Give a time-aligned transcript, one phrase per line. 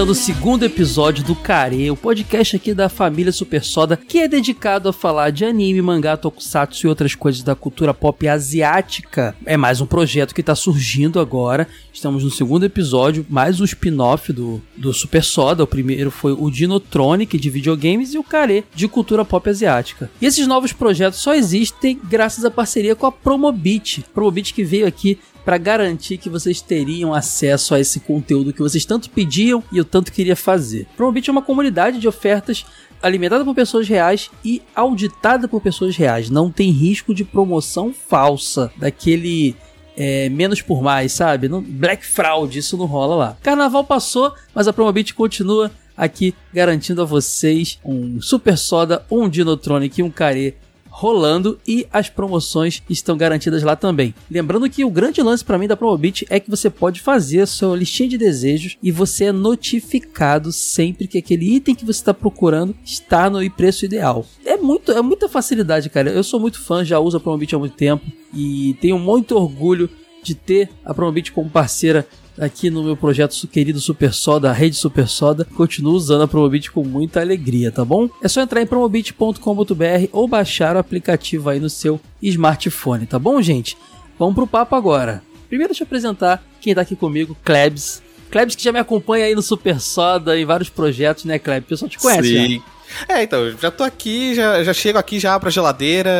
[0.00, 4.26] Começando o segundo episódio do Care, o podcast aqui da família Super Soda, que é
[4.26, 9.36] dedicado a falar de anime, mangá, tokusatsu e outras coisas da cultura pop asiática.
[9.44, 11.68] É mais um projeto que tá surgindo agora.
[11.92, 15.64] Estamos no segundo episódio, mais um spin-off do, do Super Soda.
[15.64, 20.10] O primeiro foi o Dinotronic de videogames e o Care de cultura pop asiática.
[20.18, 24.06] E esses novos projetos só existem graças à parceria com a Promobit.
[24.14, 28.84] Promobit que veio aqui para garantir que vocês teriam acesso a esse conteúdo que vocês
[28.84, 30.86] tanto pediam e eu tanto queria fazer.
[30.96, 32.64] Promobit é uma comunidade de ofertas
[33.02, 36.28] alimentada por pessoas reais e auditada por pessoas reais.
[36.28, 39.56] Não tem risco de promoção falsa daquele
[39.96, 41.48] é, menos por mais, sabe?
[41.48, 43.36] Black Fraud, isso não rola lá.
[43.42, 50.00] Carnaval passou, mas a Promobit continua aqui garantindo a vocês um Super Soda, um Dinotronic
[50.00, 50.56] e um Care
[50.90, 54.14] rolando e as promoções estão garantidas lá também.
[54.30, 57.46] Lembrando que o grande lance para mim da Promobit é que você pode fazer a
[57.46, 62.12] sua listinha de desejos e você é notificado sempre que aquele item que você está
[62.12, 64.26] procurando está no preço ideal.
[64.44, 66.10] É muito, é muita facilidade, cara.
[66.10, 68.04] Eu sou muito fã, já uso a Promobit há muito tempo
[68.34, 69.88] e tenho muito orgulho
[70.22, 72.06] de ter a Promobit como parceira
[72.40, 75.44] aqui no meu projeto querido Super Soda, a rede Super Soda.
[75.44, 78.08] Continuo usando a Promobit com muita alegria, tá bom?
[78.22, 83.40] É só entrar em promobit.com.br ou baixar o aplicativo aí no seu smartphone, tá bom,
[83.42, 83.76] gente?
[84.18, 85.22] Vamos pro papo agora.
[85.48, 88.02] Primeiro deixa eu apresentar quem tá aqui comigo, Klebs.
[88.30, 91.66] Klebs que já me acompanha aí no Super Soda em vários projetos, né, Klebs?
[91.66, 92.62] O pessoal te conhece, né?
[93.08, 96.10] É, então, já tô aqui, já, já chego aqui já pra geladeira,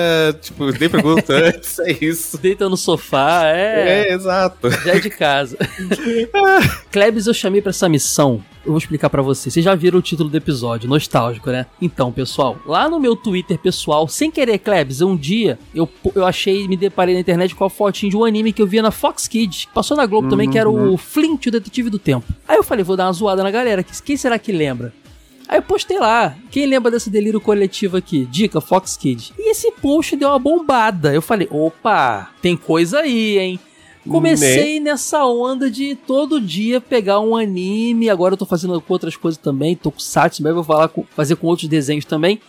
[0.41, 2.39] tipo, nem pergunto antes, é isso.
[2.39, 4.09] Deita no sofá, é.
[4.09, 4.71] É, exato.
[4.71, 5.57] Já é de casa.
[6.91, 8.43] Klebs, eu chamei pra essa missão.
[8.65, 9.55] Eu vou explicar pra vocês.
[9.55, 11.65] Vocês já viram o título do episódio, nostálgico, né?
[11.81, 16.69] Então, pessoal, lá no meu Twitter pessoal, sem querer, Klebs, um dia eu, eu achei,
[16.69, 19.27] me deparei na internet com a fotinho de um anime que eu via na Fox
[19.27, 19.67] Kids.
[19.73, 22.27] Passou na Globo também, que era o Flint, o Detetive do Tempo.
[22.47, 23.83] Aí eu falei, vou dar uma zoada na galera.
[23.83, 24.93] Quem será que lembra?
[25.50, 26.37] Aí eu postei lá.
[26.49, 28.25] Quem lembra desse delírio coletivo aqui?
[28.27, 29.33] Dica, Fox Kids.
[29.37, 31.12] E esse post deu uma bombada.
[31.12, 33.60] Eu falei, opa, tem coisa aí, hein?
[34.09, 38.09] Comecei nessa onda de todo dia pegar um anime.
[38.09, 39.75] Agora eu tô fazendo com outras coisas também.
[39.75, 42.41] Tô com Satsu, mas vou falar com- fazer com outros desenhos também.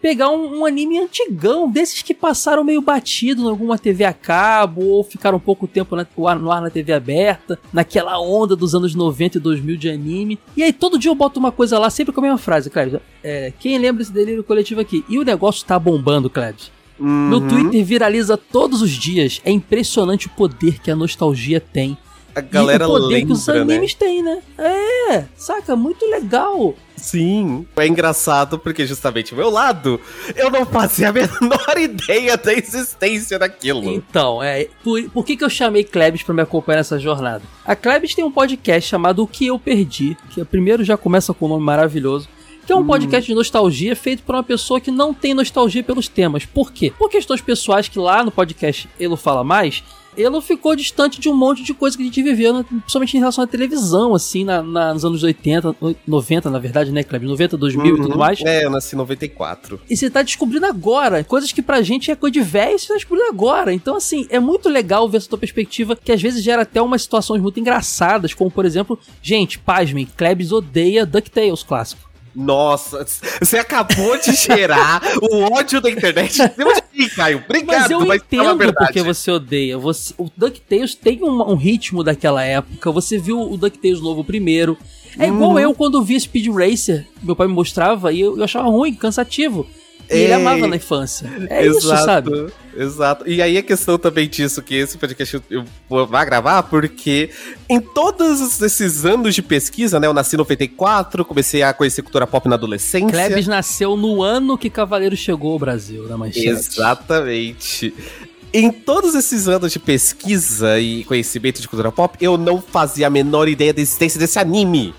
[0.00, 4.84] Pegar um, um anime antigão, desses que passaram meio batido em alguma TV a cabo,
[4.84, 8.74] ou ficaram pouco tempo na- no ar- no ar na TV aberta, naquela onda dos
[8.74, 10.38] anos 90 e 2000 de anime.
[10.56, 13.00] E aí todo dia eu boto uma coisa lá, sempre com a mesma frase, Cleves.
[13.24, 15.04] É, quem lembra desse delírio coletivo aqui?
[15.08, 16.70] E o negócio tá bombando, Cleves.
[16.98, 17.48] No Uhum.
[17.48, 19.40] Twitter viraliza todos os dias.
[19.44, 21.96] É impressionante o poder que a nostalgia tem.
[22.34, 23.58] A galera e o poder lembra, que os né?
[23.58, 24.40] animes têm, né?
[24.58, 25.74] É, saca?
[25.74, 26.74] Muito legal.
[26.96, 27.66] Sim.
[27.76, 30.00] É engraçado porque justamente meu lado,
[30.36, 33.84] eu não fazia a menor ideia da existência daquilo.
[33.90, 37.42] Então, é, por, por que, que eu chamei Klebs pra me acompanhar nessa jornada?
[37.64, 41.46] A Klebs tem um podcast chamado O Que Eu Perdi, que primeiro já começa com
[41.46, 42.28] um nome maravilhoso.
[42.66, 46.06] Que é um podcast de nostalgia feito por uma pessoa que não tem nostalgia pelos
[46.06, 46.44] temas.
[46.44, 46.92] Por quê?
[46.98, 49.82] Por questões pessoais que lá no podcast Elo Fala Mais,
[50.18, 53.20] Elo ficou distante de um monte de coisa que a gente viveu, né, principalmente em
[53.20, 55.74] relação à televisão, assim, na, na- nos anos 80,
[56.06, 57.28] 90, na verdade, né, Kleber?
[57.28, 58.18] 90, 2000 e tudo Uhum.
[58.18, 58.40] mais.
[58.42, 59.80] É, eu nasci em 94.
[59.88, 61.22] E você tá descobrindo agora.
[61.24, 63.72] Coisas que pra gente é coisa de velho, você tá descobrindo agora.
[63.72, 67.02] Então, assim, é muito legal ver essa tua perspectiva, que às vezes gera até umas
[67.02, 72.07] situações muito engraçadas, como, por exemplo, gente, pasmem, Klebs odeia DuckTales clássico.
[72.38, 73.04] Nossa,
[73.40, 76.38] você acabou de gerar o ódio da internet.
[76.94, 77.42] mim, Caio.
[77.44, 79.76] Obrigado, Mas eu a entendo porque você odeia.
[79.76, 82.92] Você, o DuckTales tem um, um ritmo daquela época.
[82.92, 84.78] Você viu o DuckTales novo primeiro.
[85.18, 85.58] É igual Uhum.
[85.58, 89.66] eu quando via Speed Racer, meu pai me mostrava e eu, eu achava ruim, cansativo.
[90.10, 90.36] E ele É.
[90.36, 91.30] amava na infância.
[91.50, 92.30] É isso, sabe?
[92.76, 93.28] Exato.
[93.28, 97.30] E aí a questão também disso, que esse podcast eu- vou vai gravar, porque
[97.68, 100.06] em todos esses anos de pesquisa, né?
[100.06, 103.08] Eu nasci em 94, comecei a conhecer cultura pop na adolescência.
[103.08, 106.48] Klebs nasceu no ano que Cavaleiro chegou ao Brasil, na manchete.
[106.48, 107.92] Exatamente.
[108.52, 113.10] Em todos esses anos de pesquisa e conhecimento de cultura pop, eu não fazia a
[113.10, 114.94] menor ideia da existência desse anime.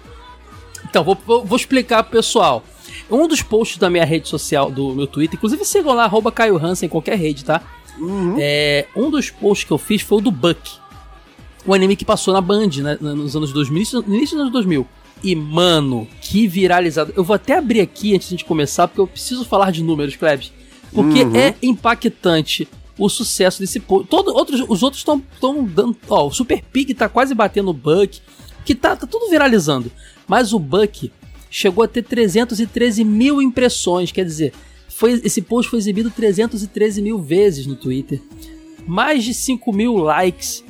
[0.87, 2.63] Então, vou, vou- vou explicar pro pessoal.
[3.11, 6.57] Um dos posts da minha rede social, do meu Twitter, inclusive sigam lá, arroba Caio
[6.63, 7.61] Hansen em qualquer rede, tá?
[8.37, 10.59] É, um dos posts que eu fiz foi o do Buck.
[11.65, 14.53] O anime que passou na Band, né, nos anos 2000, início- no início dos anos
[14.53, 14.87] 2000.
[15.21, 17.11] E, mano, que viralizado.
[17.15, 19.83] Eu vou até abrir aqui antes de a gente começar, porque eu preciso falar de
[19.83, 20.53] números, Klebs.
[20.93, 21.35] Porque Uhum.
[21.35, 22.67] é impactante
[22.97, 24.07] o sucesso desse post.
[24.07, 25.21] Todo, outros, os outros estão
[25.65, 25.95] dando.
[26.07, 28.21] Ó, o Super Pig tá quase batendo o Buck.
[28.63, 29.91] Que tá, tá tudo viralizando.
[30.27, 31.11] Mas o Buck
[31.49, 34.11] chegou a ter 313 mil impressões.
[34.11, 34.53] Quer dizer,
[34.87, 38.21] foi, esse post foi exibido 313 mil vezes no Twitter.
[38.85, 40.63] Mais de 5 mil likes.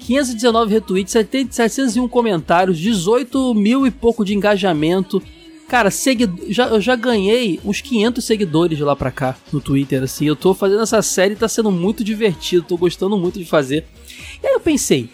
[0.00, 5.20] 519 retweets, 70 701 comentários, 18 mil e pouco de engajamento.
[5.68, 10.04] Cara, segui já, eu já ganhei uns 500 seguidores de lá pra cá no Twitter,
[10.04, 10.24] assim.
[10.24, 13.84] Eu tô fazendo essa série tá sendo muito divertido, tô gostando muito de fazer.
[14.42, 15.10] E aí eu pensei,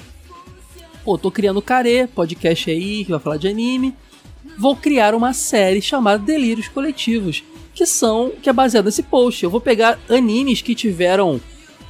[1.03, 3.95] pô, tô criando o Care, podcast aí que vai falar de anime.
[4.59, 7.43] Vou criar uma série chamada Delírios Coletivos,
[7.75, 9.43] que são que é baseada nesse post.
[9.43, 11.41] Eu vou pegar animes que tiveram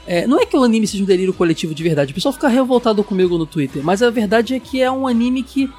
[0.07, 2.49] é, não é que o anime seja um delírio coletivo de verdade, o pessoal fica
[2.49, 5.71] revoltado comigo no Twitter, mas a verdade é que é um anime que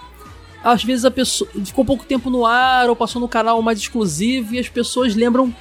[0.64, 4.56] às vezes a pessoa ficou pouco tempo no ar ou passou no canal mais exclusivo
[4.56, 5.54] e as pessoas lembram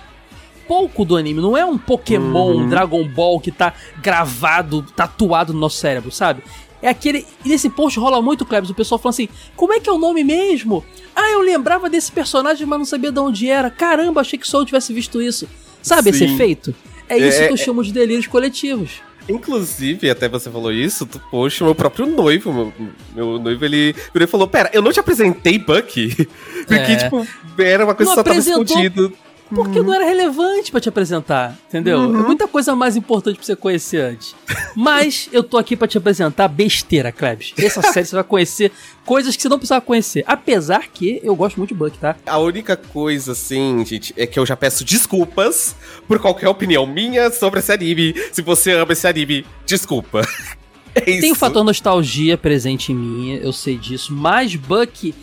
[0.68, 1.40] pouco do anime.
[1.40, 6.42] Não é um Pokémon, um Dragon Ball que tá gravado, tatuado no nosso cérebro, sabe?
[6.82, 7.24] É aquele.
[7.44, 9.98] E nesse post rola muito, Klebs, o pessoal falando assim: como é que é o
[9.98, 10.84] nome mesmo?
[11.14, 13.70] Ah, eu lembrava desse personagem, mas não sabia de onde era.
[13.70, 15.48] Caramba, achei que só eu tivesse visto isso.
[15.80, 16.34] Sabe esse Sim.
[16.34, 16.74] efeito?
[17.08, 19.00] É isso É- que eu chamo de delírios coletivos.
[19.28, 22.72] Inclusive, até você falou isso, tu, poxa, meu próprio noivo, meu,
[23.14, 26.26] meu noivo, ele, ele falou, pera, eu não te apresentei Bucky?
[26.66, 26.96] Porque, É.
[26.96, 27.24] tipo,
[27.58, 29.12] era uma coisa Não que só tava apresentou escondido.
[29.54, 32.02] Porque não era relevante pra te apresentar, entendeu?
[32.02, 34.34] É muita coisa mais importante pra você conhecer antes.
[34.74, 37.52] Mas eu tô aqui pra te apresentar besteira, Klebs.
[37.58, 38.72] Essa série você vai conhecer
[39.04, 40.24] coisas que você não precisava conhecer.
[40.26, 42.16] Apesar que eu gosto muito de Buck, tá?
[42.26, 45.76] A única coisa, assim, gente, é que eu já peço desculpas
[46.08, 48.14] por qualquer opinião minha sobre esse anime.
[48.32, 50.22] Se você ama esse anime, desculpa.
[50.94, 51.00] É.
[51.00, 54.12] Tem o fator nostalgia presente em mim, eu sei disso.
[54.12, 55.14] Mas Buck,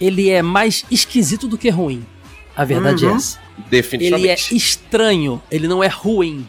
[0.00, 2.04] ele é mais esquisito do que ruim.
[2.56, 3.18] A verdade é Uhum.
[3.58, 3.66] Essa.
[3.66, 4.56] Ele é Definitivamente.
[4.56, 6.46] estranho, ele não é ruim.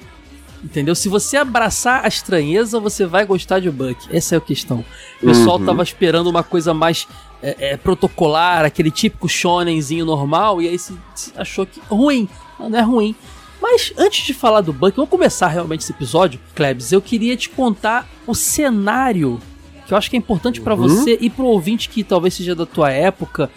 [0.64, 0.96] Entendeu?
[0.96, 3.98] Se você abraçar a estranheza, você vai gostar de Buck.
[4.10, 4.86] Essa é a questão.
[5.22, 5.66] O pessoal Uhum.
[5.66, 7.06] tava esperando uma coisa mais
[7.42, 12.30] é, é, protocolar, aquele típico shonenzinho normal, e aí se, se achou que ruim.
[12.58, 13.14] Não, não é ruim.
[13.62, 16.94] Mas antes de falar do Buck, vamos começar realmente esse episódio, Klebs.
[16.94, 19.42] Eu queria te contar o cenário
[19.86, 20.88] que eu acho que é importante pra Uhum.
[20.88, 23.52] você e pro ouvinte que talvez seja da tua época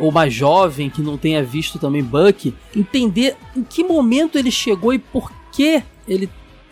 [0.00, 4.92] ou mais jovem que não tenha visto também Buck, entender em que momento ele chegou
[4.92, 6.28] e por que ele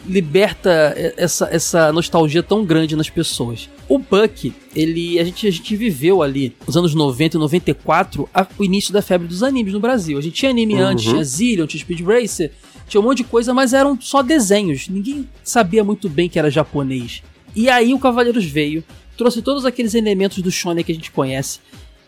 [0.06, 3.68] liberta essa, essa nostalgia tão grande nas pessoas.
[3.88, 8.46] O Buck, ele a gente, a gente viveu ali nos anos 90 e 94 a-
[8.58, 10.18] o início da febre dos animes no Brasil.
[10.18, 12.52] A gente tinha anime antes, tinha Zillion, tinha Speed Racer,
[12.88, 14.88] tinha um monte de coisa, mas eram só desenhos.
[14.88, 17.22] Ninguém sabia muito bem que era japonês.
[17.54, 18.84] E aí o Cavaleiros veio,
[19.16, 21.60] trouxe todos aqueles elementos do shonen que a gente conhece.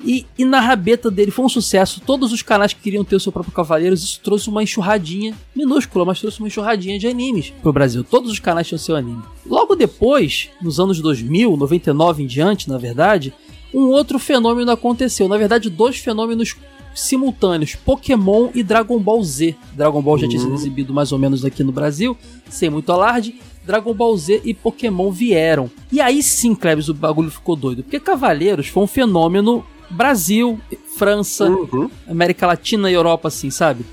[0.03, 2.01] E, e na rabeta dele foi um sucesso.
[2.01, 6.05] Todos os canais que queriam ter o seu próprio Cavaleiros, isso trouxe uma enxurradinha, minúscula,
[6.05, 8.03] mas trouxe uma enxurradinha de animes pro Brasil.
[8.03, 9.23] Todos os canais tinham seu anime.
[9.45, 13.35] Logo depois, nos anos 2000, 99 em diante, na verdade,
[13.73, 15.29] um outro fenômeno aconteceu.
[15.29, 16.57] Na verdade, dois fenômenos
[16.95, 19.55] simultâneos: Pokémon e Dragon Ball Z.
[19.75, 22.17] Dragon Ball já tinha sido exibido mais ou menos aqui no Brasil,
[22.49, 23.39] sem muito alarde.
[23.65, 25.71] Dragon Ball Z e Pokémon vieram.
[25.93, 27.83] E aí sim, Klebs, o bagulho ficou doido.
[27.83, 30.61] Porque Cavaleiros foi um fenômeno Brasil,
[30.97, 31.91] França, Uhum.
[32.09, 33.85] América Latina e Europa, assim, sabe?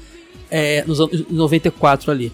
[0.50, 2.32] É, nos anos 94 ali.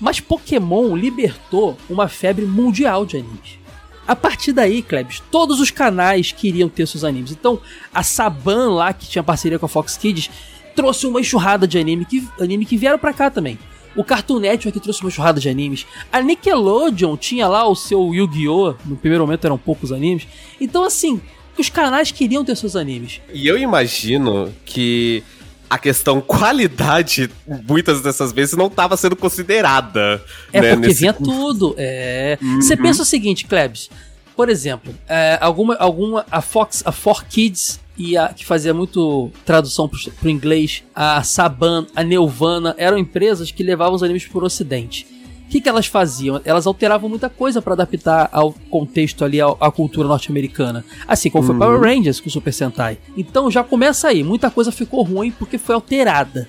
[0.00, 3.58] Mas Pokémon libertou uma febre mundial de animes.
[4.06, 7.32] A partir daí, Klebs, todos os canais queriam ter seus animes.
[7.32, 7.58] Então,
[7.92, 10.30] a Saban lá, que tinha parceria com a Fox Kids,
[10.76, 13.58] trouxe uma enxurrada de anime que, anime que vieram pra cá também.
[13.96, 15.86] O Cartoon Network trouxe uma enxurrada de animes.
[16.12, 18.74] A Nickelodeon tinha lá o seu Yu-Gi-Oh!
[18.84, 20.28] No primeiro momento eram poucos animes.
[20.60, 21.20] Então, assim,
[21.62, 23.20] os canais queriam ter seus animes.
[23.32, 25.22] E eu imagino que
[25.68, 27.28] a questão qualidade,
[27.68, 30.22] muitas dessas vezes, não estava sendo considerada.
[30.52, 31.74] É né, porque nesse- vinha tudo.
[31.76, 32.38] É.
[32.56, 33.90] Você pensa o seguinte, Klebs.
[34.36, 36.26] Por exemplo, é, alguma, alguma.
[36.30, 41.86] A Fox, a 4Kids e a que fazia muito tradução pro, pro inglês, a Saban,
[41.96, 45.06] a Nelvana, eram empresas que levavam os animes pro ocidente.
[45.46, 46.40] O que, que elas faziam?
[46.44, 50.84] Elas alteravam muita coisa para adaptar ao contexto ali, ao- à cultura norte-americana.
[51.06, 52.98] Assim como foi Power Rangers com o Super Sentai.
[53.16, 54.22] Então já começa aí.
[54.24, 56.48] Muita coisa ficou ruim porque foi alterada.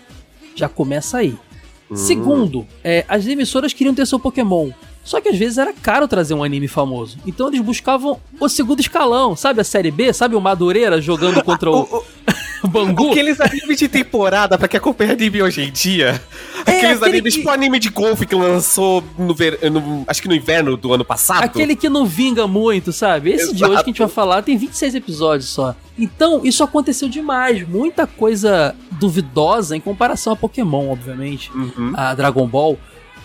[0.56, 1.36] Já começa aí.
[1.94, 4.72] Segundo, é, as emissoras queriam ter seu Pokémon.
[5.04, 7.18] Só que às vezes era caro trazer um anime famoso.
[7.26, 10.12] Então eles buscavam o segundo escalão, sabe a série B?
[10.12, 12.04] Sabe o Madureira jogando contra o, O- o
[12.68, 13.12] Bangu?
[13.12, 16.22] Aqueles animes de temporada, pra quem acompanha anime hoje em dia.
[16.66, 19.60] É, aqueles aquele animes, que- tipo o anime de golfe que lançou no, ver...
[19.72, 21.44] no- acho que no inverno do ano passado.
[21.44, 23.32] Aquele que não vinga muito, sabe?
[23.32, 23.72] Esse de Exato.
[23.74, 25.76] hoje que a gente vai falar tem 26 episódios só.
[25.98, 27.68] Então, isso aconteceu demais.
[27.68, 31.52] Muita coisa duvidosa em comparação a Pokémon, obviamente.
[31.54, 31.94] Uhum.
[31.96, 32.78] A Dragon Ball,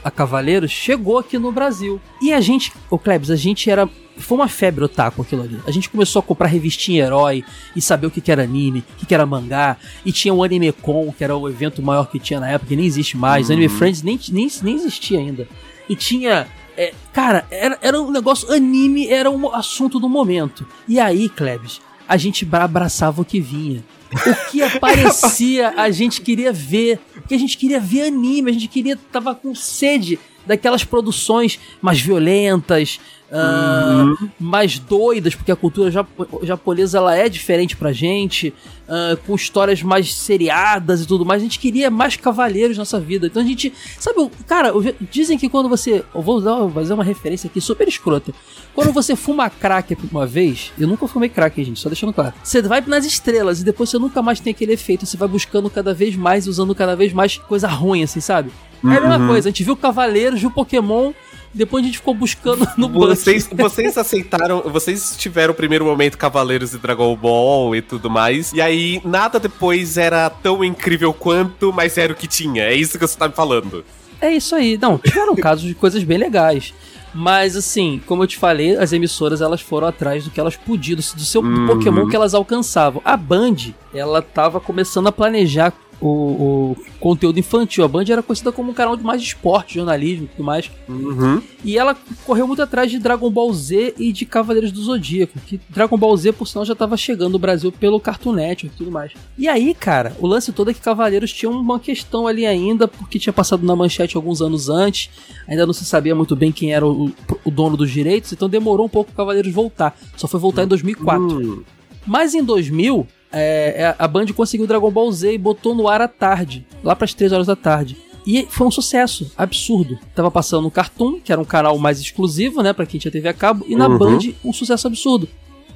[0.04, 2.00] a Cavaleiros, chegou aqui no Brasil.
[2.20, 3.88] E a gente, o Klebs, a gente era.
[4.16, 5.59] Foi uma febre otaku aquilo ali.
[5.66, 8.97] A gente começou a comprar revistinha herói e saber o que, que era anime, o
[8.99, 9.76] que, que era mangá.
[10.04, 12.76] E tinha o Anime Con, que era o evento maior que tinha na época, que
[12.76, 13.50] nem existe mais.
[13.50, 15.49] Anime Friends nem, nem, nem existia ainda.
[15.88, 16.47] E tinha.
[16.76, 18.52] é, cara, era, era um negócio.
[18.52, 20.66] Anime era um assunto do momento.
[20.87, 23.83] E aí, Klebs, a gente bra- abraçava o que vinha.
[24.14, 26.99] O que aparecia, a gente queria ver.
[27.14, 28.97] Porque a gente queria ver anime, a gente queria.
[29.11, 32.99] Tava com sede daquelas produções mais violentas,
[33.34, 38.52] ah, mais doidas, porque a cultura japo- japonesa ela é diferente pra gente,
[38.87, 41.40] ah, com histórias mais seriadas e tudo mais.
[41.40, 43.26] A gente queria mais cavaleiros nessa vida.
[43.26, 43.72] Então a gente.
[43.99, 44.72] Sabe, cara,
[45.11, 46.04] dizem que quando você.
[46.14, 48.32] Eu vou vou fazer uma referência aqui super escrota.
[48.75, 52.34] Quando você fuma crack uma vez, eu nunca fumei crack, gente, só deixando claro.
[52.42, 55.06] Você vai nas estrelas e depois você nunca mais tem aquele efeito.
[55.06, 58.50] Você vai buscando cada vez mais, usando cada vez mais coisa ruim, assim, sabe?
[58.84, 59.49] É a mesma coisa.
[59.49, 61.12] A gente viu Cavaleiros, viu Pokémon,
[61.54, 62.88] depois a gente ficou buscando no.
[62.88, 68.52] Vocês, vocês aceitaram, vocês tiveram o primeiro momento Cavaleiros e Dragon Ball e tudo mais,
[68.52, 72.64] e aí nada depois era tão incrível quanto, mas era o que tinha.
[72.64, 73.84] É isso que você tá me falando.
[74.20, 74.78] É isso aí.
[74.80, 76.72] Não, tiveram casos de coisas bem legais.
[77.14, 80.96] Mas assim, como eu te falei, as emissoras elas foram atrás do que elas podiam,
[80.96, 81.66] do seu do Uhum.
[81.66, 83.02] Pokémon que elas alcançavam.
[83.04, 83.56] A Band,
[83.92, 87.85] ela tava começando a planejar o, o conteúdo infantil.
[87.85, 90.71] A Band era conhecida como um canal de mais de esporte, jornalismo e tudo mais.
[90.88, 91.40] Uhum.
[91.64, 95.38] E ela correu muito atrás de Dragon Ball Z e de Cavaleiros do Zodíaco.
[95.47, 98.78] Que Dragon Ball Z, por sinal, já tava chegando no Brasil pelo Cartoon Network e
[98.78, 99.12] tudo mais.
[99.38, 103.18] E aí, cara, o lance todo é que Cavaleiros tinha uma questão ali ainda, porque
[103.18, 105.09] tinha passado na manchete alguns anos antes.
[105.47, 107.12] Ainda não se sabia muito bem quem era o,
[107.44, 109.97] o dono dos direitos, então demorou um pouco o Cavaleiros voltar.
[110.16, 111.23] Só foi voltar em 2004.
[111.23, 111.62] Hum.
[112.04, 116.08] Mas em 2000, é, a Band conseguiu Dragon Ball Z e botou no ar à
[116.08, 117.96] tarde, lá pras 3 horas da tarde.
[118.26, 119.98] E foi um sucesso, absurdo.
[120.14, 123.28] Tava passando no Cartoon, que era um canal mais exclusivo, né, pra quem tinha TV
[123.28, 123.98] a cabo, e na Uhum.
[123.98, 125.28] Band um sucesso absurdo.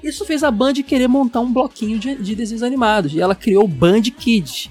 [0.02, 3.64] Isso fez a Band querer montar um bloquinho de, de desenhos animados, e ela criou
[3.64, 4.70] o Band Kids.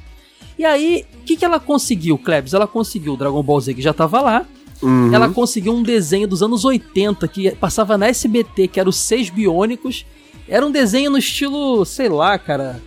[0.58, 2.54] E aí, o que, que ela conseguiu, Klebs?
[2.54, 4.46] Ela conseguiu o Dragon Ball Z, que já tava lá,
[4.82, 5.13] Uhum.
[5.13, 9.30] ela conseguiu um desenho dos anos 80 que passava na SBT, que era os Seis
[9.30, 10.06] Biônicos.
[10.48, 12.82] Era um desenho no estilo, sei lá, cara.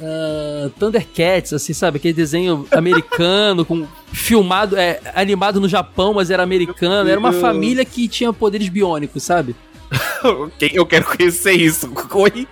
[0.00, 1.96] ah, Thundercats, assim, sabe?
[1.98, 7.08] Aquele desenho americano, com filmado, é, animado no Japão, mas era americano.
[7.08, 9.54] Era uma família que tinha poderes biônicos, sabe?
[10.72, 11.92] Eu quero conhecer isso.
[12.14, 12.46] Oi?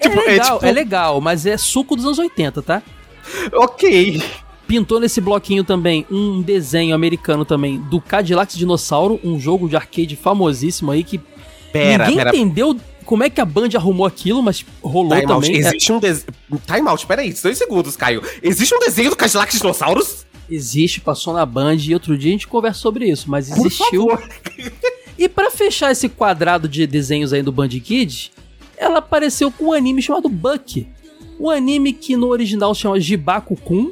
[0.00, 2.82] é legal, tipo, é legal, mas é suco dos anos 80, tá?
[3.52, 4.22] Ok.
[4.66, 10.14] Pintou nesse bloquinho também um desenho americano também do Cadillac Dinossauro, um jogo de arcade
[10.16, 11.20] famosíssimo aí que
[11.72, 12.30] Pera, Ninguém pera.
[12.30, 12.76] entendeu
[13.08, 15.46] como é que a Band arrumou aquilo, mas rolou Time out.
[15.46, 15.64] também.
[15.64, 16.26] É, Existe um desenho.
[16.66, 18.22] Time out, peraí, dois segundos, Caio.
[18.42, 20.26] Existe um desenho do Cadillac Dinossauros?
[20.50, 24.08] existe, passou na Band e outro dia a gente conversa sobre isso, mas existiu.
[25.16, 28.30] E pra fechar esse quadrado de desenhos aí do Band Kids,
[28.76, 30.86] ela apareceu com um anime chamado Buck.
[31.40, 33.90] Um anime que no original se chama Jibaku-kun.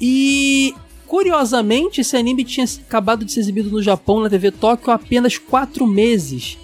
[0.00, 0.74] E
[1.06, 5.36] curiosamente, esse anime tinha acabado de ser exibido no Japão na TV Tóquio há apenas
[5.36, 6.56] quatro meses.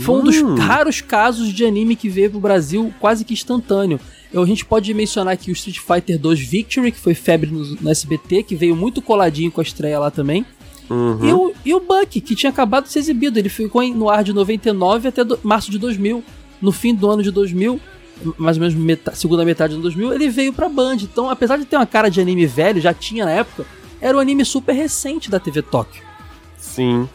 [0.00, 0.54] Foi um dos Hum.
[0.54, 3.98] raros casos de anime que veio pro Brasil quase que instantâneo.
[4.34, 7.90] A gente pode mencionar aqui o Street Fighter 2 Victory, que foi febre no, no
[7.90, 10.46] SBT, que veio muito coladinho com a estreia lá também.
[10.88, 11.18] Uhum.
[11.28, 13.38] E, o, e o Buck, que tinha acabado de ser exibido.
[13.38, 16.22] Ele ficou no ar de 99 até do- março de 2000.
[16.60, 17.80] No fim do ano de 2000,
[18.38, 20.96] mais ou menos meta- segunda metade do 2000, ele veio pra Band.
[21.02, 23.66] Então, apesar de ter uma cara de anime velho, já tinha na época,
[24.00, 26.02] era um anime super recente da TV Tóquio.
[26.56, 27.08] Sim.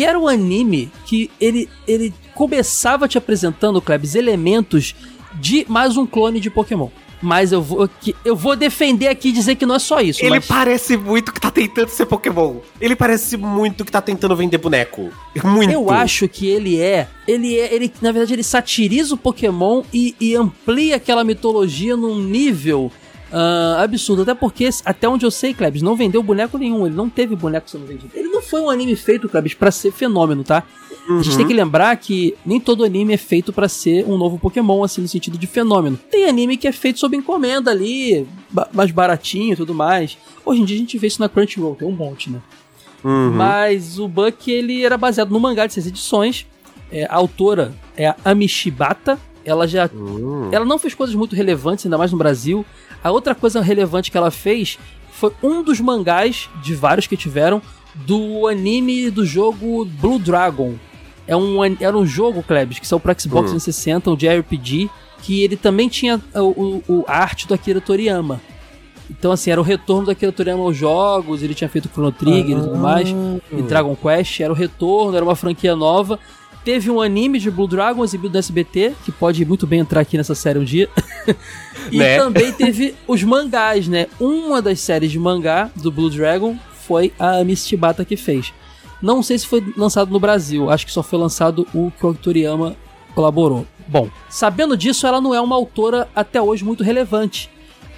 [0.00, 4.94] E era um anime que ele, ele começava te apresentando, Klebs, elementos
[5.34, 6.88] de mais um clone de Pokémon.
[7.20, 7.86] Mas eu vou,
[8.24, 10.24] eu vou defender aqui e dizer que não é só isso.
[10.24, 12.60] Ele mas- parece muito que tá tentando ser Pokémon.
[12.80, 15.10] Ele parece muito que tá tentando vender boneco.
[15.44, 15.70] Muito.
[15.70, 17.06] Eu acho que ele é.
[17.28, 17.74] Ele é.
[17.74, 22.90] Ele, na verdade, ele satiriza o Pokémon e, e amplia aquela mitologia num nível
[23.32, 24.22] ah, absurdo.
[24.22, 26.86] Até porque, até onde eu sei, Klebs, não vendeu boneco nenhum.
[26.86, 28.10] Ele não teve boneco sendo vendido.
[28.14, 30.62] Ele não foi um anime feito, Klebs, pra ser fenômeno, tá?
[31.08, 34.38] A gente tem que lembrar que nem todo anime é feito pra ser um novo
[34.38, 35.98] Pokémon, assim, no sentido de fenômeno.
[36.10, 40.16] Tem anime que é feito sob encomenda ali, ba- mais baratinho e tudo mais.
[40.44, 42.38] Hoje em dia a gente vê isso na Crunchyroll, tem um monte, né?
[43.02, 43.30] Uhum.
[43.32, 46.46] Mas o Buck, ele era baseado no mangá de seis edições.
[46.92, 49.18] É, a autora é a Amishibata.
[49.44, 49.88] Ela já.
[49.94, 50.48] Hum.
[50.52, 52.64] Ela não fez coisas muito relevantes, ainda mais no Brasil.
[53.02, 54.78] A outra coisa relevante que ela fez
[55.10, 57.60] foi um dos mangás, de vários que tiveram,
[57.94, 60.74] do anime do jogo Blue Dragon.
[61.26, 63.56] É um, era um jogo, Klebs, que saiu pro Xbox Hum.
[63.58, 64.90] 360, um JRPG,
[65.22, 68.40] que ele também tinha o, o- o- arte do Akira Toriyama.
[69.10, 72.56] Então, assim, era o retorno do Akira Toriyama aos jogos, ele tinha feito Chrono Trigger
[72.58, 73.08] e tudo mais
[73.52, 76.18] e Dragon Quest, era o retorno, era uma franquia nova.
[76.64, 80.16] Teve um anime de Blue Dragon exibido no SBT, que pode muito bem entrar aqui
[80.16, 80.88] nessa série um dia.
[81.90, 82.18] e Né?
[82.18, 84.06] também teve os mangás, né?
[84.20, 88.52] Uma das séries de mangá do Blue Dragon foi a Miss Chibata que fez.
[89.00, 92.12] Não sei se foi lançado no Brasil, acho que só foi lançado o que o
[92.12, 92.76] Toriyama
[93.14, 93.66] colaborou.
[93.88, 97.48] Bom, sabendo disso, ela não é uma autora até hoje muito relevante,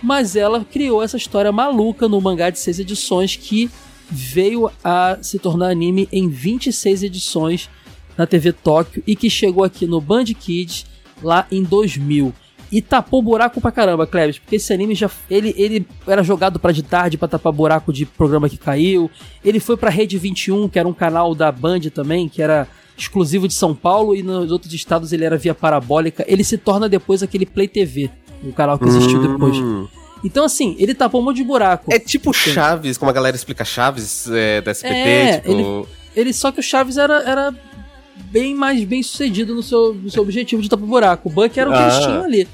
[0.01, 3.69] mas ela criou essa história maluca no mangá de seis edições que
[4.09, 7.69] veio a se tornar anime em 26 edições
[8.17, 10.87] na TV Tóquio e que chegou aqui no Band Kids
[11.23, 12.33] lá em 2000.
[12.71, 16.73] E tapou buraco pra caramba, Cleves, porque esse anime já ele, ele era jogado pra
[16.73, 19.11] de tarde pra tapar buraco de programa que caiu.
[19.45, 22.67] Ele foi pra Rede 21, que era um canal da Band também, que era
[22.97, 26.25] exclusivo de São Paulo e nos outros estados ele era via parabólica.
[26.27, 28.11] Ele se torna depois aquele Play TV,
[28.43, 29.55] o canal que existiu depois.
[29.59, 29.87] Hum.
[30.25, 31.93] Então assim, ele tapou um monte de buraco.
[31.93, 35.51] É tipo Chaves, como a galera explica Chaves é, da SBT, É, tipo...
[35.51, 37.55] ele- Ele só que o Chaves era, era
[38.31, 41.29] bem mais bem sucedido no seu, no seu objetivo de tapar buraco.
[41.29, 42.01] O Buck era o que eles Ah.
[42.01, 42.49] tinham ali.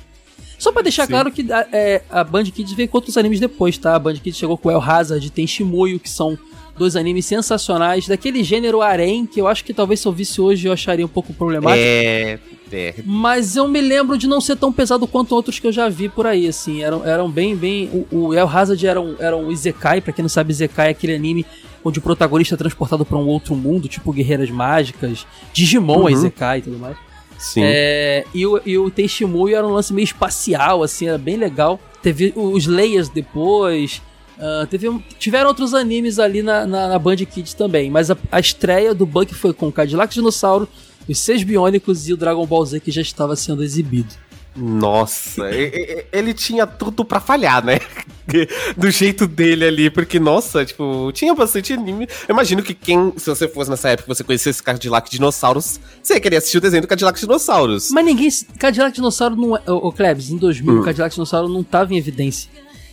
[0.58, 1.12] Só pra deixar Sim.
[1.12, 3.94] claro que a, é, a Band Kids veio com outros animes depois, tá?
[3.94, 6.36] A Band Kids chegou com El Hazard tem Shimuyo, que são
[6.76, 10.66] dois animes sensacionais, daquele gênero harem, que eu acho que talvez se eu visse hoje
[10.68, 11.80] eu acharia um pouco problemático.
[11.84, 12.38] É,
[12.72, 12.94] é.
[13.04, 16.08] Mas eu me lembro de não ser tão pesado quanto outros que eu já vi
[16.08, 16.82] por aí, assim.
[16.82, 17.88] Eram, eram bem, bem.
[18.12, 20.90] O, o El Hazard era um, era um Izekai, pra quem não sabe, Izekai é
[20.90, 21.44] aquele anime
[21.84, 26.08] onde o protagonista é transportado pra um outro mundo, tipo Guerreiras Mágicas, Digimon Uhum.
[26.10, 26.96] Izekai e tudo mais.
[27.38, 27.60] Sim.
[27.64, 31.78] É, e o, e o Tenshimuyo era um lance meio espacial, assim, era bem legal.
[32.02, 34.02] Teve os Layers depois.
[34.40, 34.88] ah, teve,
[35.18, 37.90] tiveram outros animes ali na, na, na Band Kids também.
[37.90, 40.68] Mas a, a estreia do Buck foi com o Cadillac Dinossauro,
[41.08, 44.14] os Seis Biônicos e o Dragon Ball Z que já estava sendo exibido.
[44.60, 45.48] Nossa,
[46.12, 47.78] ele tinha tudo pra falhar, né?
[48.76, 52.06] Do jeito dele ali, porque, nossa, tipo, tinha bastante anime.
[52.28, 56.20] Eu imagino que quem, se você fosse nessa época, você conhecesse Cadillac Dinossauros, você ia
[56.20, 57.90] querer assistir o desenho do Cadillac Dinossauros.
[57.90, 58.28] Mas ninguém.
[58.58, 59.62] Cadillac Dinossauro não é.
[59.70, 60.80] Ô, ô, Klebs, em 2000, Hum.
[60.80, 62.50] o Cadillac Dinossauro não estava em evidência.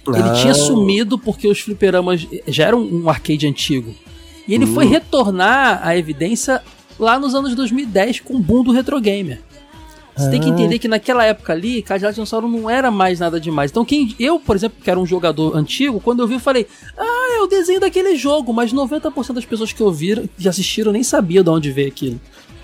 [0.07, 0.33] Ele Ah.
[0.33, 3.93] tinha sumido porque os fliperamas já eram um arcade antigo.
[4.47, 4.73] E ele Hum.
[4.73, 6.61] foi retornar à evidência
[6.97, 9.41] lá nos anos 2010 com o boom do retro gamer.
[10.17, 10.49] Você tem que Ah.
[10.51, 13.69] entender que naquela época ali, Cadillac Dinossauro não era mais nada demais.
[13.71, 16.65] Então, quem eu, por exemplo, que era um jogador antigo, quando eu vi, eu falei:
[16.97, 18.53] Ah, é o desenho daquele jogo.
[18.53, 22.19] Mas 90% das pessoas que ouviram, que assistiram, nem sabia de onde veio aquilo.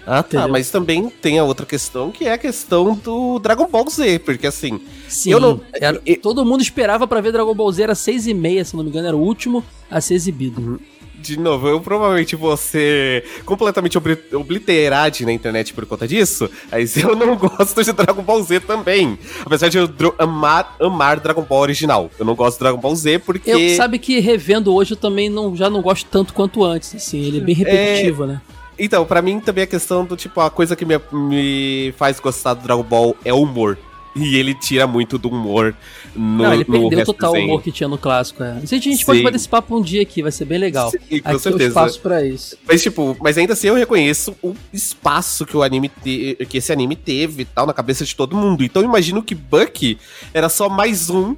[0.08, 0.38] Ah, tá.
[0.38, 0.54] Entendeu?
[0.54, 4.48] Mas também tem a outra questão, que é a questão do Dragon Ball Z, porque
[4.48, 4.80] assim.
[5.08, 8.26] Sim, Eu não- era- eu- todo mundo esperava pra ver Dragon Ball Z, era 6
[8.28, 10.82] e meia, se não me engano, era o último a ser exibido.
[11.22, 16.98] De novo, eu provavelmente vou ser completamente obli- obliterado na internet por conta disso, mas
[16.98, 19.18] eu não gosto de Dragon Ball Z também.
[19.46, 22.10] Apesar de eu amar, amar Dragon Ball original.
[22.18, 23.52] Eu não gosto de Dragon Ball Z porque.
[23.52, 27.20] Eu sabe que revendo hoje eu também não, já não gosto tanto quanto antes, assim,
[27.22, 28.42] ele é bem repetitivo, né?
[28.80, 32.56] Então, pra mim também a questão do tipo, a coisa que me, me faz gostar
[32.56, 33.78] do Dragon Ball é o humor.
[34.16, 35.74] E ele tira muito do humor
[36.14, 38.60] no, não, ele perdeu total o humor que tinha no clássico, é.
[38.66, 39.24] Se a gente pode Sim.
[39.24, 40.92] bater esse papo um dia aqui, vai ser bem legal.
[40.92, 41.68] Sim, com aqui é certeza.
[41.70, 42.58] espaço pra isso.
[42.68, 46.74] Mas, tipo, mas ainda assim eu reconheço o espaço que o anime te- que esse
[46.74, 48.64] anime teve e tal na cabeça de todo mundo.
[48.64, 49.98] Então eu imagino que Bucky
[50.34, 51.36] era só mais um,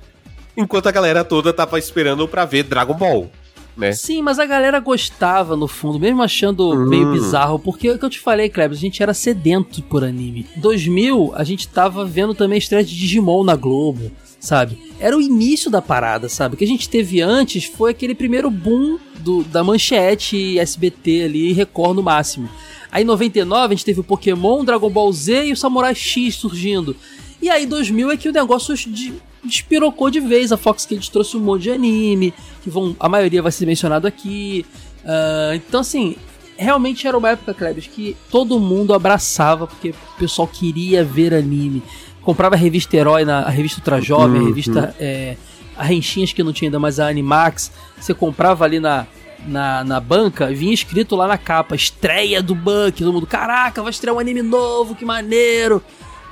[0.58, 3.30] enquanto a galera toda tava esperando pra ver Dragon Ball,
[3.76, 3.92] né?
[3.92, 6.86] Sim, mas a galera gostava, no fundo, mesmo achando Hum.
[6.88, 10.04] meio bizarro, porque é o que eu te falei, Kleber, a gente era sedento por
[10.04, 10.46] anime.
[10.58, 14.78] 2000, a gente tava vendo também a estreia de Digimon na Globo, sabe?
[15.00, 16.56] Era o início da parada, sabe?
[16.56, 21.54] O que a gente teve antes foi aquele primeiro boom do, da manchete SBT ali,
[21.54, 22.50] Record no máximo.
[22.92, 26.36] Aí em 99 a gente teve o Pokémon, Dragon Ball Z e o Samurai X
[26.36, 26.96] surgindo.
[27.42, 30.52] E aí 2000 é que o negócio de- despirocou de vez.
[30.52, 34.08] A Fox Kids trouxe um monte de anime, que vão, a maioria vai ser mencionado
[34.08, 34.66] aqui.
[35.06, 36.16] Ah, então, assim,
[36.58, 41.84] realmente era uma época, Klebs, que todo mundo abraçava, porque o pessoal queria ver anime.
[42.22, 45.36] Comprava a revista Herói, na, a revista Ultra Jovem, a revista é,
[45.76, 47.72] a Renchinhas, que não tinha ainda mais a Animax.
[48.00, 49.06] Você comprava ali na,
[49.46, 53.92] na, na banca, vinha escrito lá na capa, estreia do Buck, todo mundo, caraca, vai
[53.92, 55.84] estrear um anime novo, que maneiro.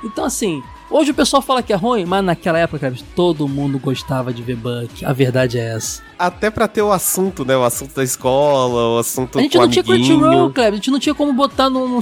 [0.02, 3.78] Então assim, hoje o pessoal fala que é ruim, mas naquela época, Klebs, todo mundo
[3.78, 6.02] gostava de ver Buck, a verdade é essa.
[6.18, 7.56] Até pra ter o assunto, né?
[7.56, 9.82] O assunto da escola, o assunto A gente não tinha.
[9.82, 10.72] Crunchyroll, Kleber.
[10.74, 12.00] A gente não tinha como botar num, num,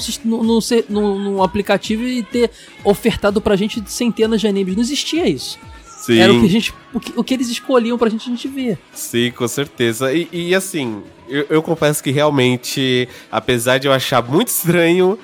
[0.88, 2.50] num- num aplicativo e ter
[2.84, 4.74] ofertado pra gente centenas de animes.
[4.74, 5.58] Não existia isso.
[6.00, 8.32] Sim, Era o que, a gente, o, que, o que eles escolhiam pra gente, a
[8.34, 8.78] gente ver.
[8.92, 10.10] sim, com certeza.
[10.12, 15.18] E, e, assim, eu, eu confesso que realmente, apesar de eu achar muito estranho,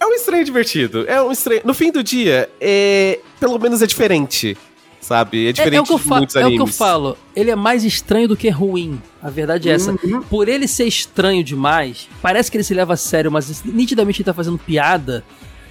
[0.00, 1.04] é um estranho divertido.
[1.08, 1.60] É um estranho.
[1.64, 3.20] No fim do dia, é.
[3.40, 4.56] Pelo menos é diferente.
[5.00, 5.46] Sabe?
[5.46, 6.58] É É, diferente é o que eu de muitos é o animes.
[6.64, 7.16] que eu falo.
[7.34, 9.00] Ele é mais estranho do que ruim.
[9.22, 9.92] A verdade é essa.
[10.04, 10.22] Uhum.
[10.22, 14.26] Por ele ser estranho demais, parece que ele se leva a sério, mas nitidamente ele
[14.26, 15.24] tá fazendo piada.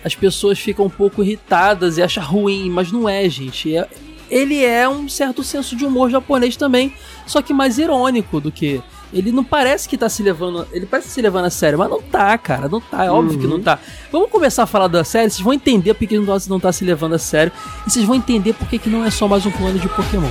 [0.04, 3.76] As pessoas ficam um pouco irritadas e acham ruim, mas não é, gente.
[3.76, 3.88] É-
[4.30, 6.94] ele é um certo senso de humor japonês também,
[7.26, 8.82] só que mais irônico do que.
[9.14, 10.68] Ele não parece que tá se levando.
[10.72, 12.68] Ele parece se levando a sério, mas não tá, cara.
[12.68, 13.80] Não tá, é óbvio que não tá.
[14.12, 16.72] Vamos começar a falar da série, vocês vão entender porque ele não tá, não tá
[16.72, 17.52] se levando a sério.
[17.86, 20.30] E vocês vão entender porque que não é só mais um clone de Pokémon.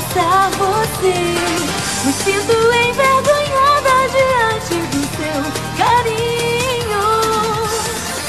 [0.00, 1.12] Você.
[2.04, 5.42] Me sinto envergonhada diante do seu
[5.76, 7.02] carinho.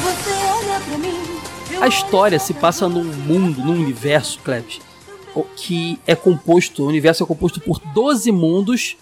[0.04, 1.82] Você olha pra mim.
[1.82, 4.80] A história se passa num mundo, num universo, Klebs,
[5.36, 8.96] o- que é composto, o universo é composto por 12 mundos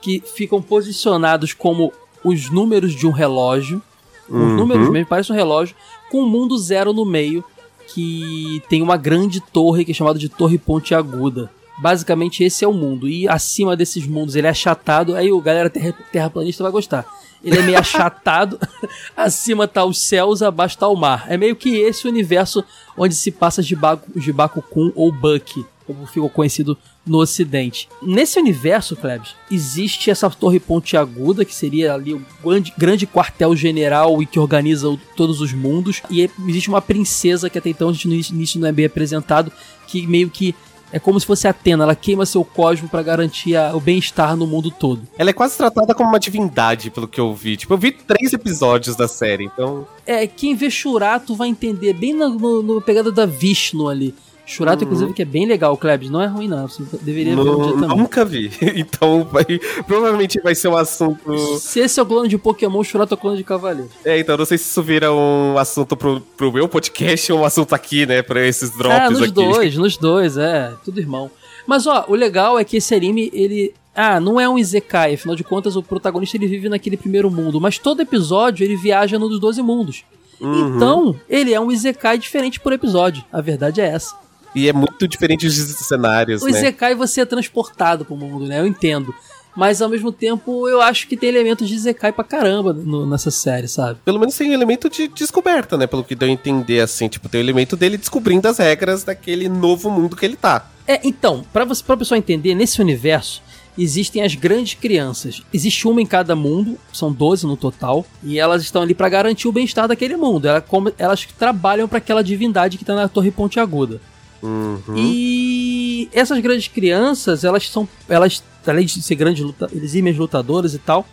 [0.00, 1.92] que ficam posicionados como
[2.24, 3.82] os números de um relógio.
[4.28, 4.56] Os Uhum.
[4.56, 5.76] números mesmo, parece um relógio,
[6.10, 7.44] com um mundo zero no meio,
[7.88, 11.50] que tem uma grande torre que é chamada de Torre Pontiaguda.
[11.78, 13.08] Basicamente esse é o mundo.
[13.08, 17.04] E acima desses mundos ele é achatado, aí o galera terra- terraplanista vai gostar.
[17.44, 18.58] Ele é meio achatado,
[19.16, 21.26] acima tá os céus, abaixo tá o mar.
[21.28, 22.64] É meio que esse o universo
[22.96, 27.88] onde se passa Jibaku, Jibakukun ou Bucky, como ficou conhecido no ocidente.
[28.02, 34.26] Nesse universo, Klebs, existe essa torre pontiaguda, que seria ali o grande, grande quartel-general e
[34.26, 36.02] que organiza o- todos os mundos.
[36.10, 39.52] E existe uma princesa que até então a gente no início não é bem apresentado,
[39.86, 40.52] que meio que
[40.96, 44.46] é como se fosse Atena, ela queima seu cosmo pra garantir a- o bem-estar no
[44.46, 45.02] mundo todo.
[45.18, 47.56] Ela é quase tratada como uma divindade, pelo que eu vi.
[47.56, 49.86] Tipo, eu vi três episódios da série, então.
[50.06, 54.14] É, quem vê Shurato vai entender bem na no, no pegada da Vishnu ali.
[54.46, 56.08] Shurato, inclusive, que é bem legal, Klebs.
[56.08, 56.68] Não é ruim, não.
[56.68, 57.98] Você deveria ver um dia também.
[57.98, 58.50] nunca vi.
[58.76, 59.44] Então, vai,
[59.86, 61.58] provavelmente vai ser um assunto.
[61.58, 63.90] Se esse é o clone de Pokémon, Shurato é o clone de Cavaleiro.
[64.04, 67.44] É, então, não sei se isso vira um assunto pro, pro meu podcast ou um
[67.44, 68.22] assunto aqui, né?
[68.22, 69.32] Pra esses drops É, nos aqui.
[69.32, 70.72] dois, nos dois, é.
[70.84, 71.28] Tudo irmão.
[71.66, 73.74] Mas, ó, o legal é que esse anime, ele...
[73.94, 77.60] Ah, não é um Izekai, afinal de contas o protagonista ele vive naquele primeiro mundo,
[77.60, 80.04] mas todo episódio ele viaja no dos 12 mundos.
[80.40, 80.76] Uhum.
[80.76, 83.24] Então, ele é um Izekai diferente por episódio.
[83.32, 84.14] A verdade é essa.
[84.56, 86.52] E é muito diferente os cenários, O né?
[86.58, 88.58] Izekai você é transportado pro mundo, né?
[88.60, 89.14] Eu entendo.
[89.54, 93.30] Mas ao mesmo tempo, eu acho que tem elementos de Izekai pra caramba no- nessa
[93.30, 93.98] série, sabe?
[94.04, 95.86] Pelo menos tem um elemento de descoberta, né?
[95.86, 97.08] Pelo que deu a entender, assim.
[97.08, 100.68] Tipo, tem o elemento dele descobrindo as regras daquele novo mundo que ele tá.
[100.86, 103.42] É, então, pra você, pra pessoa entender, nesse universo
[103.78, 105.42] existem as grandes crianças.
[105.52, 109.48] Existe uma em cada mundo, são 12 no total, e elas estão ali pra garantir
[109.48, 110.46] o bem-estar daquele mundo.
[110.48, 114.00] Ela- como- elas trabalham pra aquela divindade que tá na Torre Pontiaguda.
[114.46, 114.94] Uhum.
[114.96, 117.88] E essas grandes crianças, elas são.
[118.08, 121.04] Elas, além de ser grandes luta, exímias lutadoras e tal,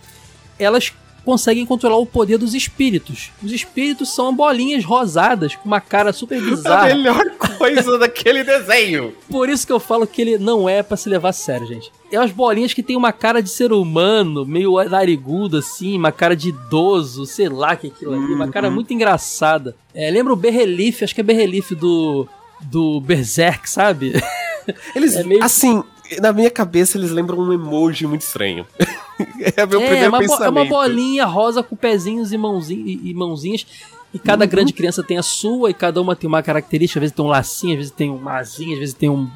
[0.58, 0.92] elas
[1.24, 3.30] conseguem controlar o poder dos espíritos.
[3.42, 6.94] Os espíritos são bolinhas rosadas com uma cara super A bizarra.
[6.94, 9.14] melhor coisa daquele desenho.
[9.30, 11.90] Por isso que eu falo que ele não é pra se levar a sério, gente.
[12.12, 16.36] É umas bolinhas que tem uma cara de ser humano, meio narigudo assim, uma cara
[16.36, 19.74] de idoso, sei lá que é aquilo ali, uma cara muito engraçada.
[19.94, 22.28] É, lembra o Berrelife, acho que é Berrelife do
[22.60, 24.12] do Berserk, sabe?
[24.94, 25.82] Eles, É meio- assim,
[26.20, 28.66] na minha cabeça eles lembram um emoji muito estranho.
[29.56, 30.50] é meu é, primeiro uma, bo- é pensamento.
[30.56, 33.66] uma bolinha rosa com pezinhos e, mãozinho, e, e mãozinhas.
[34.12, 34.22] E Uhum.
[34.24, 36.98] cada grande criança tem a sua, e cada uma tem uma característica.
[37.00, 39.28] Às vezes tem um lacinho, às vezes tem uma asinha, às vezes tem um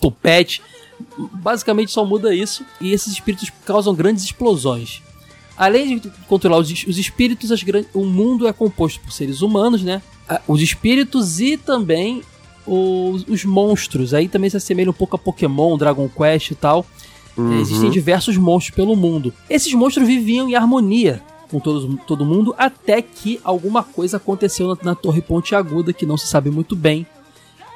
[0.00, 0.62] tupete.
[1.16, 2.64] Basicamente só muda isso.
[2.80, 5.02] E esses espíritos causam grandes explosões.
[5.56, 7.62] Além de controlar os, es- os espíritos, as
[7.94, 10.02] o mundo é composto por seres humanos, né?
[10.46, 12.22] Os espíritos e também
[12.70, 14.14] os, os monstros.
[14.14, 16.86] Aí também se assemelha um pouco a Pokémon, Dragon Quest e tal.
[17.36, 17.60] Uhum.
[17.60, 19.32] Existem diversos monstros pelo mundo.
[19.48, 24.76] Esses monstros viviam em harmonia com todos, todo mundo até que alguma coisa aconteceu na,
[24.82, 27.04] na Torre Pontiaguda que não se sabe muito bem.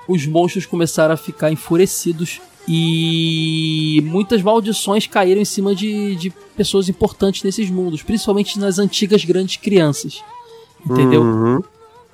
[0.06, 6.88] Os monstros começaram a ficar enfurecidos e muitas maldições caíram em cima de, de pessoas
[6.88, 10.22] importantes nesses mundos, principalmente nas antigas grandes crianças.
[10.88, 11.22] Entendeu?
[11.22, 11.62] Uhum.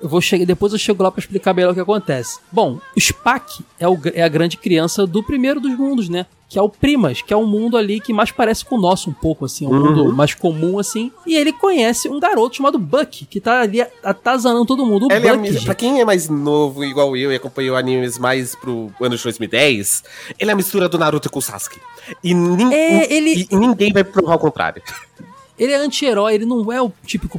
[0.01, 2.39] Eu vou chegar, depois eu chego lá pra explicar melhor o que acontece.
[2.51, 6.25] Bom, o Spack é, o é a grande criança do primeiro dos mundos, né?
[6.49, 9.09] Que é o Primas, que é um mundo ali que mais parece com o nosso
[9.09, 9.85] um pouco, assim, é um Uhum.
[9.95, 11.09] mundo mais comum, assim.
[11.25, 15.07] E ele conhece um garoto chamado Buck, que tá ali atazanando todo mundo.
[15.07, 17.77] O Ele é, Buck, a- gente, pra quem é mais novo, igual eu, e acompanhou
[17.77, 20.03] animes mais pro ano de 2010,
[20.37, 21.79] ele é a mistura do Naruto com o Sasuke.
[22.23, 24.81] E, nin- É, ele- e- e ninguém vai provar o contrário.
[25.63, 27.37] Ele é anti-herói, ele não é o típico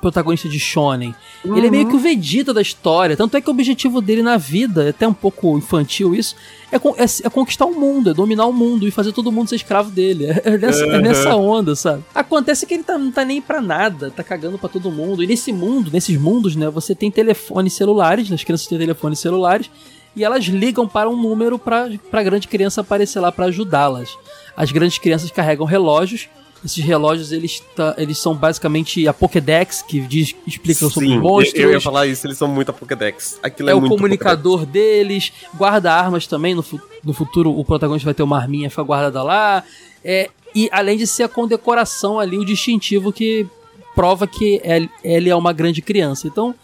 [0.00, 1.14] protagonista de shonen.
[1.44, 3.16] Ele é meio que o Vegeta da história.
[3.16, 6.34] Tanto é que o objetivo dele na vida, é até um pouco infantil isso,
[6.72, 9.56] é, é- é conquistar o mundo, é dominar o mundo e fazer todo mundo ser
[9.56, 10.26] escravo dele.
[10.44, 12.02] É, é nessa, é nessa onda, sabe?
[12.14, 15.22] Acontece que ele tá- não tá nem pra nada, tá cagando pra todo mundo.
[15.22, 19.70] E nesse mundo, nesses mundos, né, você tem telefones celulares, as crianças têm telefones celulares,
[20.16, 24.16] e elas ligam para um número pra, pra grande criança aparecer lá pra ajudá-las.
[24.56, 26.28] As grandes crianças carregam relógios.
[26.64, 31.22] Esses relógios, eles, tá- eles são basicamente a Pokédex, que diz, explica sobre Sim, os
[31.22, 33.38] monstros eu ia falar isso, eles são muito a Pokédex.
[33.42, 36.54] Aquilo é, é, o comunicador deles, guarda armas também.
[36.54, 36.64] No,
[37.02, 39.64] no futuro, o protagonista vai ter uma arminha guardada lá.
[40.04, 43.46] É, e além de ser a condecoração ali, o distintivo que
[43.94, 46.26] prova que ele, ele é uma grande criança.
[46.26, 46.54] Então,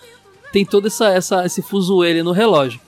[0.53, 2.81] tem todo essa, essa, esse fuzuele no relógio.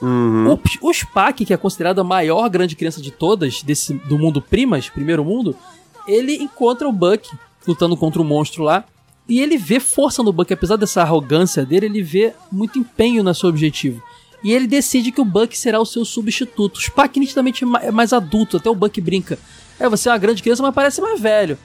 [0.00, 0.52] Uhum.
[0.52, 4.42] O, o Spack, que é considerado a maior grande criança de todas, desse, do mundo
[4.42, 5.56] Primas, primeiro mundo,
[6.06, 7.28] ele encontra o Buck
[7.66, 8.84] lutando contra o monstro lá.
[9.28, 13.34] E ele vê força no Buck, apesar dessa arrogância dele, ele vê muito empenho no
[13.34, 14.00] seu objetivo.
[14.44, 16.76] E ele decide que o Buck será o seu substituto.
[16.76, 19.36] O Spack nitidamente é ma- é mais adulto, até o Buck brinca.
[19.80, 21.58] É, você é uma grande criança, mas parece mais velho.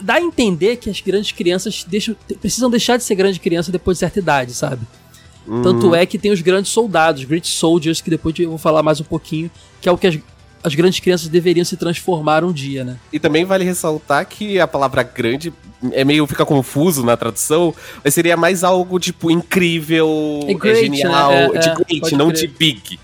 [0.00, 3.96] Dá a entender que as grandes crianças deixam- precisam deixar de ser grande criança depois
[3.96, 4.84] de certa idade, sabe?
[5.62, 9.00] Tanto é que tem os grandes soldados, Great Soldiers, que depois eu vou falar mais
[9.00, 9.48] um pouquinho,
[9.80, 10.18] que é o que as,
[10.66, 12.96] as grandes crianças deveriam se transformar um dia, né?
[13.12, 15.54] E também vale ressaltar que a palavra grande
[15.92, 20.80] é meio fica confuso na tradução, mas seria mais algo tipo incrível, É é great,
[20.80, 21.50] genial, né?
[21.54, 22.40] É, de é, great, não crer.
[22.40, 22.98] de big.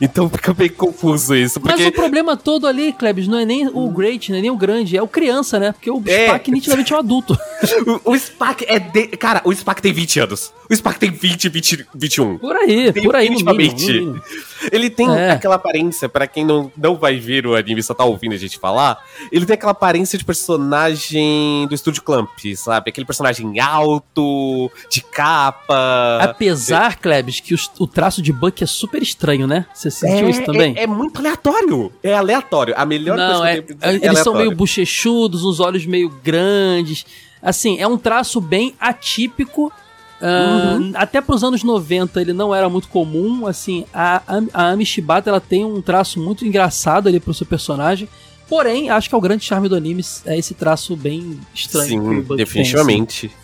[0.00, 3.66] Então fica meio confuso isso, Mas porque o problema todo ali, Klebs, não é nem
[3.68, 5.72] o Great, não é nem o grande, é o criança, né?
[5.72, 6.26] Porque o É.
[6.26, 7.36] Spack nitidamente é um adulto.
[8.04, 9.06] o, o Spack é de...
[9.16, 10.52] Cara, o Spack tem 20 anos.
[10.70, 12.38] O Spack tem 20, 20 21.
[12.38, 13.92] Por aí, por aí, no mínimo, no Definitivamente.
[13.92, 14.22] mínimo.
[14.70, 15.30] Ele tem É.
[15.30, 18.58] aquela aparência, pra quem não, não vai ver o anime, só tá ouvindo a gente
[18.58, 18.98] falar,
[19.32, 22.90] ele tem aquela aparência de personagem do Estúdio Clamp, sabe?
[22.90, 26.18] Aquele personagem alto, de capa.
[26.20, 29.66] Apesar, Klebs, que os- o traço de Buck é super estranho, né?
[29.78, 30.74] Você sentiu isso também?
[30.76, 31.92] É, é muito aleatório.
[32.02, 32.74] É aleatório.
[32.76, 35.44] A melhor Não, coisa é, que eu tenho pra dizer eles é são meio bochechudos,
[35.44, 37.06] os olhos meio grandes.
[37.40, 39.72] Assim, é um traço bem atípico.
[40.20, 40.90] ah, Uhum.
[40.96, 43.46] Até pros anos 90 ele não era muito comum.
[43.46, 44.20] Assim, a,
[44.52, 48.08] a Ami Shibata ela tem um traço muito engraçado ali pro seu personagem.
[48.48, 52.02] Porém, acho que é o grande charme do anime é esse traço bem estranho.
[52.02, 53.26] o Sim, tem, definitivamente.
[53.26, 53.34] assim.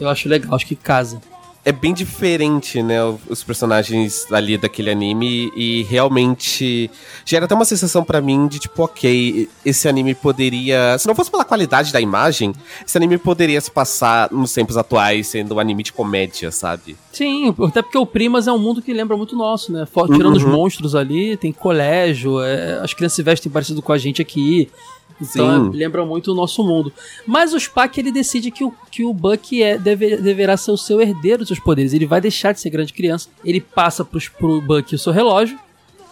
[0.00, 1.20] Eu acho legal, acho que casa.
[1.64, 2.98] É bem diferente, né?
[3.28, 6.90] Os personagens ali daquele anime e realmente
[7.24, 10.96] gera até uma sensação pra mim de tipo, ok, esse anime poderia.
[10.98, 12.52] Se não fosse pela qualidade da imagem,
[12.84, 16.96] esse anime poderia se passar nos tempos atuais sendo um anime de comédia, sabe?
[17.12, 19.86] Sim, até porque o Primas é um mundo que lembra muito nosso, né?
[20.12, 20.50] Tirando os Uhum.
[20.52, 24.68] monstros ali, tem colégio, é, as crianças se vestem parecido com a gente aqui.
[25.20, 26.92] Então é, lembra muito o nosso mundo.
[27.26, 30.76] Mas o Spock ele decide que o, que o Buck é, deve- deverá ser o
[30.76, 31.92] seu herdeiro dos seus poderes.
[31.92, 33.28] Ele vai deixar de ser grande criança.
[33.44, 35.56] Ele passa pros, pro Buck o seu relógio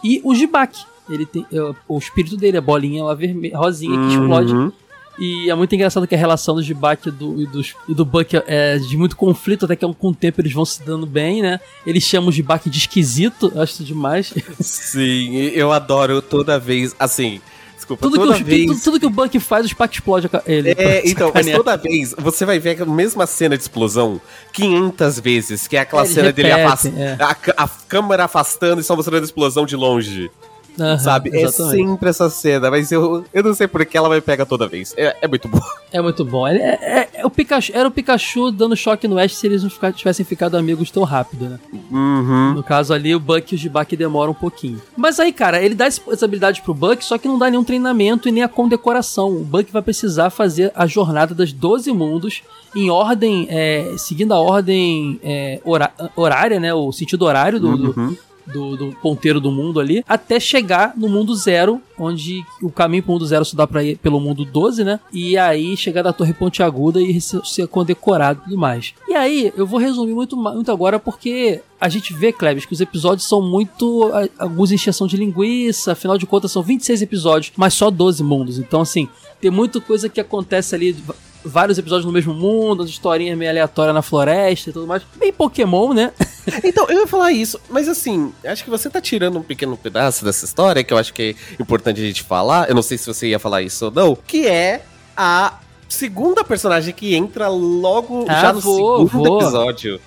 [0.05, 0.79] e o Jibak.
[1.09, 4.55] Ele tem é, o espírito dele, a bolinha lá vermelha, rosinha que explode.
[4.55, 4.71] Uhum.
[5.19, 8.05] E é muito engraçado que a relação do Jibak e do, e dos- e do
[8.05, 11.43] Buck é de muito conflito, até que com o tempo eles vão se dando bem,
[11.43, 11.59] né?
[11.85, 14.33] Ele chama o Jibak de esquisito, eu acho demais.
[14.61, 16.95] Sim, eu adoro toda vez.
[16.99, 17.41] Assim,
[17.81, 18.67] desculpa, tudo, que o, vez.
[18.67, 20.71] tudo, tudo que o Buck faz, o Spock explode ele.
[20.71, 24.21] É, então, mas toda vez você vai ver a mesma cena de explosão
[24.53, 27.17] 500 vezes, que é aquela É, cena dele repetem, afastando, é.
[27.21, 30.31] a, a câmera afastando e só mostrando a explosão de longe,
[30.79, 31.31] Aham, sabe?
[31.37, 31.87] É exatamente.
[31.89, 34.95] sempre essa cena, mas eu, eu não sei por que ela vai pegar toda vez.
[34.97, 35.61] É, é muito bom.
[35.93, 36.47] É muito bom.
[36.47, 39.63] Ele é, é- é o Pikachu, era o Pikachu dando choque no Ash se eles
[39.63, 41.59] não ficar- tivessem ficado amigos tão rápido, né?
[41.91, 42.55] Uhum.
[42.55, 44.81] No caso ali, o Buck e o Jibak demoram um pouquinho.
[44.97, 48.29] Mas aí, cara, ele dá essa habilidade pro Buck, só que não dá nenhum treinamento
[48.29, 49.29] e nem a condecoração.
[49.31, 52.43] O Buck vai precisar fazer a jornada das 12 mundos
[52.75, 56.73] em ordem, é, seguindo a ordem é, hora- horária, né?
[56.73, 57.77] O sentido horário do- Uhum.
[58.13, 58.19] do,
[58.53, 63.27] do ponteiro do mundo ali, até chegar no mundo zero, onde o caminho pro mundo
[63.27, 65.01] zero se dá pra ir pelo mundo 12, né?
[65.13, 68.95] E aí chegar da Torre Pontiaguda e ser, ser condecorado e tudo mais.
[69.09, 72.81] E aí, eu vou resumir muito, muito agora porque a gente vê, Klebs, que os
[72.81, 74.11] episódios são muito.
[74.39, 78.59] alguns encheção de linguiça, afinal de contas são 26 episódios, mas só 12 mundos.
[78.59, 79.09] Então, assim,
[79.41, 80.97] tem muita coisa que acontece ali.
[81.45, 85.03] Vários episódios no mesmo mundo, as historinhas meio aleatórias na floresta e tudo mais.
[85.17, 86.13] Bem Pokémon, né?
[86.65, 90.25] Então, eu ia falar isso, mas assim, acho que você tá tirando um pequeno pedaço
[90.25, 92.69] dessa história, que eu acho que é importante a gente falar.
[92.69, 94.83] Eu não sei se você ia falar isso ou não, que é
[95.17, 99.41] a segunda personagem que entra logo Ah, já no vou, segundo vou.
[99.41, 100.01] episódio.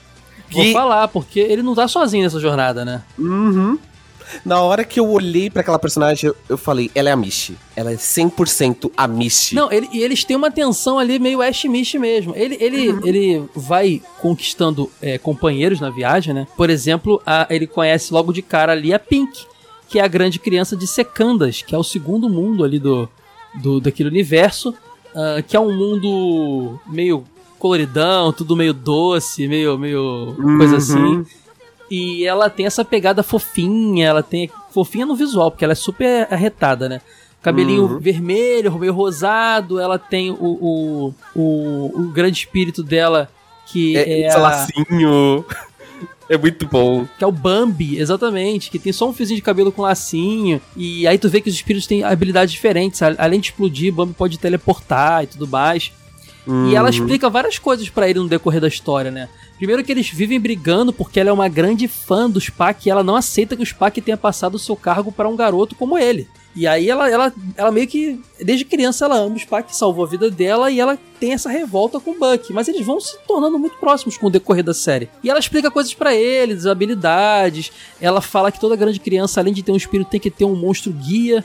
[0.51, 3.03] Vou Que- falar, porque ele não tá sozinho nessa jornada, né?
[3.17, 3.77] Uhum.
[4.45, 7.57] Na hora que eu olhei pra aquela personagem, eu, eu falei, ela é a Mishi.
[7.75, 9.55] Ela é 100% a Mishi.
[9.55, 12.33] Não, ele, e eles têm uma tensão ali meio Ash Mish mesmo.
[12.35, 16.47] Ele, ele, ele vai conquistando é, companheiros na viagem, né?
[16.57, 19.45] Por exemplo, a- ele conhece logo de cara ali a Pink,
[19.89, 23.07] que é a grande criança de Secandas, que é o segundo mundo ali do,
[23.61, 24.73] do daquele universo,
[25.15, 27.23] ah, que é um mundo meio
[27.59, 30.77] coloridão, tudo meio doce, meio, meio coisa Uhum.
[30.77, 31.25] assim.
[31.93, 36.27] E ela tem essa pegada fofinha, ela tem fofinha no visual, porque ela é super
[36.33, 37.01] arretada, né?
[37.41, 37.99] Cabelinho Uhum.
[37.99, 43.29] vermelho, meio rosado, ela tem o, o, o, o grande espírito dela,
[43.67, 45.45] que é, é, lacinho.
[46.29, 47.05] É muito bom.
[47.17, 51.05] que é o Bambi, exatamente, que tem só um fiozinho de cabelo com lacinho, e
[51.05, 55.25] aí tu vê que os espíritos têm habilidades diferentes, além de explodir, Bambi pode teleportar
[55.25, 55.91] e tudo mais.
[56.45, 56.93] E ela Uhum.
[56.93, 59.29] explica várias coisas pra ele no decorrer da história, né?
[59.57, 63.03] Primeiro que eles vivem brigando porque ela é uma grande fã do Spock e ela
[63.03, 66.27] não aceita que o Spock tenha passado o seu cargo pra um garoto como ele.
[66.55, 70.07] E aí ela, ela, ela meio que, desde criança, ela ama o Spock, salvou a
[70.07, 72.51] vida dela e ela tem essa revolta com o Buck.
[72.51, 75.09] Mas eles vão se tornando muito próximos com o decorrer da série.
[75.23, 77.71] E ela explica coisas pra eles, habilidades.
[78.01, 80.55] Ela fala que toda grande criança, além de ter um espírito, tem que ter um
[80.55, 81.43] monstro guia.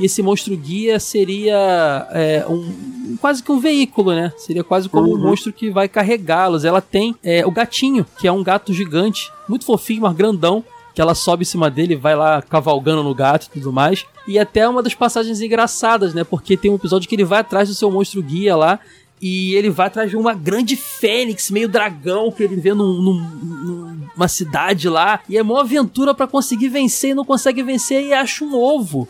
[0.00, 4.32] E esse monstro guia seria é, um, um- quase que um veículo, né?
[4.38, 5.18] Seria quase como um Uhum.
[5.28, 6.64] monstro que vai carregá-los.
[6.64, 11.00] Ela tem é, o gatinho, que é um gato gigante, muito fofinho, mas grandão, que
[11.00, 14.04] ela sobe em cima dele e vai lá cavalgando no gato e tudo mais.
[14.26, 16.24] E até uma das passagens engraçadas, né?
[16.24, 18.80] Porque tem um episódio que ele vai atrás do seu monstro guia lá.
[19.22, 24.00] E ele vai atrás de uma grande fênix, meio dragão, que ele vê num- num-
[24.16, 25.20] numa cidade lá.
[25.28, 29.06] E é uma aventura pra conseguir vencer e não consegue vencer e acha um ovo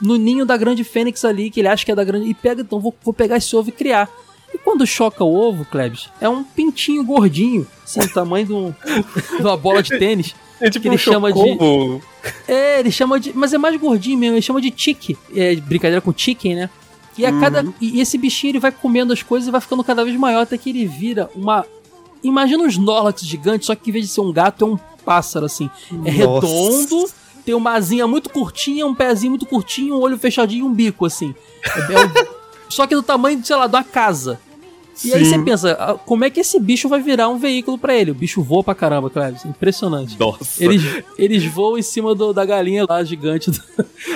[0.00, 2.28] no ninho da grande fênix ali, que ele acha que é da grande.
[2.28, 4.08] E pega, então vou, vou pegar esse ovo e criar.
[4.52, 8.74] E quando choca o ovo, Klebs, é um pintinho gordinho, assim, o tamanho de, um-
[9.36, 10.34] de uma bola de tênis.
[10.60, 11.58] É tipo que ele um chama de-.
[12.46, 13.32] É, ele chama de.
[13.36, 15.18] Mas é mais gordinho mesmo, ele chama de tique.
[15.34, 16.70] É brincadeira com chicken, né?
[17.18, 17.64] E a cada.
[17.80, 20.56] E esse bichinho ele vai comendo as coisas e vai ficando cada vez maior até
[20.56, 21.66] que ele vira uma.
[22.22, 25.44] Imagina um Snorlax gigante, só que em vez de ser um gato, é um pássaro,
[25.46, 25.68] assim.
[26.04, 26.46] É Nossa.
[26.46, 27.10] redondo,
[27.44, 31.04] tem uma asinha muito curtinha, um pezinho muito curtinho, um olho fechadinho e um bico,
[31.06, 31.34] assim.
[31.64, 32.26] É-
[32.68, 34.40] só que do tamanho, sei lá, de uma casa.
[35.04, 35.30] E aí Sim.
[35.32, 38.12] você pensa, ah, como é que esse bicho vai virar um veículo pra ele?
[38.12, 39.44] O bicho voa pra caramba, Cleves.
[39.44, 40.16] Impressionante.
[40.18, 40.62] Nossa.
[40.64, 40.82] Eles,
[41.18, 43.50] eles voam em cima do- da galinha lá gigante.
[43.50, 43.60] do-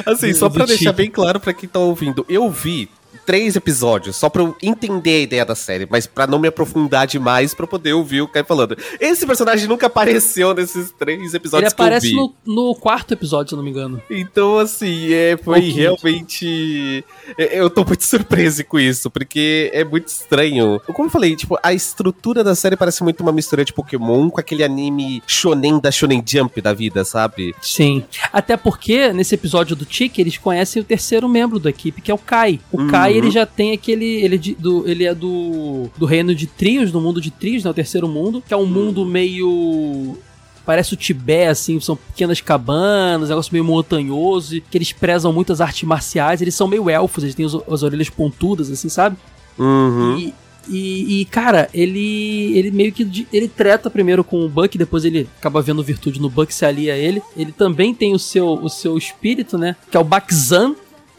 [0.06, 0.92] Assim, do- só do pra deixar Chico.
[0.96, 2.88] bem claro pra quem tá ouvindo, eu vi
[3.28, 7.06] três episódios, só pra eu entender a ideia da série, mas pra não me aprofundar
[7.06, 8.74] demais, pra eu poder ouvir o Kai falando.
[8.98, 12.14] Esse personagem nunca apareceu nesses três Ele episódios que eu aparece vi.
[12.14, 14.00] no, no quarto episódio, se eu não me engano.
[14.08, 17.04] Então, assim, é, foi realmente.
[17.36, 20.80] é, Eu tô muito surpreso com isso, porque é muito estranho.
[20.94, 24.40] Como eu falei, tipo, a estrutura da série parece muito uma mistura de Pokémon com
[24.40, 27.54] aquele anime shonen da Shonen Jump da vida, sabe?
[27.60, 28.04] Sim.
[28.32, 32.14] Até porque, nesse episódio do Tiki, eles conhecem o terceiro membro da equipe, que é
[32.14, 32.58] o Kai.
[32.72, 32.88] O Uhum.
[32.88, 34.04] Kai, ele já tem aquele.
[34.24, 37.64] Ele, é de- do, ele é do, do reino de trios, do mundo de trios,
[37.64, 37.70] né?
[37.70, 40.16] O terceiro mundo, que é um mundo meio.
[40.64, 45.82] Parece o Tibete, assim, são pequenas cabanas, negócio meio montanhoso, que eles prezam muitas artes
[45.84, 49.16] marciais, eles são meio elfos, eles têm os- as orelhas pontudas, assim, sabe?
[49.58, 50.18] Uhum.
[50.18, 50.34] E,
[50.68, 55.26] e, e, cara, ele ele meio que ele treta primeiro com o Buck, depois ele
[55.38, 57.22] acaba vendo virtude no Buck, se alia a ele.
[57.34, 59.74] Ele também tem o seu o seu espírito, né?
[59.90, 60.74] Que é o Bakzan,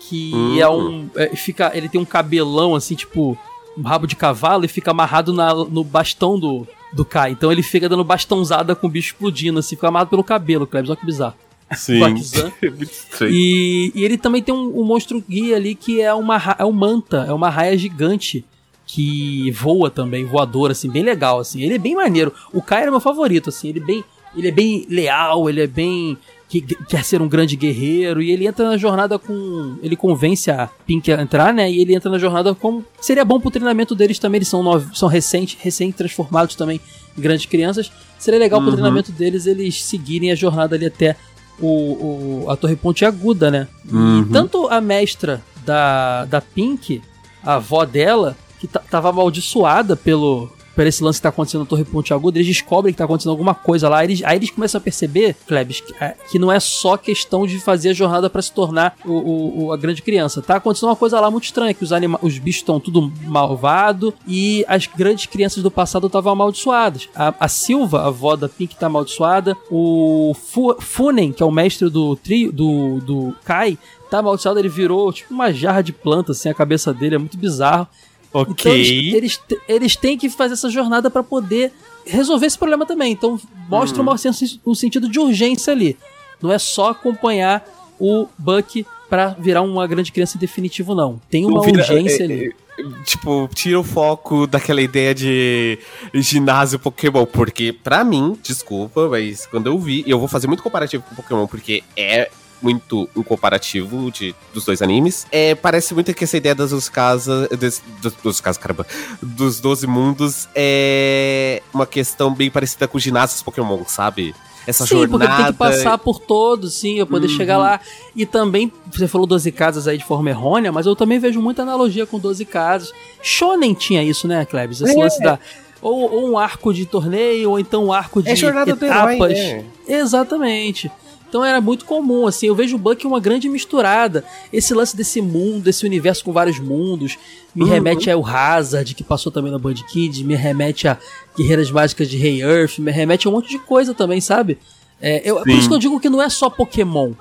[0.09, 0.59] que Hum.
[0.59, 3.37] é um é, fica ele tem um cabelão assim, tipo
[3.77, 7.31] um rabo de cavalo e fica amarrado na- no bastão do do Kai.
[7.31, 10.89] Então ele fica dando bastãozada com o bicho explodindo, assim, fica amarrado pelo cabelo, Klebs,
[10.89, 11.35] olha que bizarro.
[11.75, 11.99] Sim.
[13.29, 16.71] E, e ele também tem um, um monstro guia ali que é uma é um
[16.71, 18.43] manta, é uma raia gigante
[18.87, 21.61] que voa também, voador assim, bem legal assim.
[21.61, 22.33] Ele é bem maneiro.
[22.51, 24.03] O Kai era meu favorito assim, ele é bem
[24.35, 26.17] ele é bem leal, ele é bem
[26.49, 30.49] que que- quer ser um grande guerreiro e ele entra na jornada com ele convence
[30.49, 31.71] a Pink a entrar, né?
[31.71, 34.95] E ele entra na jornada com seria bom pro treinamento deles também, eles são nove,
[34.97, 36.81] são recente, recém transformados também
[37.17, 37.91] em grandes crianças.
[38.17, 38.75] Seria legal pro Uhum.
[38.75, 41.15] treinamento deles eles seguirem a jornada ali até
[41.61, 43.67] o, o- a Torre Ponte Aguda, né?
[43.91, 44.21] Uhum.
[44.21, 47.01] E tanto a mestra da, da Pink,
[47.43, 51.65] a avó dela, que ta- tava amaldiçoada pelo, por esse lance que tá acontecendo na
[51.67, 54.01] Torre Ponte Aguda, eles descobrem que tá acontecendo alguma coisa lá.
[54.01, 57.59] Eles, aí eles começam a perceber, Klebs, que, é, que não é só questão de
[57.59, 60.41] fazer a jornada pra se tornar o, o- o- a grande criança.
[60.41, 64.13] Tá acontecendo uma coisa lá muito estranha, que os, anima os bichos estão tudo malvado
[64.25, 67.09] e as grandes crianças do passado estavam amaldiçoadas.
[67.13, 69.57] A, a Silva, a avó da Pink, tá amaldiçoada.
[69.69, 73.77] O Fu Funen, que é o mestre do trio do, do Kai,
[74.09, 74.57] tá amaldiçoado.
[74.59, 77.85] Ele virou tipo uma jarra de planta, assim, a cabeça dele é muito bizarro.
[78.33, 78.51] Ok.
[78.51, 81.71] Então eles, eles, têm que fazer essa jornada pra poder
[82.05, 83.11] resolver esse problema também.
[83.11, 84.01] Então mostra
[84.33, 85.97] sensi- um sentido de urgência ali.
[86.41, 87.65] Não é só acompanhar
[87.99, 91.19] o Buck pra virar uma grande criança em definitivo, não.
[91.29, 92.55] Tem uma vira- urgência é, ali.
[92.55, 92.69] é,
[93.03, 95.77] Tipo, tira o foco daquela ideia de
[96.13, 97.25] ginásio Pokémon.
[97.25, 101.15] Porque, pra mim, desculpa, mas quando eu vi, e eu vou fazer muito comparativo com
[101.15, 102.29] Pokémon, porque é
[102.61, 105.25] muito um comparativo de, dos dois animes.
[105.31, 107.47] É, parece muito que essa ideia das duas casas.
[107.49, 108.85] Dos, dos, dos casas, caramba.
[109.21, 114.35] Dos 12 mundos é uma questão bem parecida com ginásios Pokémon, sabe?
[114.67, 115.09] Essa sim, jornada.
[115.25, 117.37] porque tem que passar por todos, sim, pra poder Uhum.
[117.37, 117.79] chegar lá.
[118.15, 121.63] E também, você falou 12 casas aí de forma errônea, mas eu também vejo muita
[121.63, 122.91] analogia com 12 casas.
[123.21, 124.81] Shonen tinha isso, né, Klebs?
[124.81, 125.01] Esse É.
[125.01, 125.39] lance da.
[125.81, 129.15] Ou, ou um arco de torneio, ou então um arco de É jornada do herói,
[129.15, 129.33] etapas.
[129.33, 129.63] né?
[129.87, 130.91] Exatamente.
[131.29, 134.25] Então era muito comum, assim, eu vejo o Buck uma grande misturada.
[134.51, 137.17] Esse lance desse mundo, desse universo com vários mundos,
[137.55, 137.69] me Uhum.
[137.69, 140.97] remete ao Hazard, que passou também na Band Kids, me remete a
[141.37, 144.57] Guerreiras Mágicas de Rei Earth, me remete a um monte de coisa também, sabe?
[144.99, 147.13] É, eu- por isso que eu digo que não é só Pokémon.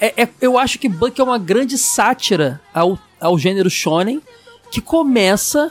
[0.00, 4.20] É- é- eu acho que Buck é uma grande sátira ao, ao gênero shonen,
[4.70, 5.70] que começa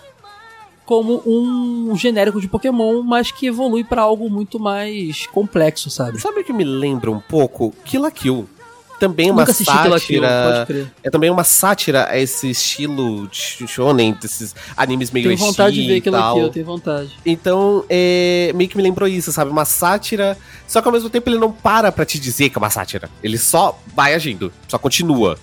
[0.85, 6.19] como um genérico de Pokémon, mas que evolui pra algo muito mais complexo, sabe?
[6.21, 7.73] Sabe o que me lembra um pouco?
[7.83, 8.49] Kill Kill.
[8.97, 10.63] Também é uma Kill Kill, sátira.
[10.65, 10.93] crer.
[11.03, 15.85] É também uma sátira a esse estilo de shonen, desses animes meio Tenho vontade de
[15.87, 17.11] ver aquilo aqui, eu tenho vontade.
[17.25, 19.51] Então, é, meio que me lembrou isso, sabe?
[19.51, 22.59] Uma sátira, só que ao mesmo tempo ele não para pra te dizer que é
[22.59, 23.09] uma sátira.
[23.21, 25.37] Ele só vai agindo, só continua.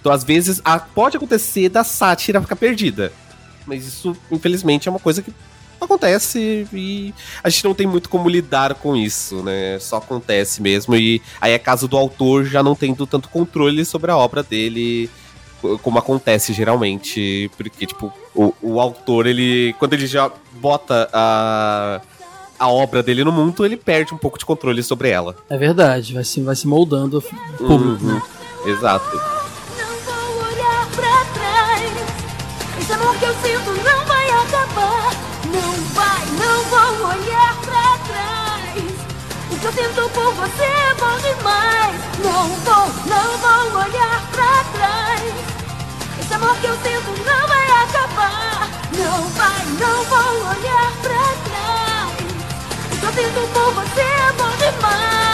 [0.00, 3.12] Então, às vezes, a- pode acontecer da sátira ficar perdida.
[3.66, 5.32] Mas isso, infelizmente, é uma coisa que
[5.80, 9.78] acontece e a gente não tem muito como lidar com isso, né?
[9.80, 14.10] Só acontece mesmo e aí é caso do autor já não tendo tanto controle sobre
[14.10, 15.08] a obra dele
[15.62, 22.00] co- como acontece geralmente, porque tipo, o, o autor ele quando ele já bota a
[22.58, 25.34] a obra dele no mundo, ele perde um pouco de controle sobre ela.
[25.48, 27.64] É verdade, vai se, vai se moldando o público.
[27.64, 28.22] Uhum, né?
[28.66, 29.39] Exato.
[33.10, 35.12] Amor que eu sinto não vai acabar.
[35.46, 38.84] Não vai, não vou olhar pra trás.
[39.50, 42.00] O que eu sinto por você é bom demais.
[42.22, 45.34] Não vou, não vou olhar pra trás.
[46.20, 48.68] Esse amor que eu sinto não vai acabar.
[48.96, 52.14] Não vai, não vou olhar pra trás.
[52.92, 55.29] O que eu sinto por você é bom demais.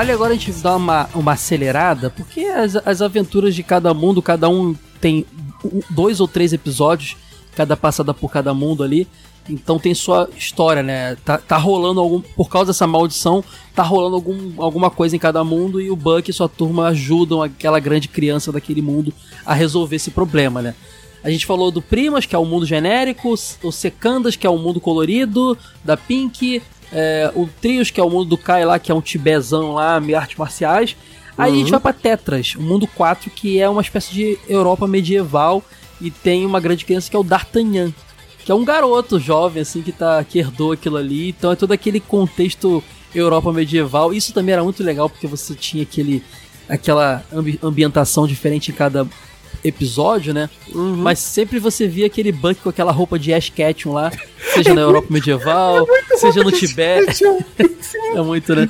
[0.00, 4.22] Vale agora a gente dar uma, uma acelerada, porque as, as aventuras de cada mundo,
[4.22, 5.26] cada um tem
[5.90, 7.18] dois ou três episódios,
[7.54, 9.06] cada passada por cada mundo ali.
[9.46, 11.16] Então tem sua história, né?
[11.16, 12.22] Tá, tá rolando algum.
[12.22, 13.44] Por causa dessa maldição,
[13.74, 17.42] tá rolando algum, alguma coisa em cada mundo e o Buck e sua turma ajudam
[17.42, 19.12] aquela grande criança daquele mundo
[19.44, 20.74] a resolver esse problema, né?
[21.22, 24.56] A gente falou do Primas, que é o mundo genérico, o Secandas, que é o
[24.56, 28.90] mundo colorido, da Pink, é, o Trios, que é o mundo do Kai lá, que
[28.90, 30.96] é um tibezão lá, artes marciais.
[31.38, 34.86] Aí a gente vai pra Tetras, o mundo 4, que é uma espécie de Europa
[34.86, 35.62] medieval
[36.00, 37.92] e tem uma grande criança que é o D'Artagnan,
[38.44, 41.30] que é um garoto jovem, assim, que, tá, que herdou aquilo ali.
[41.30, 42.82] Então é todo aquele contexto
[43.14, 44.12] Europa medieval.
[44.12, 46.22] Isso também era muito legal, porque você tinha aquele,
[46.68, 49.06] aquela ambi- ambientação diferente em cada
[49.64, 50.48] episódio, né?
[50.74, 54.10] Mas sempre você via aquele Buck com aquela roupa de Ash Ketchum lá,
[54.54, 55.86] seja na Europa medieval,
[56.16, 57.24] seja no Tibete.
[58.14, 58.68] É muito, né?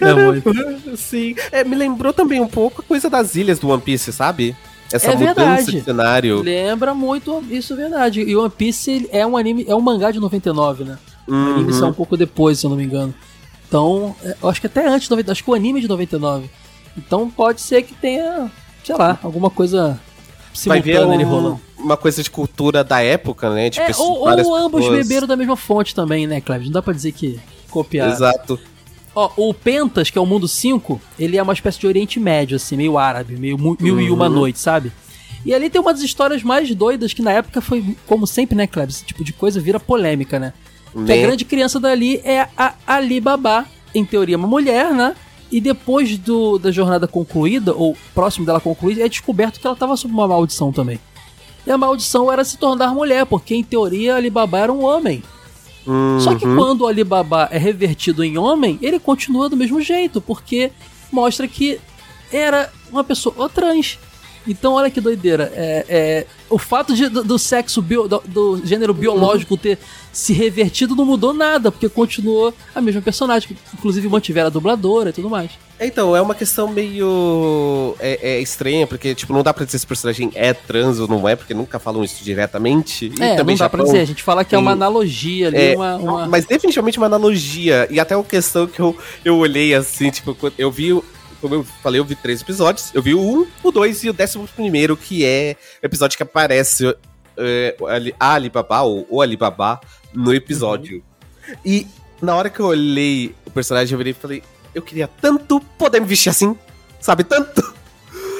[0.00, 0.96] É muito.
[0.96, 1.34] Sim.
[1.50, 4.54] É, me lembrou também um pouco a coisa das ilhas do One Piece, sabe?
[4.92, 5.72] Essa É mudança verdade.
[5.72, 6.42] de cenário.
[6.42, 8.20] Lembra muito, isso é verdade.
[8.20, 10.98] E One Piece é um anime, é um mangá de 99, né?
[11.26, 11.88] O anime Uhum.
[11.88, 13.14] um pouco depois, se eu não me engano.
[13.66, 15.88] Então, é, eu acho que até antes de 99, acho que o anime é de
[15.88, 16.50] 99.
[16.98, 18.50] Então pode ser que tenha,
[18.84, 20.00] sei lá, alguma coisa
[20.66, 21.60] Vai ver simultânea ali rolando.
[21.78, 23.70] uma coisa de cultura da época, né?
[23.70, 25.06] De É, ou, ou ambos pessoas.
[25.08, 26.66] beberam da mesma fonte também, né, Cleves?
[26.66, 28.12] Não dá pra dizer que copiaram.
[28.12, 28.58] Exato.
[29.14, 32.56] Ó, o Pentas, que é o mundo 5, ele é uma espécie de Oriente Médio,
[32.56, 34.14] assim, meio árabe, meio mil e Uhum.
[34.16, 34.90] uma noite, sabe?
[35.44, 38.90] E ali tem umas histórias mais doidas que na época foi, como sempre, né, Cleber?
[38.90, 40.52] Esse tipo de coisa vira polêmica, né?
[41.06, 43.64] Que a grande criança dali é a Ali Baba,
[43.94, 45.14] em teoria uma mulher, né?
[45.52, 49.96] E depois do, da jornada concluída, ou próximo dela concluída, é descoberto que ela estava
[49.96, 50.98] sob uma maldição também.
[51.66, 55.22] E a maldição era se tornar mulher, porque em teoria Ali Baba era um homem.
[56.20, 56.56] Só que Uhum.
[56.56, 60.70] quando o Alibaba é revertido em homem, ele continua do mesmo jeito, porque
[61.10, 61.78] mostra que
[62.32, 63.98] era uma pessoa trans.
[64.46, 65.52] Então, olha que doideira.
[65.54, 69.78] É, é, o fato de- do, do sexo, bio- do, do gênero biológico ter
[70.12, 75.12] se revertido não mudou nada, porque continuou a mesma personagem, inclusive mantiveram a dubladora e
[75.12, 75.50] tudo mais.
[75.80, 79.84] Então, é uma questão meio é, é estranha, porque, tipo, não dá pra dizer se
[79.84, 83.06] o personagem é trans ou não é, porque nunca falam isso diretamente.
[83.18, 84.00] E é, também não dá pra Japão- dizer.
[84.00, 87.86] A gente fala que é uma analogia ali, É, uma, uma- Mas definitivamente uma analogia.
[87.90, 91.00] E até uma questão que eu, eu olhei assim, tipo, eu vi.
[91.42, 92.90] Como eu falei, eu vi três episódios.
[92.94, 96.22] Eu vi o um, o dois e o décimo primeiro, que é o episódio que
[96.22, 96.96] aparece
[97.36, 99.78] é, o Ali- a Alibaba, ou o Alibaba,
[100.14, 101.02] no episódio.
[101.64, 101.86] E
[102.22, 104.42] na hora que eu olhei o personagem, eu virei e falei,
[104.74, 106.56] eu queria tanto poder me vestir assim,
[107.00, 107.24] sabe?
[107.24, 107.74] Tanto.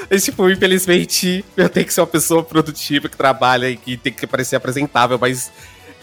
[0.09, 4.13] Mas, tipo, infelizmente, eu tenho que ser uma pessoa produtiva, que trabalha e que tem
[4.13, 5.51] que parecer apresentável, mas.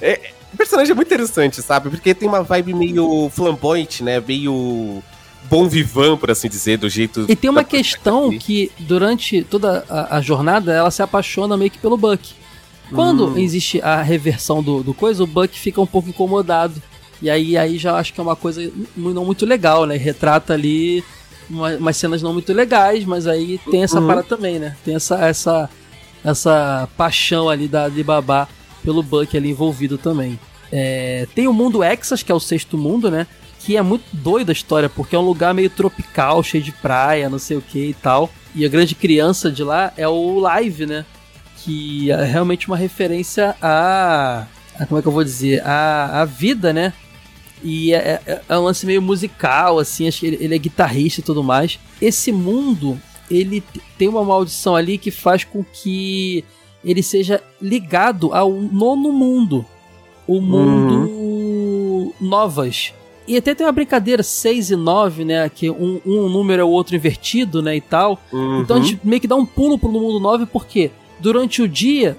[0.02, 1.88] é- o personagem é muito interessante, sabe?
[1.90, 4.20] Porque tem uma vibe meio flamboyante, né?
[4.20, 5.00] Meio
[5.48, 7.26] bom vivan, por assim dizer, do jeito.
[7.28, 11.70] E tem uma da- questão que durante toda a, a jornada ela se apaixona meio
[11.70, 12.34] que pelo Buck.
[12.92, 13.38] Quando Hum.
[13.38, 16.82] existe a reversão do, do coisa, o Buck fica um pouco incomodado.
[17.22, 19.96] E aí, aí já acho que é uma coisa não muito legal, né?
[19.96, 21.04] Retrata ali
[21.48, 24.06] uma- umas cenas não muito legais, mas aí tem essa Uhum.
[24.06, 24.76] parada também, né?
[24.84, 25.70] Tem essa, essa,
[26.24, 28.48] essa paixão ali da Alibaba
[28.82, 30.38] pelo Buck ali envolvido também.
[30.72, 33.26] É, tem o mundo Exas, que é o sexto mundo, né?
[33.60, 37.28] Que é muito doida a história, porque é um lugar meio tropical, cheio de praia,
[37.28, 38.30] não sei o que e tal.
[38.54, 41.04] E a grande criança de lá é o Live, né?
[41.58, 44.46] Que é realmente uma referência a.
[44.78, 45.62] a- como é que eu vou dizer?
[45.64, 46.92] A, a vida, né?
[47.62, 51.20] E é, é- é um lance meio musical, assim, acho que ele, ele é guitarrista
[51.20, 51.78] e tudo mais.
[52.00, 52.98] Esse mundo,
[53.30, 53.62] ele
[53.98, 56.42] tem uma maldição ali que faz com que
[56.82, 59.66] ele seja ligado ao nono mundo.
[60.26, 62.94] O mundo Novas.
[63.26, 65.48] E até tem uma brincadeira, 6 e 9, né?
[65.48, 67.76] Que um, um número é o outro invertido, né?
[67.76, 68.20] E tal.
[68.32, 68.60] Uhum.
[68.60, 70.90] Então a gente meio que dá um pulo pro mundo 9 porque
[71.20, 72.16] durante o dia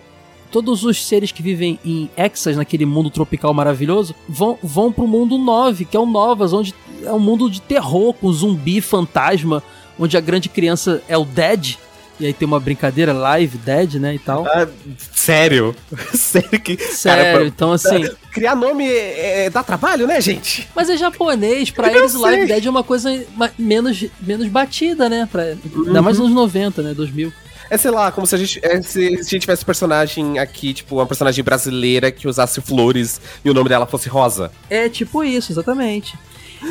[0.51, 5.37] todos os seres que vivem em Exas, naquele mundo tropical maravilhoso, vão, vão pro mundo
[5.37, 9.63] 9, que é o Novas, onde é um mundo de terror, com zumbi, fantasma,
[9.97, 11.77] onde a grande criança é o Dead.
[12.21, 14.45] E aí tem uma brincadeira, live, Dead, né, e tal.
[14.45, 14.67] Ah,
[15.11, 15.75] sério?
[16.13, 16.77] sério que.
[16.77, 18.07] Sério, Cara, então assim.
[18.31, 20.69] Criar nome é, é- dá trabalho, né, gente?
[20.75, 22.21] Mas é japonês, pra Eu eles o.
[22.21, 23.09] Live Dead é uma coisa
[23.57, 25.27] menos, menos batida, né?
[25.31, 26.93] Pra, Ainda mais nos anos 90, né?
[26.93, 27.33] 2000.
[27.71, 30.97] É, sei lá, como se a gente, é, se a gente tivesse personagem aqui, tipo,
[30.97, 34.51] uma personagem brasileira que usasse flores e o nome dela fosse Rosa.
[34.69, 36.13] É tipo isso, exatamente.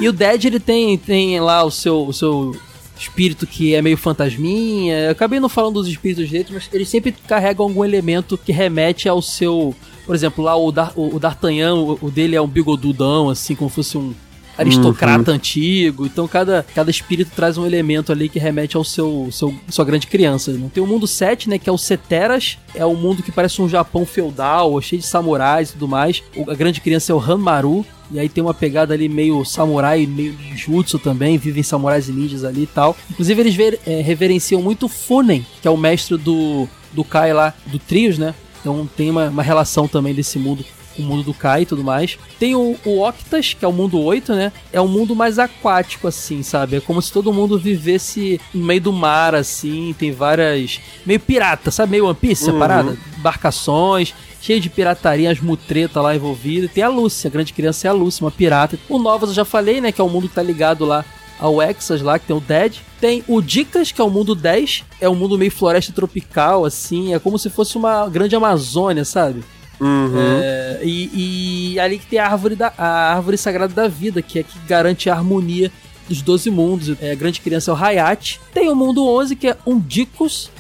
[0.01, 2.55] E o Dead, ele tem, tem lá o seu, o seu
[3.01, 4.99] espírito que é meio fantasminha.
[4.99, 9.09] Eu acabei não falando dos espíritos dele, mas eles sempre carregam algum elemento que remete
[9.09, 9.75] ao seu.
[10.05, 13.71] Por exemplo, lá o, o, o D'Artagnan, o, o dele é um bigodudão, assim, como
[13.71, 14.13] fosse um
[14.61, 16.07] aristocrata antigo.
[16.07, 20.07] Então cada, cada espírito traz um elemento ali que remete ao seu, seu sua grande
[20.07, 20.53] criança.
[20.53, 20.71] Né?
[20.73, 23.69] Tem o mundo 7, né, que é o Ceteras, é um mundo que parece um
[23.69, 26.23] Japão feudal, cheio de samurais e tudo mais.
[26.37, 30.05] O- a grande criança é o Hanmaru, e aí tem uma pegada ali meio samurai,
[30.07, 32.97] meio ninjutsu também, vivem samurais e ninjas ali e tal.
[33.11, 37.55] Inclusive eles ver- eh, reverenciam muito Funen, que é o mestre do, do Kai lá,
[37.67, 38.35] do Trios, né?
[38.61, 40.65] Então tem uma, uma relação também desse mundo
[40.99, 42.19] o mundo do Kai e tudo mais.
[42.39, 44.53] Tem o, o Octas, que é o mundo 8, né?
[44.73, 46.77] É um mundo mais aquático, assim, sabe?
[46.77, 49.95] É como se todo mundo vivesse no meio do mar, assim.
[49.99, 50.81] Tem várias.
[51.05, 51.93] meio pirata, sabe?
[51.93, 52.97] Meio One Piece, a parada?
[53.19, 56.71] Embarcações, cheio de pirataria, as mutretas lá envolvidas.
[56.71, 58.79] Tem a Lucy, a grande criança é a Lucy, uma pirata.
[58.89, 59.93] O Novas eu já falei, né?
[59.93, 61.05] Que é o mundo que tá ligado lá
[61.39, 62.77] ao Exas lá, que tem o Dead.
[63.01, 64.85] Tem o Dicas, que é o mundo 10.
[65.01, 67.15] É um mundo meio floresta tropical, assim.
[67.15, 69.43] É como se fosse uma grande Amazônia, sabe?
[69.83, 74.39] É, e, e ali que tem a árvore, da, a árvore sagrada da vida, que
[74.39, 75.73] é que garante a harmonia
[76.09, 76.97] dos 12 mundos.
[77.01, 78.41] É, a grande criança é o Hayate.
[78.53, 80.51] Tem o mundo 11, que é um Dicos,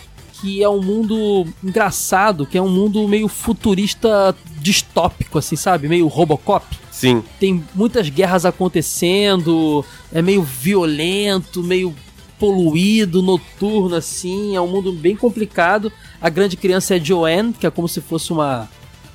[0.40, 5.88] que é um mundo engraçado, que é um mundo meio futurista distópico, assim, sabe?
[5.88, 7.22] Meio Robocop Sim.
[7.38, 11.94] tem muitas guerras acontecendo, é meio violento, meio
[12.38, 15.92] poluído, noturno, assim, é um mundo bem complicado.
[16.20, 18.68] A grande criança é Joanne, que é como se fosse uma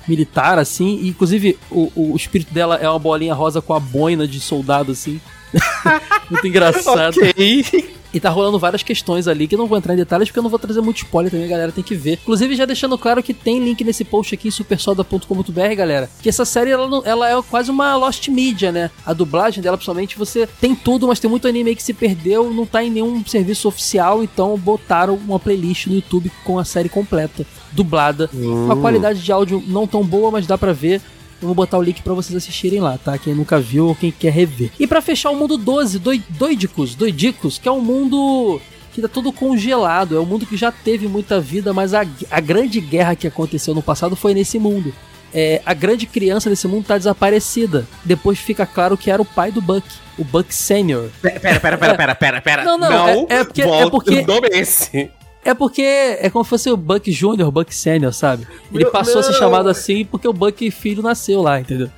[0.06, 4.26] militar, assim, e inclusive o, o espírito dela é uma bolinha rosa com a boina
[4.26, 5.20] de soldado, assim.
[6.30, 7.16] Muito engraçado.
[7.18, 7.95] Ok.
[8.14, 10.42] E tá rolando várias questões ali que eu não vou entrar em detalhes porque eu
[10.42, 12.18] não vou trazer muito spoiler também, a galera tem que ver.
[12.22, 16.08] Inclusive, já deixando claro que tem link nesse post aqui em supersoda.com.br, galera.
[16.22, 18.90] Que essa série ela, não- ela é quase uma Lost Media, né?
[19.04, 22.52] A dublagem dela, principalmente, você tem tudo, mas tem muito anime aí que se perdeu,
[22.52, 26.88] não tá em nenhum serviço oficial, então botaram uma playlist no YouTube com a série
[26.88, 28.30] completa, dublada.
[28.32, 31.00] Uma qualidade de áudio não tão boa, mas dá pra ver.
[31.40, 33.16] Eu vou botar o link pra vocês assistirem lá, tá?
[33.18, 34.70] Quem nunca viu ou quem quer rever.
[34.80, 38.60] E pra fechar o mundo 12, doi- doidicos, doidicos, que é um mundo
[38.92, 40.16] que tá todo congelado.
[40.16, 43.74] É um mundo que já teve muita vida, mas a, a grande guerra que aconteceu
[43.74, 44.94] no passado foi nesse mundo.
[45.34, 47.86] É, a grande criança desse mundo tá desaparecida.
[48.04, 51.10] Depois fica claro que era o pai do Buck, o Buck Senior.
[51.20, 52.64] Pera, pera, pera, pera, pera, pera, pera.
[52.64, 55.10] Não, não, é- é porque- é volta, porque- O nome é esse.
[55.46, 58.46] É porque é como se fosse o Buck Jr., o Buck Senior, sabe?
[58.72, 59.38] Ele Meu- passou a ser não.
[59.38, 61.88] chamado assim porque o Buck filho nasceu lá, entendeu?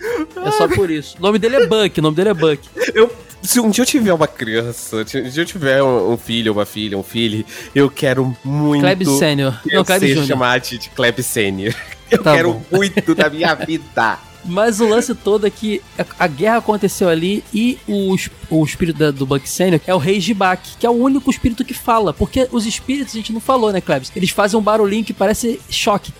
[0.44, 1.16] É só por isso.
[1.18, 2.60] O nome dele é Buck, o nome dele é Buck.
[2.94, 3.10] Eu,
[3.42, 6.66] se um dia eu tiver uma criança, se um dia eu tiver um, filho, uma
[6.66, 7.44] filha, um filho,
[7.74, 8.80] eu quero muito.
[8.82, 9.54] Kleb Senior.
[9.66, 10.26] Eu Não, Kleb sei Jr.
[10.26, 11.74] chamar de, de Kleb Senior.
[12.10, 12.62] Eu Tá quero bom.
[12.78, 14.18] muito da minha vida.
[14.48, 18.16] Mas o lance todo é que a, a guerra aconteceu ali e o,
[18.50, 21.64] o espírito da- do Buck Senior é o Rei Jibak, que é o único espírito
[21.64, 22.12] que fala.
[22.12, 24.10] Porque os espíritos, a gente não falou, né, Klebs?
[24.16, 26.12] Eles fazem um barulhinho que parece choque.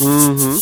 [0.00, 0.58] Uhum.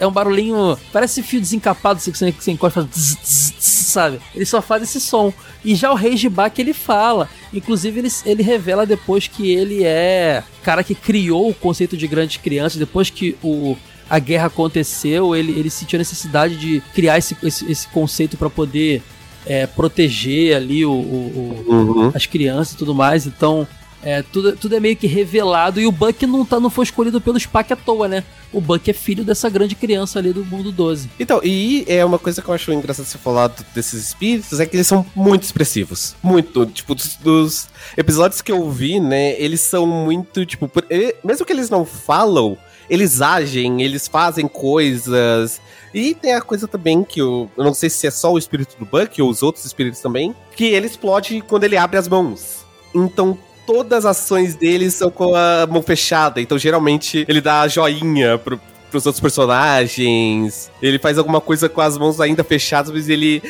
[0.00, 0.76] É um barulhinho.
[0.92, 3.16] Parece fio desencapado, assim, que você, encosta e tss,
[3.52, 4.20] tss, sabe?
[4.34, 5.32] Ele só faz esse som.
[5.64, 7.28] E já o Rei Jibak ele fala.
[7.52, 12.38] Inclusive, ele, ele revela depois que ele é cara que criou o conceito de grandes
[12.38, 12.78] crianças.
[12.78, 13.76] Depois que o.
[14.14, 18.50] A guerra aconteceu, ele, ele sentiu a necessidade de criar esse, esse, esse conceito para
[18.50, 19.02] poder
[19.46, 22.12] é, proteger ali o- o- o, Uhum.
[22.14, 23.26] as crianças e tudo mais.
[23.26, 23.66] Então,
[24.02, 25.80] é, tudo, tudo é meio que revelado.
[25.80, 28.22] E o Buck não, tá, não foi escolhido pelo Spock à toa, né?
[28.52, 31.08] O Buck é filho dessa grande criança ali do mundo 12.
[31.18, 34.66] Então, e é uma coisa que eu acho engraçado você falar do- desses espíritos, é
[34.66, 36.14] que eles são muito expressivos.
[36.22, 36.66] Muito.
[36.66, 40.84] Tipo, dos, dos episódios que eu vi, né, eles são muito, tipo, por-
[41.24, 42.56] mesmo que eles não falam,
[42.88, 45.60] eles agem, eles fazem coisas.
[45.94, 48.76] E tem a coisa também que eu, eu não sei se é só o espírito
[48.78, 52.64] do Buck ou os outros espíritos também, que ele explode quando ele abre as mãos.
[52.94, 56.40] Então, todas as ações dele são com a mão fechada.
[56.40, 58.60] Então, geralmente, ele dá joinha pro,
[58.90, 60.70] pros outros personagens.
[60.80, 63.42] Ele faz alguma coisa com as mãos ainda fechadas, mas ele.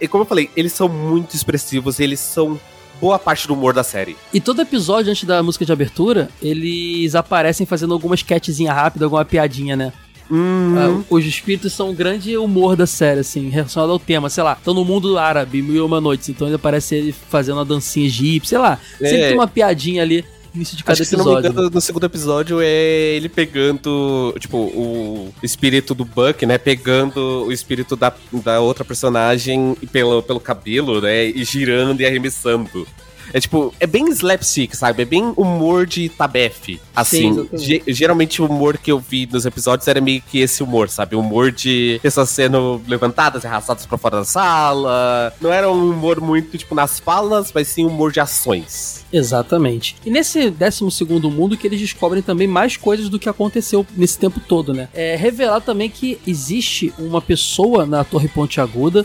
[0.00, 2.58] E como eu falei, eles são muito expressivos, eles são
[3.00, 4.16] boa parte do humor da série.
[4.32, 9.24] E todo episódio, antes da música de abertura, eles aparecem fazendo alguma sketchzinha rápida, alguma
[9.24, 9.92] piadinha, né?
[10.32, 14.30] Ah, os espíritos são um grande humor da série, assim, relacionado ao tema.
[14.30, 17.56] Sei lá, estão no mundo árabe, mil e uma noites, então ele aparece ele fazendo
[17.56, 18.78] uma dancinha egípcia, sei lá.
[18.98, 19.28] Sempre É.
[19.28, 20.24] tem uma piadinha ali
[20.54, 24.34] início de cada Acho que, se não me engano, no segundo episódio é ele pegando,
[24.38, 26.58] tipo, o espírito do Buck, né?
[26.58, 31.26] Pegando o espírito da, da outra personagem pelo, pelo cabelo, né?
[31.26, 32.86] E girando e arremessando.
[33.32, 35.02] É tipo, é bem slapstick, sabe?
[35.02, 36.80] É bem humor de tabefe.
[36.94, 40.88] Assim, ge- geralmente o humor que eu vi nos episódios era meio que esse humor,
[40.88, 41.16] sabe?
[41.16, 45.32] Humor de pessoas sendo levantadas e arrastadas pra fora da sala.
[45.40, 49.04] Não era um humor muito, tipo, nas falas, mas sim humor de ações.
[49.12, 49.96] Exatamente.
[50.04, 54.40] E nesse 12 mundo que eles descobrem também mais coisas do que aconteceu nesse tempo
[54.40, 54.88] todo, né?
[54.94, 59.04] É revelado também que existe uma pessoa na Torre Ponte Aguda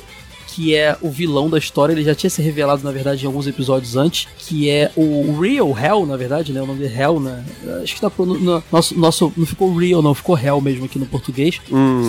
[0.56, 3.46] que é o vilão da história, ele já tinha se revelado, na verdade, em alguns
[3.46, 6.62] episódios antes, que é o Real Hell, na verdade, né?
[6.62, 7.44] O nome de Hell, né?
[7.84, 10.98] Acho que tá pro, no, nosso, nosso, não ficou Real, não, ficou Hell mesmo aqui
[10.98, 11.60] no português.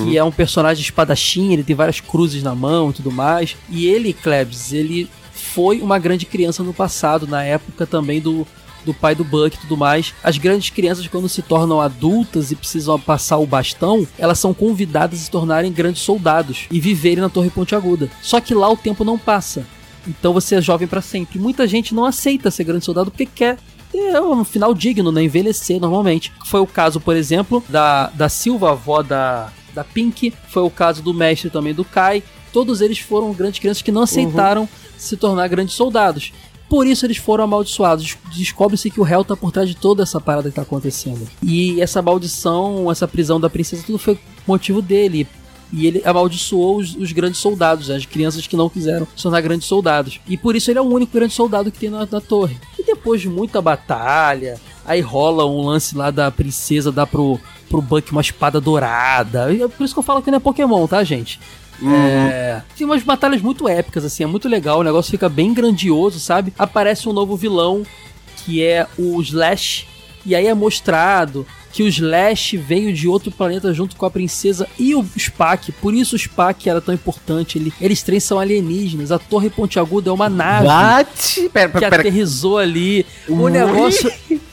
[0.05, 3.57] Que é um personagem espadachim, ele tem várias cruzes na mão e tudo mais.
[3.69, 8.47] E ele, Klebs, ele foi uma grande criança no passado, na época também do,
[8.87, 10.15] do pai do Buck e tudo mais.
[10.23, 15.21] As grandes crianças, quando se tornam adultas e precisam passar o bastão, elas são convidadas
[15.21, 18.09] a se tornarem grandes soldados e viverem na Torre Pontiaguda.
[18.23, 19.67] Só que lá o tempo não passa.
[20.07, 21.39] Então você é jovem pra sempre.
[21.39, 23.59] Muita gente não aceita ser grande soldado porque quer
[23.91, 25.25] ter um final digno, né?
[25.25, 26.33] Envelhecer normalmente.
[26.45, 30.33] Foi o caso, por exemplo, da, da Silva, avó da, da Pink.
[30.49, 32.23] Foi o caso do mestre também do Kai.
[32.53, 36.33] Todos eles foram grandes crianças que não aceitaram se tornar grandes soldados.
[36.69, 38.17] Por isso eles foram amaldiçoados.
[38.35, 41.27] Descobre-se que o réu tá por trás de toda essa parada que tá acontecendo.
[41.43, 45.27] E essa maldição, essa prisão da princesa, tudo foi motivo dele.
[45.73, 49.67] E ele amaldiçoou os, os grandes soldados, as crianças que não quiseram se tornar grandes
[49.67, 50.21] soldados.
[50.29, 52.57] E por isso ele é o único grande soldado que tem na, na torre.
[52.79, 57.83] E depois de muita batalha, aí rola um lance lá da princesa dar pro, pro
[57.83, 59.53] Buck uma espada dourada.
[59.53, 61.41] É por isso que eu falo que não é Pokémon, tá, gente?
[61.83, 66.19] É, tem umas batalhas muito épicas, assim, é muito legal, o negócio fica bem grandioso,
[66.19, 66.53] sabe?
[66.59, 67.83] Aparece um novo vilão,
[68.39, 69.87] que é o Slash,
[70.25, 74.67] e aí é mostrado que o Slash veio de outro planeta junto com a princesa
[74.79, 79.13] e o Spack, por isso o Spack era tão importante, ele, eles três são alienígenas,
[79.13, 81.49] a Torre Pontiaguda é uma nave What?
[81.53, 81.97] Pera, que pera, pera.
[81.97, 83.51] aterrizou ali, o Ui.
[83.51, 84.11] negócio...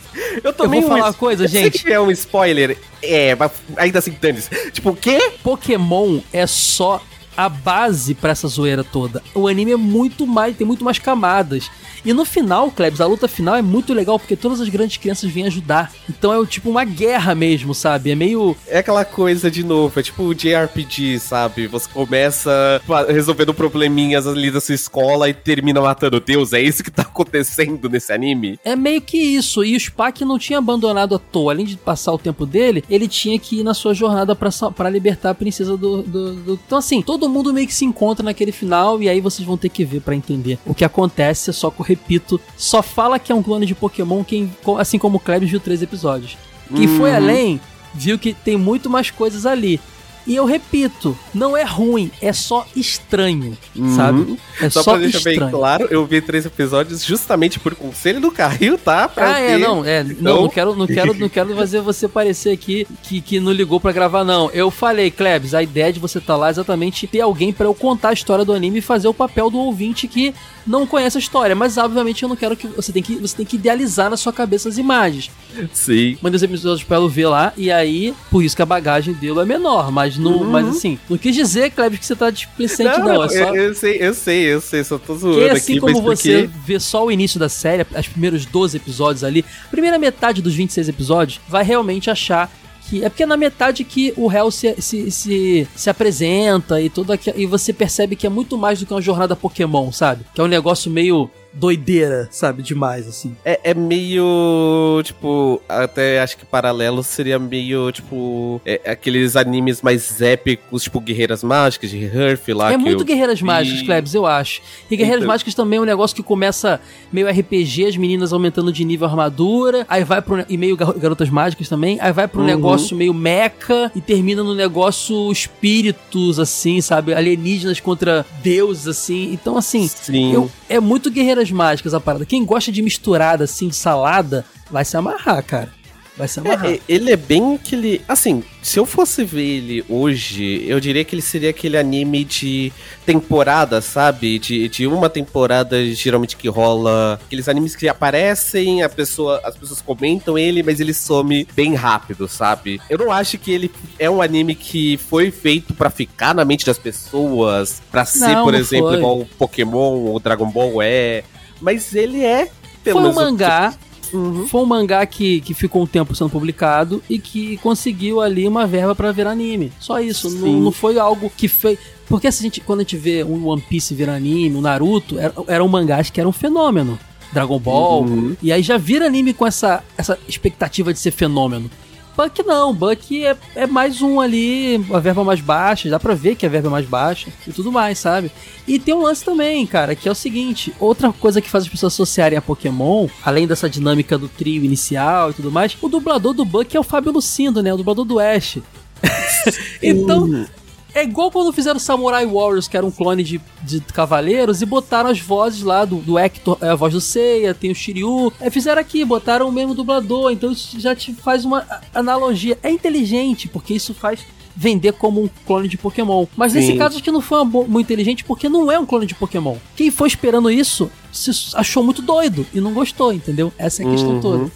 [0.44, 1.84] Eu Eu também vou falar uma coisa, eu gente.
[1.84, 2.78] que é um spoiler.
[3.02, 4.50] É, mas ainda assim, dane-se.
[4.72, 5.32] Tipo, o quê?
[5.42, 7.02] Pokémon é só
[7.36, 9.22] a base pra essa zoeira toda.
[9.34, 11.70] O anime é muito mais, tem muito mais camadas.
[12.06, 15.32] E no final, Klebs, a luta final é muito legal porque todas as grandes crianças
[15.32, 15.92] vêm ajudar.
[16.10, 18.12] Então é tipo uma guerra mesmo, sabe?
[18.12, 18.56] É meio.
[18.68, 21.68] É aquela coisa de novo, é tipo o JRPG, sabe?
[21.68, 26.52] Você começa resolvendo probleminhas ali da sua escola e termina matando Deus.
[26.54, 28.60] É isso que tá acontecendo nesse anime?
[28.64, 29.64] É meio que isso.
[29.64, 31.54] E o Spack não tinha abandonado à toa.
[31.54, 35.30] Além de passar o tempo dele, ele tinha que ir na sua jornada pra libertar
[35.32, 39.02] a princesa do, do- do- Então, assim, todo mundo meio que se encontra naquele final.
[39.02, 41.52] E aí vocês vão ter que ver pra entender o que acontece.
[41.54, 45.18] Só que eu repito, só fala que é um clone de Pokémon quem, assim como
[45.18, 46.38] o Klebs viu três episódios.
[46.76, 47.60] Quem foi além
[47.94, 49.80] viu que tem muito mais coisas ali.
[50.26, 53.58] E eu repito, não é ruim, é só estranho,
[53.96, 54.38] sabe?
[54.62, 55.52] É Só, só, pra deixar bem estranho.
[55.52, 59.10] claro, eu vi três episódios justamente por conselho do Caio, tá?
[59.10, 61.82] Pra Ah, é, ver- não, é, Então- não, não quero, não quero, não quero fazer
[61.82, 64.50] você parecer aqui que, que não ligou pra gravar, não.
[64.52, 67.74] Eu falei, Klebs, a ideia de você estar lá é exatamente ter alguém pra eu
[67.74, 70.34] contar a história do anime e fazer o papel do ouvinte que
[70.66, 71.54] não conhece a história.
[71.56, 74.32] Mas, obviamente, eu não quero que você tem que, você tem que idealizar na sua
[74.32, 75.30] cabeça as imagens.
[75.74, 76.18] Sim.
[76.22, 79.40] Mandei os episódios pra ela ver lá, e aí, por isso que a bagagem dele
[79.40, 79.92] é menor.
[79.92, 83.24] Mas, não, mas assim, não quis dizer, Klebs, que você tá displicente, não.
[83.24, 83.36] é só.
[83.36, 86.44] eu, eu sei, eu sei, eu sei, só tô zoando Porque assim aqui, como você
[86.44, 86.60] porque...
[86.66, 90.90] vê só o início da série, os primeiros 12 episódios ali, primeira metade dos 26
[90.90, 92.52] episódios, vai realmente achar
[92.90, 93.04] que.
[93.04, 97.14] É porque é na metade que o réu se, se, se, se apresenta e tudo
[97.14, 100.26] aqui, e você percebe que é muito mais do que uma jornada Pokémon, sabe?
[100.34, 102.64] Que é um negócio meio doideira, sabe?
[102.64, 103.36] Demais, assim.
[103.46, 110.22] É, é meio, tipo, até acho que paralelo seria meio, tipo, é, aqueles animes mais
[110.22, 112.72] épicos, tipo Guerreiras Mágicas, de Hearth lá.
[112.72, 113.46] é que muito eu Guerreiras vi.
[113.46, 114.62] Mágicas, Klebs, eu acho.
[114.90, 115.28] E Guerreiras Então.
[115.34, 116.80] Mágicas também é um negócio que começa
[117.12, 120.44] meio RPG, as meninas aumentando de nível armadura, aí vai pro.
[120.50, 122.48] E meio gar- Garotas Mágicas também, aí vai pro Uhum.
[122.48, 127.14] negócio meio mecha e termina no negócio espíritos, assim, sabe?
[127.14, 129.32] Alienígenas contra deuses, assim.
[129.34, 130.34] Então, assim, Sim.
[130.34, 132.26] eu, é muito Guerreiras Mágicas a parada.
[132.26, 135.72] Quem gosta de misturada, assim, salada, vai se amarrar, cara.
[136.18, 136.66] vai se amarrar.
[136.66, 138.02] É, ele é bem aquele.
[138.08, 142.72] Assim, se eu fosse ver ele hoje, eu diria que ele seria aquele anime de
[143.06, 144.40] temporada, sabe?
[144.40, 147.20] De, de uma temporada, geralmente que rola.
[147.26, 152.28] Aqueles animes que aparecem, a pessoa, as pessoas comentam ele, mas ele some bem rápido,
[152.28, 152.80] sabe?
[152.90, 156.66] Eu não acho que ele é um anime que foi feito pra ficar na mente
[156.66, 158.98] das pessoas, pra ser, por exemplo, foi.
[158.98, 161.24] igual o Pokémon ou Dragon Ball é.
[161.64, 162.50] Mas ele é.
[162.84, 163.74] Pelo Foi um mangá.
[164.14, 164.48] Uhum.
[164.48, 168.68] Foi um mangá que, que ficou um tempo sendo publicado e que conseguiu ali uma
[168.68, 169.72] verba pra virar anime.
[169.80, 170.30] Só isso.
[170.30, 171.80] Não, não foi algo que fez.
[172.08, 175.18] Porque se a gente, quando a gente vê um One Piece virar anime, um Naruto,
[175.18, 177.00] era- eram mangás que eram um fenômeno.
[177.32, 178.04] Dragon Ball.
[178.04, 178.36] Uhum.
[178.44, 181.72] E aí já vira anime com essa, essa expectativa de ser fenômeno.
[182.16, 186.36] Buck não, Buck é, é mais um ali, a verba mais baixa, dá pra ver
[186.36, 188.32] que a verba é mais baixa e tudo mais, sabe?
[188.68, 191.70] E tem um lance também, cara, que é o seguinte: outra coisa que faz as
[191.70, 196.34] pessoas associarem a Pokémon, além dessa dinâmica do trio inicial e tudo mais, o dublador
[196.34, 197.74] do Buck é o Fábio Lucindo, né?
[197.74, 198.60] O dublador do Ash.
[199.82, 200.46] então,
[200.94, 205.10] é igual quando fizeram Samurai Warriors, que era um clone de, de Cavaleiros, e botaram
[205.10, 208.32] as vozes lá do, do Hector, é a voz do Seiya, tem o Shiryu.
[208.40, 212.58] É, fizeram aqui, botaram o mesmo dublador, então isso já te faz uma analogia.
[212.62, 214.20] É inteligente, porque isso faz
[214.56, 216.28] vender como um clone de Pokémon.
[216.38, 216.78] Mas nesse Sim.
[216.78, 219.56] caso acho que não foi muito inteligente, porque não é um clone de Pokémon.
[219.76, 223.52] Quem foi esperando isso se achou muito doido e não gostou, entendeu?
[223.58, 224.22] Essa é a questão Uhum.
[224.22, 224.52] toda.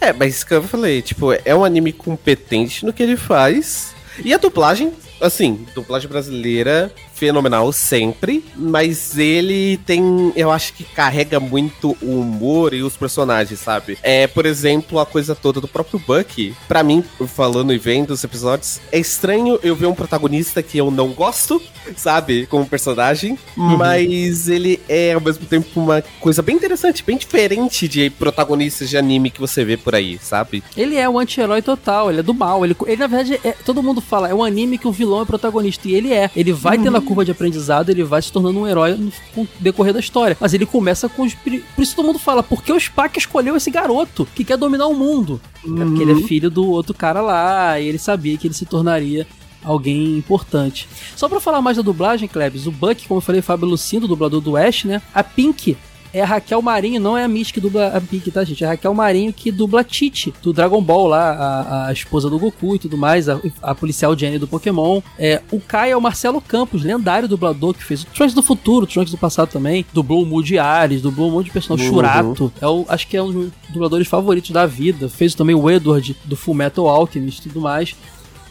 [0.00, 3.94] É, mas isso que eu falei, tipo, é um anime competente no que ele faz.
[4.24, 4.90] E a dublagem,
[5.22, 6.92] assim, dublagem brasileira,
[7.22, 8.44] fenomenal sempre.
[8.56, 13.96] Mas ele tem, eu acho que carrega muito o humor e os personagens, sabe?
[14.02, 16.52] É, por exemplo, a coisa toda do próprio Bucky.
[16.66, 20.90] Pra mim, falando e vendo os episódios, é estranho eu ver um protagonista que eu
[20.90, 21.62] não gosto,
[21.96, 22.44] sabe?
[22.46, 23.38] Como personagem.
[23.56, 28.96] Mas ele é, ao mesmo tempo, uma coisa bem interessante, bem diferente de protagonistas de
[28.96, 30.60] anime que você vê por aí, sabe?
[30.76, 32.64] Ele é o anti-herói total, ele é do mal.
[32.64, 35.24] Ele, ele na verdade, é- todo mundo fala, é um anime que o vilão é
[35.24, 35.86] protagonista.
[35.88, 36.28] E ele é.
[36.34, 38.96] Ele vai tendo a curva de aprendizado, ele vai se tornando um herói
[39.36, 40.36] no, decorrer da história.
[40.40, 41.34] Mas ele começa com os.
[41.34, 44.86] Por isso todo mundo fala, por que o Spock escolheu esse garoto que quer dominar
[44.86, 45.38] o mundo?
[45.62, 48.64] É porque ele é filho do outro cara lá, e ele sabia que ele se
[48.64, 49.26] tornaria
[49.62, 50.88] alguém importante.
[51.14, 54.40] Só pra falar mais da dublagem, Klebs, o Buck, como eu falei, Fábio Lucindo, dublador
[54.40, 55.02] do Ash, né?
[55.14, 55.76] A Pink
[56.12, 58.62] é a Raquel Marinho, não é a Miss que dubla a Pink, tá, gente?
[58.62, 62.28] É a Raquel Marinho que dubla a Titi, do Dragon Ball lá, a, a esposa
[62.28, 65.00] do Goku e tudo mais, a, a policial Jenny do Pokémon.
[65.18, 68.84] É, o Kai é o Marcelo Campos, lendário dublador que fez o Trunks do futuro,
[68.84, 71.94] o Trunks do passado também, dublou o Moody Ares, dublou um monte de personagem, Uhum.
[71.94, 75.70] Churato, é o, acho que é um dos dubladores favoritos da vida, fez também o
[75.70, 77.94] Edward do Full Metal Alchemist e tudo mais.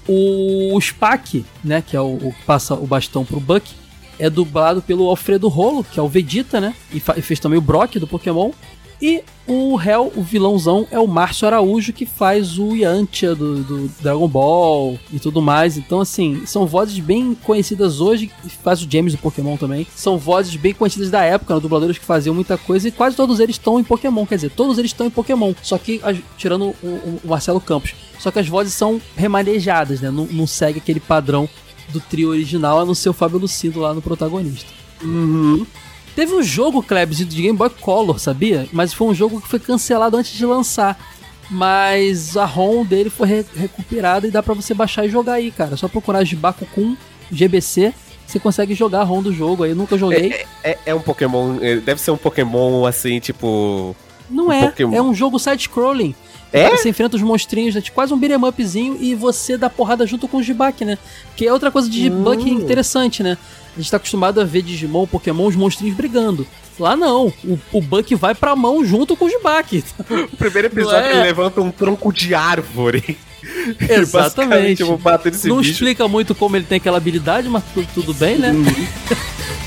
[0.08, 3.70] O Spack, né, que é o, o que passa o bastão pro Buck,
[4.22, 6.74] é dublado pelo Alfredo Rolo, que é o Vegeta, né?
[6.94, 8.52] E, fez também o Brock do Pokémon.
[9.04, 13.92] E o Hell, o vilãozão, é o Márcio Araújo, que faz o Yantia do, do
[14.00, 15.76] Dragon Ball e tudo mais.
[15.76, 18.32] Então, assim, são vozes bem conhecidas hoje,
[18.64, 19.88] faz o James do Pokémon também.
[19.96, 21.60] São vozes bem conhecidas da época, né?
[21.60, 24.24] dubladores que faziam muita coisa, e quase todos eles estão em Pokémon.
[24.24, 26.00] Quer dizer, todos eles estão em Pokémon, só que
[26.38, 27.96] tirando o, o- o Marcelo Campos.
[28.20, 30.12] Só que as vozes são remanejadas, né?
[30.12, 31.50] Não, não segue aquele padrão
[31.92, 34.70] do trio original, a não ser o Fábio Lucindo lá no protagonista.
[36.16, 38.68] Teve um jogo, Klebs, de Game Boy Color, sabia?
[38.74, 40.98] Mas foi um jogo que foi cancelado antes de lançar.
[41.50, 45.52] Mas a ROM dele foi re- recuperada e dá pra você baixar e jogar aí,
[45.52, 45.74] cara.
[45.74, 46.96] É só procurar Jibakukun
[47.30, 47.94] GBC,
[48.26, 49.72] você consegue jogar a ROM do jogo aí.
[49.72, 50.46] Eu nunca joguei.
[50.64, 53.96] É, é um Pokémon, é, deve ser um Pokémon assim, tipo.
[54.30, 54.96] Não um é, Pokémon.
[54.96, 56.16] é um jogo side-scrolling.
[56.54, 56.70] É?
[56.72, 60.28] Você enfrenta os monstrinhos, é tipo quase um beat'em upzinho e você dá porrada junto
[60.28, 60.98] com o Jibak, né?
[61.36, 62.48] Que é outra coisa de Jibak Hum.
[62.50, 63.38] interessante, né?
[63.76, 66.46] A gente tá acostumado a ver Digimon, Pokémon, os monstrinhos brigando.
[66.78, 69.84] Lá não, o, o Buck vai pra mão junto com o Jibak.
[70.34, 71.12] O primeiro episódio é?
[71.12, 73.18] ele levanta um tronco de árvore.
[73.90, 74.84] Exatamente.
[75.26, 75.72] Nesse Não bicho.
[75.72, 78.52] explica muito como ele tem aquela habilidade, mas tu- tudo bem, né?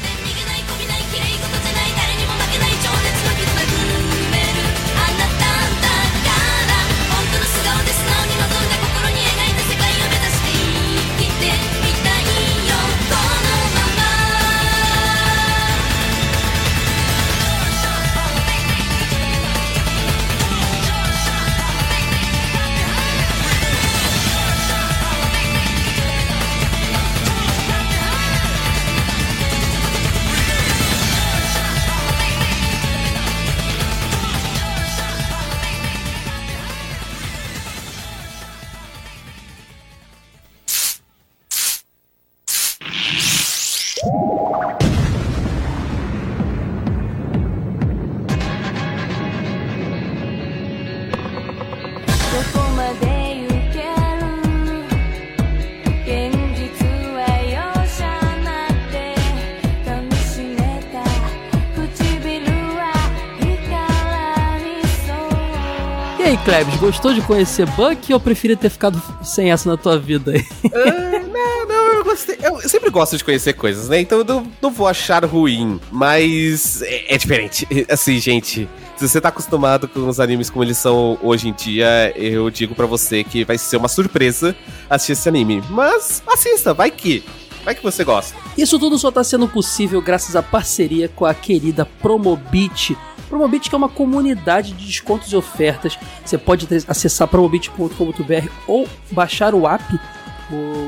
[66.85, 70.47] gostou de conhecer Buck ou preferia ter ficado sem essa na tua vida aí?
[70.67, 72.37] Ah, não, não, eu gostei.
[72.43, 74.03] Eu sempre gosto de conhecer coisas, né?
[74.03, 75.81] Então eu não, não vou achar ruim.
[75.91, 77.67] Mas é, é diferente.
[77.89, 78.69] Assim, gente.
[78.99, 82.75] Se você tá acostumado com os animes como eles são hoje em dia, eu digo
[82.75, 84.55] pra você que vai ser uma surpresa
[84.89, 85.65] assistir esse anime.
[85.71, 87.25] Mas assista, vai que.
[87.65, 88.37] Vai que você gosta.
[88.59, 92.95] Isso tudo só tá sendo possível graças à parceria com a querida Promobit.
[93.35, 95.99] Promobit que é uma comunidade de descontos e ofertas.
[96.25, 99.83] Você pode acessar promobit.com.br ou baixar o app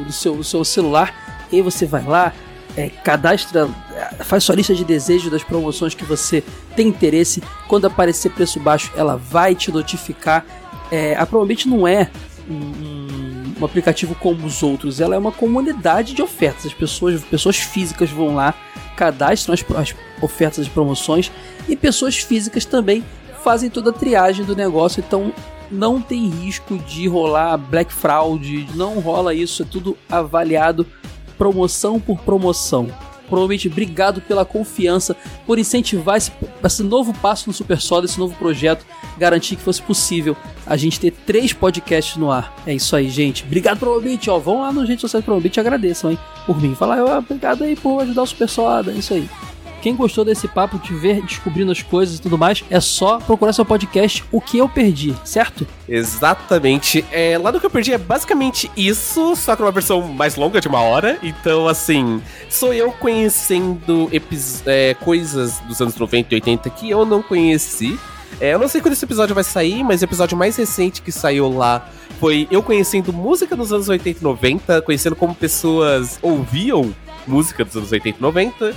[0.06, 1.12] do, seu, do seu celular.
[1.50, 2.32] E você vai lá,
[2.76, 6.42] é, cadastra, é, faz sua lista de desejos das promoções que você
[6.76, 7.42] tem interesse.
[7.66, 10.44] Quando aparecer preço baixo, ela vai te notificar.
[10.92, 12.08] É, a Promobit não é
[12.48, 16.66] um- um aplicativo como os outros, ela é uma comunidade de ofertas.
[16.66, 18.54] As pessoas, pessoas físicas vão lá,
[18.96, 21.30] cadastram as, as ofertas, as promoções,
[21.68, 23.04] e pessoas físicas também
[23.44, 25.02] fazem toda a triagem do negócio.
[25.06, 25.32] Então
[25.70, 30.86] não tem risco de rolar black fraud, não rola isso, é tudo avaliado
[31.36, 32.88] promoção por promoção.
[33.26, 35.16] Provavelmente, obrigado pela confiança,
[35.46, 36.32] por incentivar esse,
[36.64, 38.86] esse novo passo no Super Soda, esse novo projeto,
[39.18, 42.54] garantir que fosse possível a gente ter três podcasts no ar.
[42.66, 43.44] É isso aí, gente.
[43.44, 44.38] Obrigado, Promobit, ó.
[44.38, 46.74] Vão lá no Gente Social Promobit e agradeçam, hein, por mim.
[46.74, 49.28] Fala, ó, obrigado aí por ajudar o Super Soda, é isso aí.
[49.86, 53.52] Quem gostou desse papo, de ver descobrindo as coisas e tudo mais, é só procurar
[53.52, 55.64] seu podcast O Que Eu Perdi, certo?
[55.88, 57.04] Exatamente.
[57.12, 60.60] É, lá no que eu perdi é basicamente isso, só que uma versão mais longa
[60.60, 61.20] de uma hora.
[61.22, 62.20] Então, assim,
[62.50, 64.10] sou eu conhecendo
[64.66, 67.96] é, coisas dos anos 90 e 80 que eu não conheci.
[68.40, 71.12] É, eu não sei quando esse episódio vai sair, mas o episódio mais recente que
[71.12, 76.92] saiu lá foi eu conhecendo música dos anos 80 e 90, conhecendo como pessoas ouviam
[77.24, 78.74] música dos anos 80 e 90.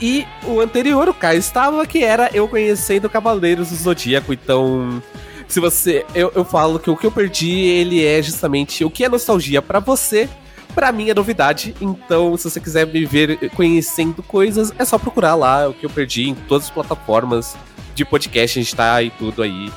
[0.00, 4.32] E o anterior, o Caio estava, que era eu conhecendo Cavaleiros do Zodíaco.
[4.32, 5.02] Então,
[5.46, 6.04] se você.
[6.14, 9.60] Eu, eu falo que o que eu perdi, ele é justamente o que é nostalgia
[9.60, 10.28] pra você.
[10.74, 15.34] Pra mim é novidade, então se você quiser me ver conhecendo coisas, é só procurar
[15.34, 17.54] lá o que eu perdi em todas as plataformas
[17.94, 19.70] de podcast, a gente tá aí tudo aí.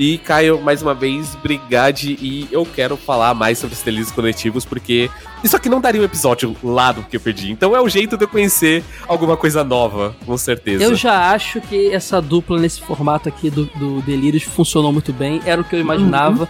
[0.00, 4.64] E Caio, mais uma vez, brigade e eu quero falar mais sobre os delírios coletivos,
[4.64, 5.10] porque
[5.44, 7.52] isso aqui não daria um episódio lá do que eu perdi.
[7.52, 10.82] Então é o jeito de eu conhecer alguma coisa nova, com certeza.
[10.82, 15.42] Eu já acho que essa dupla nesse formato aqui do, do Delírios funcionou muito bem,
[15.44, 16.48] era o que eu imaginava.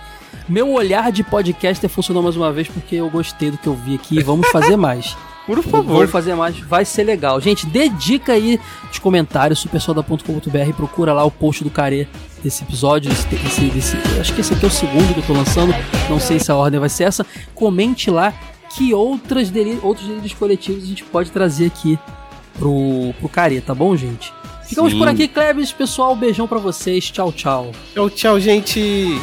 [0.49, 3.97] Meu olhar de podcaster funcionou mais uma vez porque eu gostei do que eu vi
[3.97, 5.17] aqui e vamos fazer mais.
[5.51, 6.07] Por Vamos favor.
[6.07, 7.41] fazer mais, vai ser legal.
[7.41, 12.07] Gente, dê dica aí nos comentários, supersoda.com.br, procura lá o post do Carê
[12.43, 15.33] desse episódio, desse, desse- desse- acho que esse aqui é o segundo que eu tô
[15.33, 15.75] lançando,
[16.09, 17.25] não sei se a ordem vai ser essa.
[17.55, 18.33] Comente lá
[18.77, 21.99] que outras delí- outros delírios coletivos a gente pode trazer aqui
[22.59, 24.33] pro, pro Carê, tá bom, gente?
[24.67, 24.99] Ficamos Sim.
[24.99, 27.73] por aqui, Klebs, pessoal, beijão pra vocês, tchau, tchau.
[27.93, 29.21] Tchau, tchau, gente.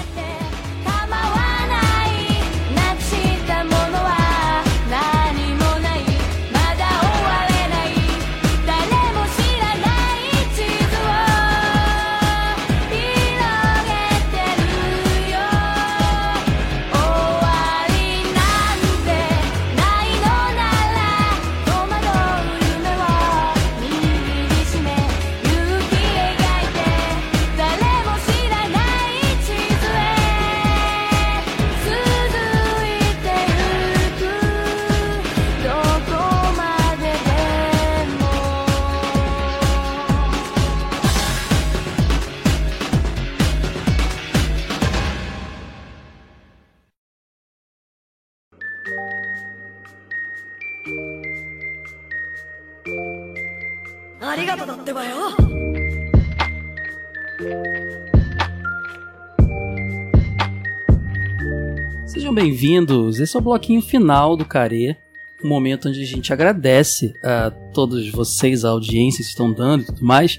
[62.38, 63.20] Bem-vindos.
[63.20, 64.96] Esse é o bloquinho final do Carê.
[65.44, 69.86] Um momento onde a gente agradece a todos vocês, a audiência que estão dando e
[69.88, 70.38] tudo mais.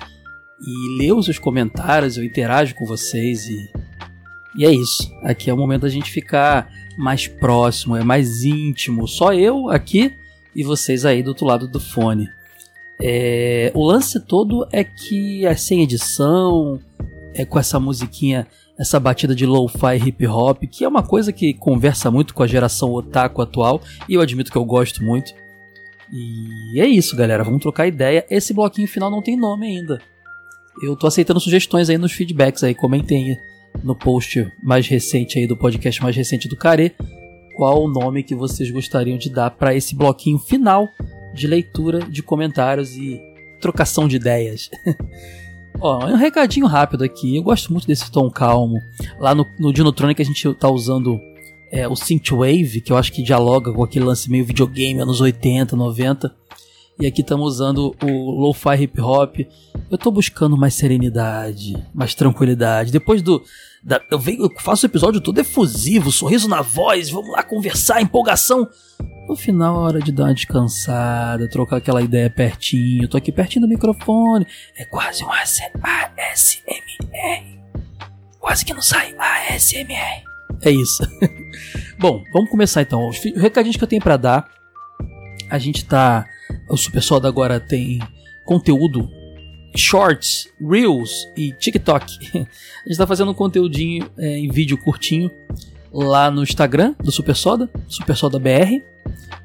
[0.60, 3.68] E lê os seus comentários, eu interajo com vocês e.
[4.56, 5.12] E é isso.
[5.24, 9.08] Aqui é o momento da gente ficar mais próximo, é mais íntimo.
[9.08, 10.14] Só eu aqui
[10.54, 12.28] e vocês aí do outro lado do fone.
[13.02, 16.78] É, o lance todo é que é sem edição,
[17.34, 18.46] é com essa musiquinha
[18.78, 22.46] essa batida de lo-fi hip hop, que é uma coisa que conversa muito com a
[22.46, 25.32] geração otaku atual, e eu admito que eu gosto muito.
[26.12, 28.24] E é isso, galera, vamos trocar ideia.
[28.30, 30.00] Esse bloquinho final não tem nome ainda.
[30.82, 33.38] Eu tô aceitando sugestões aí nos feedbacks aí, comentem aí
[33.82, 36.94] no post mais recente aí do podcast mais recente do Care,
[37.56, 40.88] qual o nome que vocês gostariam de dar para esse bloquinho final
[41.34, 43.20] de leitura de comentários e
[43.60, 44.70] trocação de ideias.
[45.80, 47.36] Ó, um recadinho rápido aqui.
[47.36, 48.80] Eu gosto muito desse tom calmo.
[49.18, 51.20] Lá no, no Dinotronic a gente tá usando
[51.70, 55.76] é, o Synthwave, que eu acho que dialoga com aquele lance meio videogame, anos 80,
[55.76, 56.34] 90.
[57.00, 59.36] E aqui estamos usando o Lo-Fi Hip Hop.
[59.90, 62.90] Eu tô buscando mais serenidade, mais tranquilidade.
[62.90, 63.40] Depois do.
[63.84, 68.00] da- eu, venho, eu faço o episódio todo efusivo, sorriso na voz, vamos lá conversar,
[68.02, 68.68] empolgação.
[69.28, 73.04] No final, é hora de dar uma descansada, trocar aquela ideia pertinho.
[73.04, 74.46] Eu tô aqui pertinho do microfone.
[74.76, 77.58] É quase um AS ASMR.
[78.40, 80.24] Quase que não sai ASMR.
[80.62, 81.02] É isso.
[82.00, 83.06] Bom, vamos começar então.
[83.08, 84.48] Os recadinhos que eu tenho pra dar.
[85.50, 86.26] A gente tá.
[86.68, 87.98] O Super Soda agora tem
[88.44, 89.08] conteúdo.
[89.76, 92.16] Shorts, Reels e TikTok.
[92.34, 95.30] A gente tá fazendo um conteúdinho é, em vídeo curtinho
[95.92, 98.82] lá no Instagram do Super Soda, Super Soda BR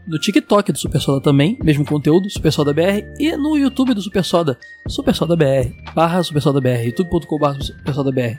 [0.05, 4.01] no TikTok do Super Soda também, mesmo conteúdo, Super Soda BR, e no YouTube do
[4.01, 8.37] Super Soda, Super Soda BR, barra Super Soda BR, youtube.com barra Super Soda BR.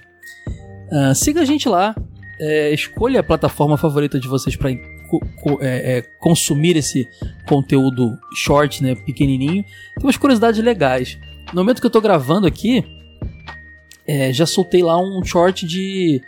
[0.93, 1.95] Ah, siga a gente lá,
[2.39, 4.71] é, escolha a plataforma favorita de vocês para
[6.21, 7.09] consumir esse
[7.47, 9.63] conteúdo short, né, pequenininho.
[9.63, 11.19] Tem umas curiosidades legais.
[11.53, 12.85] No momento que eu tô gravando aqui,
[14.07, 16.21] é, já soltei lá um short de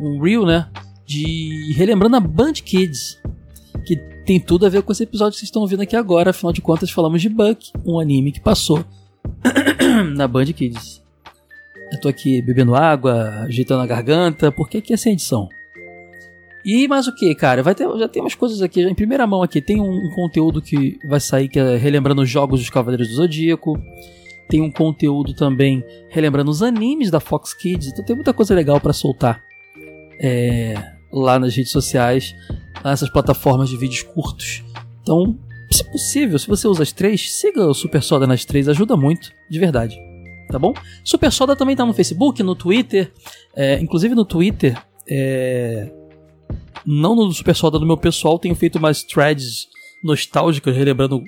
[0.00, 0.68] um reel, né,
[1.06, 3.20] de relembrando a Band Kids
[3.84, 6.30] que tem tudo a ver com esse episódio que vocês estão ouvindo aqui agora.
[6.30, 8.84] Afinal de contas, falamos de Buck, um anime que passou
[10.14, 11.02] na Band Kids.
[11.92, 15.48] Eu tô aqui bebendo água, ajeitando a garganta, porque aqui é sem edição.
[16.64, 17.62] E mais o que, cara?
[17.62, 19.60] Vai ter, já tem umas coisas aqui, em primeira mão aqui.
[19.60, 23.14] Tem um, um conteúdo que vai sair que é relembrando os jogos dos Cavaleiros do
[23.14, 23.80] Zodíaco.
[24.48, 27.88] Tem um conteúdo também relembrando os animes da Fox Kids.
[27.88, 29.42] Então tem muita coisa legal pra soltar
[30.20, 30.74] é,
[31.12, 32.34] lá nas redes sociais
[32.84, 34.62] nessas plataformas de vídeos curtos.
[35.02, 35.36] Então,
[35.70, 39.32] se possível, se você usa as três, siga o Super Soda nas três, ajuda muito,
[39.50, 39.98] de verdade.
[40.48, 40.74] Tá bom?
[41.04, 43.10] Super Soda também tá no Facebook, no Twitter,
[43.54, 45.90] é, inclusive no Twitter, é,
[46.86, 49.68] não no Super Soda do meu pessoal, tenho feito umas threads
[50.02, 51.22] nostálgicas, relembrando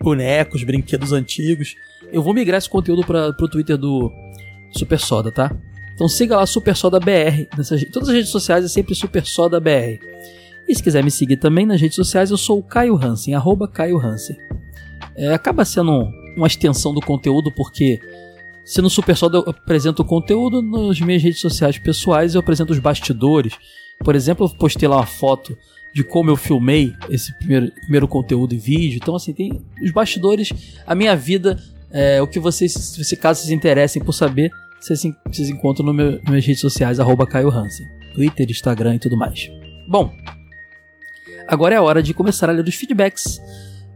[0.00, 1.74] bonecos, brinquedos antigos.
[2.12, 4.10] Eu vou migrar esse conteúdo para pro Twitter do
[4.72, 5.54] Super Soda, tá?
[5.94, 7.48] Então siga lá Super Soda BR.
[7.56, 9.98] Nessas, todas as redes sociais é sempre Super Soda BR.
[10.68, 13.66] E se quiser me seguir também nas redes sociais, eu sou o Caio Hansen, arroba
[13.66, 14.36] Caio Hansen.
[15.16, 17.98] É, acaba sendo um- uma extensão do conteúdo, porque
[18.64, 22.72] se no Super Soda eu apresento o conteúdo, nas minhas redes sociais pessoais eu apresento
[22.72, 23.54] os bastidores.
[24.04, 25.56] Por exemplo, eu postei lá uma foto
[25.94, 28.98] de como eu filmei esse primeiro, primeiro conteúdo em vídeo.
[29.02, 30.50] Então, assim, tem os bastidores,
[30.86, 31.56] a minha vida,
[31.90, 35.92] é, o que vocês, se caso vocês se interessem por saber, vocês, vocês encontram no
[35.92, 37.86] meu, nas minhas redes sociais, arroba Caio Hansen.
[38.14, 39.50] Twitter, Instagram e tudo mais.
[39.88, 40.12] Bom,
[41.46, 43.40] agora é a hora de começar a ler os feedbacks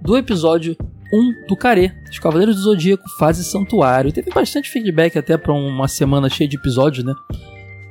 [0.00, 0.76] do episódio
[1.12, 4.12] 1 do Carê, Os Cavaleiros do Zodíaco, Fase Santuário.
[4.12, 7.14] Teve bastante feedback até pra uma semana cheia de episódios, né?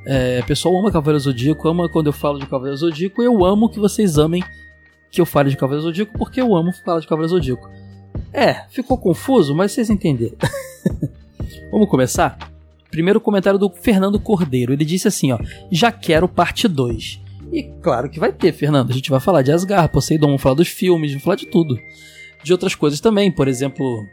[0.04, 3.68] É, o pessoal ama Cavaleiro Zodíaco, ama quando eu falo de Cavaleiro Zodíaco, eu amo
[3.68, 4.42] que vocês amem
[5.10, 7.70] que eu fale de Cavaleiro Zodíaco, porque eu amo falar de Cavaleiro Zodíaco.
[8.32, 10.36] É, ficou confuso, mas vocês entenderam.
[11.70, 12.38] Vamos começar?
[12.90, 14.72] Primeiro comentário do Fernando Cordeiro.
[14.72, 15.38] Ele disse assim, ó:
[15.70, 17.20] "Já quero parte 2".
[17.52, 18.90] E claro que vai ter, Fernando.
[18.90, 21.78] A gente vai falar de Asgard, Poseidon, vamos falar dos filmes, vamos falar de tudo.
[22.42, 24.04] De outras coisas também, por exemplo,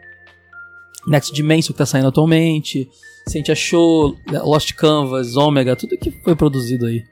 [1.08, 2.90] Next Dimension que tá saindo atualmente,
[3.28, 7.04] se a gente achou Lost Canvas, Omega, tudo que foi produzido aí.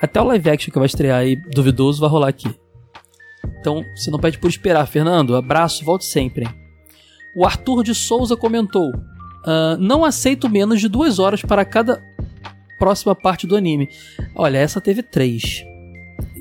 [0.00, 2.54] Até o live action que vai estrear aí, duvidoso, vai rolar aqui.
[3.60, 5.34] Então, você não pede por esperar, Fernando.
[5.36, 6.46] Abraço, volte sempre.
[7.34, 8.92] O Arthur de Souza comentou:
[9.44, 12.02] "Ah, Não aceito menos de duas horas para cada
[12.78, 13.88] próxima parte do anime.
[14.34, 15.64] Olha, essa teve três.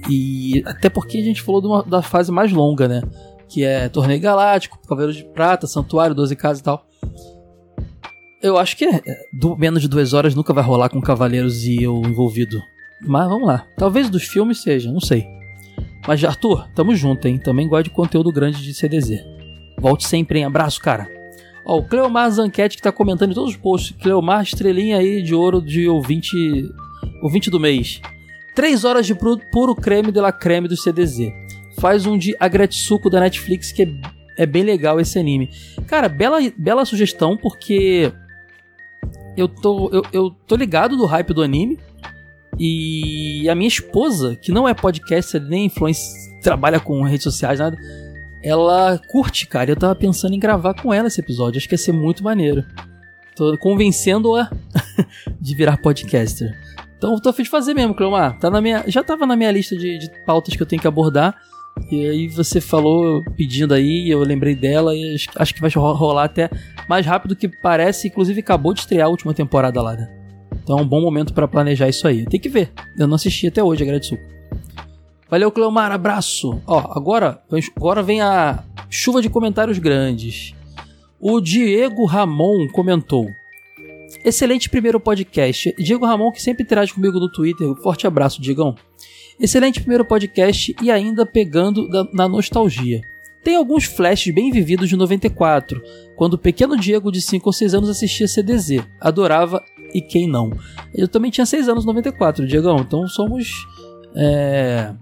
[0.10, 3.02] E até porque a gente falou uma- da fase mais longa, né?
[3.48, 6.86] Que é Torneio Galáctico, Cavaleiro de Prata, Santuário, 12 Casas e tal.
[8.46, 9.02] Eu acho que é,
[9.34, 12.62] do, menos de duas horas nunca vai rolar com Cavaleiros e eu envolvido.
[13.02, 13.66] Mas vamos lá.
[13.76, 15.26] Talvez dos filmes seja, não sei.
[16.08, 17.40] Mas Arthur, tamo junto, hein?
[17.40, 19.24] Também gosto de conteúdo grande de CDZ.
[19.80, 20.46] Volte sempre, hein?
[20.46, 21.10] Abraço, cara.
[21.66, 23.98] Ó, o Cleomar Zanquete que tá comentando em todos os posts.
[24.00, 26.38] Cleomar, estrelinha aí de ouro de ouvinte,
[27.24, 28.00] ouvinte do mês.
[28.54, 31.32] Três horas de puro, puro creme de la creme do CDZ.
[31.80, 35.50] Faz um de Agretsuko da Netflix que é, é bem legal esse anime.
[35.88, 38.14] Cara, bela, bela sugestão porque
[39.38, 41.80] eu tô, eu, eu tô ligado do hype do anime.
[42.58, 47.78] E a minha esposa, que não é podcaster nem influencer, trabalha com redes sociais, nada,
[48.42, 49.72] ela curte, cara.
[49.72, 51.58] Eu tava pensando em gravar com ela esse episódio.
[51.58, 52.64] Acho que ia ser muito maneiro.
[53.36, 54.50] Tô convencendo-a
[55.42, 56.56] de virar podcaster.
[56.98, 58.40] Então eu tô a fim de fazer mesmo, Cleomar.
[58.40, 60.88] Tá na minha, já tava na minha lista de, de pautas que eu tenho que
[60.88, 61.36] abordar.
[61.92, 66.24] E aí você falou pedindo aí, eu lembrei dela e acho- que vai ro- rolar
[66.24, 66.50] até
[66.90, 68.08] mais rápido que parece.
[68.08, 70.10] Inclusive acabou de estrear a última temporada lá, né?
[70.64, 72.26] Então é um bom momento pra planejar isso aí.
[72.26, 72.72] Tem que ver.
[72.98, 74.18] Eu não assisti até hoje, agradeço.
[75.30, 76.62] Valeu, Cleomar, abraço.
[76.66, 77.42] Ó, agora,
[77.76, 80.54] agora vem a chuva de comentários grandes.
[81.20, 83.28] O Diego Ramon comentou.
[84.24, 85.74] Excelente primeiro podcast.
[85.78, 87.68] Diego Ramon, que sempre interage comigo no Twitter.
[87.84, 88.76] Forte abraço, Diegão.
[89.40, 93.02] Excelente primeiro podcast e ainda pegando na nostalgia.
[93.44, 95.82] Tem alguns flashes bem vividos de 94,
[96.16, 98.84] quando o pequeno Diego de 5 ou 6 anos assistia CDZ.
[99.00, 99.64] Adorava
[99.94, 100.52] e quem não.
[100.94, 103.68] Eu também tinha 6 anos em 94, Diegão, então somos
[104.16, 104.94] é,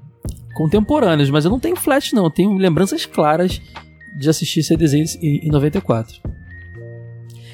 [0.56, 3.62] contemporâneos, mas eu não tenho flash não, eu tenho lembranças claras
[4.16, 6.22] de assistir CDZ em, em 94.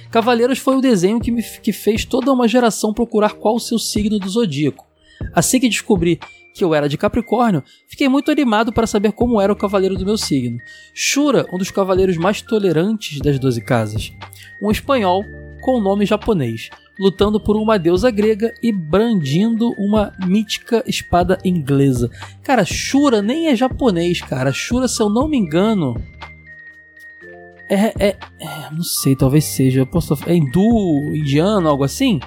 [0.10, 3.78] Cavaleiros foi o desenho que, me, que fez toda uma geração procurar qual o seu
[3.78, 4.88] signo do zodíaco.
[5.34, 6.20] Assim que descobri
[6.54, 10.06] que eu era de Capricórnio, fiquei muito animado para saber como era o cavaleiro do
[10.06, 10.60] meu signo.
[10.94, 14.12] Shura, um dos cavaleiros mais tolerantes das Doze Casas.
[14.62, 15.24] Um espanhol
[15.62, 16.70] com nome japonês,
[17.00, 22.10] lutando por uma deusa grega e brandindo uma mítica espada inglesa.
[22.44, 24.52] Cara, Shura nem é japonês, cara.
[24.52, 25.96] Shura, se eu não me engano.
[27.70, 29.86] É, é, é, não sei, talvez seja.
[29.86, 32.20] Posso, é hindu, indiano, algo assim?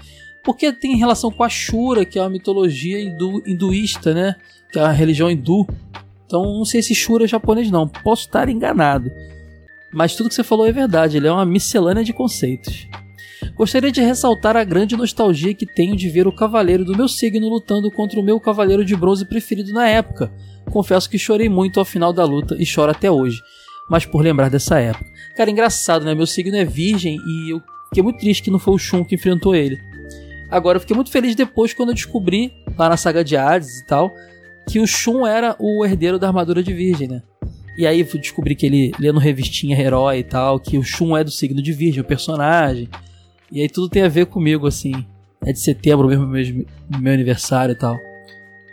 [0.45, 4.37] Porque tem relação com a Shura, que é uma mitologia hindu, hinduísta, né?
[4.73, 5.67] Que é a religião hindu.
[6.27, 7.87] Então não sei se Shura é japonês, não.
[7.87, 9.11] Posso estar enganado.
[9.93, 12.89] Mas tudo que você falou é verdade, ele é uma miscelânea de conceitos.
[13.55, 17.49] Gostaria de ressaltar a grande nostalgia que tenho de ver o cavaleiro do meu signo
[17.49, 20.33] lutando contra o meu cavaleiro de bronze preferido na época.
[20.71, 23.39] Confesso que chorei muito ao final da luta e choro até hoje,
[23.91, 25.05] mas por lembrar dessa época.
[25.37, 26.15] Cara, engraçado, né?
[26.15, 29.17] Meu signo é virgem e eu fiquei muito triste que não foi o Shun que
[29.17, 29.79] enfrentou ele.
[30.53, 33.87] Agora, eu fiquei muito feliz depois quando eu descobri, lá na saga de Hades e
[33.87, 34.13] tal,
[34.69, 37.23] que o Shun era o herdeiro da armadura de virgem, né?
[37.75, 41.25] E aí eu descobri que ele, lendo revistinha herói e tal, que o Shun é
[41.25, 42.87] do signo de virgem, o personagem.
[43.51, 44.93] E aí tudo tem a ver comigo, assim.
[45.41, 46.67] É de setembro mesmo, mesmo
[47.01, 47.97] meu aniversário e tal.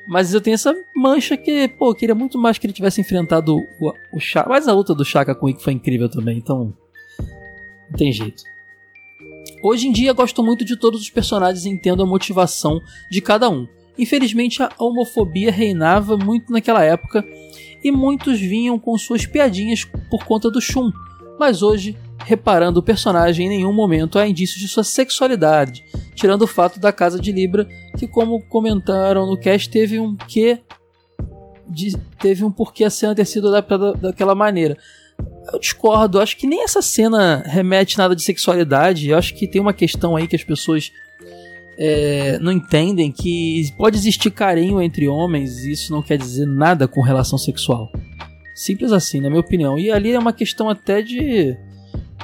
[0.06, 3.56] Mas eu tenho essa mancha que, pô, eu queria muito mais que ele tivesse enfrentado
[3.56, 4.50] o, o Shaka.
[4.50, 6.74] Mas a luta do Shaka com o Ikki foi incrível também, então.
[7.90, 8.44] Não tem jeito.
[9.62, 12.82] Hoje em dia gosto muito de todos os personagens e entendo a motivação
[13.12, 13.68] de cada um.
[13.98, 17.26] Infelizmente a homofobia reinava muito naquela época
[17.84, 20.92] e muitos vinham com suas piadinhas por conta do Shun.
[21.38, 25.84] Mas hoje, reparando o personagem, em nenhum momento há indícios de sua sexualidade,
[26.16, 27.68] tirando o fato da Casa de Libra,
[27.98, 30.60] que como comentaram no cast, teve um quê
[31.68, 34.78] de, teve um porquê a cena ter sido adaptada daquela maneira.
[35.52, 39.10] Eu discordo, acho que nem essa cena remete nada de sexualidade.
[39.10, 40.92] Eu acho que tem uma questão aí que as pessoas
[41.78, 46.88] é, não entendem que pode existir carinho entre homens e isso não quer dizer nada
[46.88, 47.92] com relação sexual.
[48.54, 49.80] Simples assim, na minha opinião.
[49.80, 51.58] E ali é uma questão até de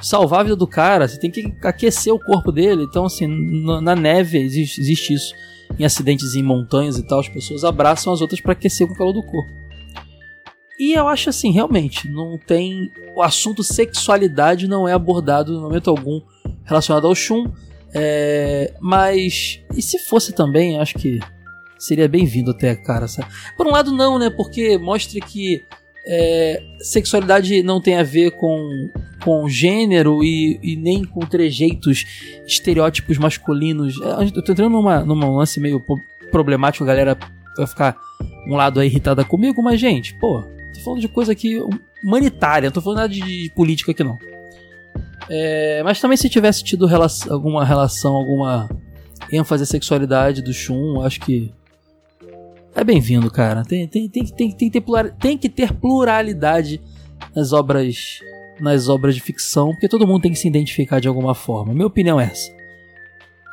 [0.01, 1.07] salvar a vida do cara.
[1.07, 2.83] Você tem que aquecer o corpo dele.
[2.83, 3.25] Então, assim,
[3.81, 5.33] na neve existe, existe isso.
[5.79, 8.97] Em acidentes em montanhas e tal, as pessoas abraçam as outras para aquecer com o
[8.97, 9.51] calor do corpo.
[10.79, 12.91] E eu acho assim, realmente, não tem.
[13.15, 16.21] O assunto sexualidade não é abordado no momento algum
[16.63, 17.45] relacionado ao Shun.
[17.93, 19.61] É, mas.
[19.73, 21.19] E se fosse também, acho que
[21.79, 23.07] seria bem-vindo até, cara.
[23.07, 23.29] sabe?
[23.55, 24.29] Por um lado, não, né?
[24.29, 25.63] Porque mostra que
[26.05, 28.89] é, sexualidade não tem a ver com,
[29.23, 32.05] com gênero e, e nem com trejeitos,
[32.45, 33.95] estereótipos masculinos.
[34.01, 35.83] É, Eu tô entrando numa, numa lance meio
[36.31, 37.17] problemático, a galera
[37.57, 37.97] vai ficar
[38.47, 40.43] um lado aí irritada comigo, mas, gente, pô,
[40.75, 41.61] tô falando de coisa aqui
[42.03, 44.17] humanitária, não tô falando nada de, política aqui não.
[45.29, 46.87] É, mas também se tivesse tido
[47.29, 48.69] alguma relação, alguma
[49.31, 51.51] ênfase à sexualidade do Shun, acho que
[52.75, 53.63] é bem-vindo, cara.
[53.63, 54.83] Tem, tem, tem, tem, tem, ter
[55.19, 56.81] tem que ter pluralidade
[57.33, 58.19] nas obras
[58.59, 61.73] nas obras de ficção, porque todo mundo tem que se identificar de alguma forma.
[61.73, 62.51] Minha opinião é essa.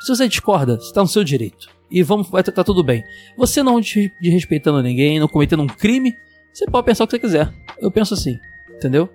[0.00, 1.68] Se você discorda, você tá no seu direito.
[1.90, 3.04] E vamos, vai tá tudo bem.
[3.36, 6.16] Você não de, de respeitando ninguém, não cometendo um crime,
[6.52, 7.52] você pode pensar o que você quiser.
[7.80, 8.38] Eu penso assim,
[8.70, 9.08] entendeu?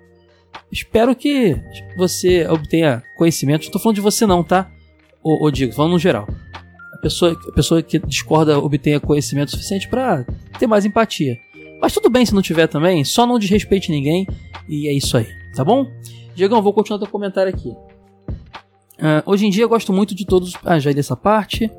[0.72, 1.56] Espero que
[1.96, 3.70] você obtenha conhecimento.
[3.72, 4.70] Não falando de você não, tá?
[5.22, 6.26] Ô, ô Diego, falando no geral.
[6.94, 10.24] A pessoa, a pessoa que discorda obtenha conhecimento suficiente pra
[10.58, 11.38] ter mais empatia.
[11.80, 14.26] Mas tudo bem se não tiver também, só não desrespeite ninguém
[14.68, 15.86] e é isso aí, tá bom?
[16.34, 17.72] Diegão, vou continuar teu comentário aqui.
[19.00, 20.54] Ah, hoje em dia eu gosto muito de todos.
[20.64, 21.70] Ah, já li essa parte.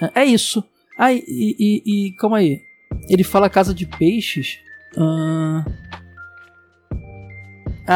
[0.00, 0.62] Ah, é isso.
[0.98, 2.60] Ah, e, e, e- calma aí.
[3.08, 4.58] Ele fala casa de peixes.
[4.96, 5.64] Ah...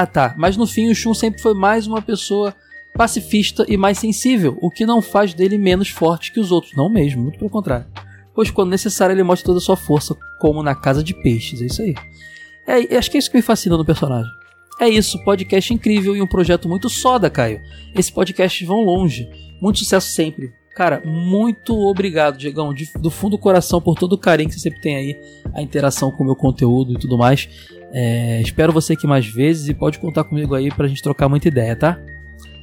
[0.06, 0.34] tá.
[0.38, 2.54] Mas no fim o Shun sempre foi mais uma pessoa
[2.94, 6.74] pacifista e mais sensível, o que não faz dele menos forte que os outros.
[6.74, 7.86] Não mesmo, muito pelo contrário.
[8.34, 11.62] Pois quando necessário ele mostra toda a sua força, como na casa de peixes.
[11.62, 11.94] É isso aí.
[12.66, 14.30] É, acho que é isso que me fascina no personagem.
[14.80, 17.60] É isso, podcast incrível e um projeto muito soda, Caio.
[17.94, 19.28] Esses podcasts vão longe.
[19.60, 20.52] Muito sucesso sempre.
[20.80, 24.60] Cara, muito obrigado, Diegão, de- do fundo do coração por todo o carinho que você
[24.62, 25.20] sempre tem aí,
[25.52, 27.50] a interação com o meu conteúdo e tudo mais.
[27.92, 31.48] É, espero você aqui mais vezes e pode contar comigo aí pra gente trocar muita
[31.48, 32.00] ideia, tá?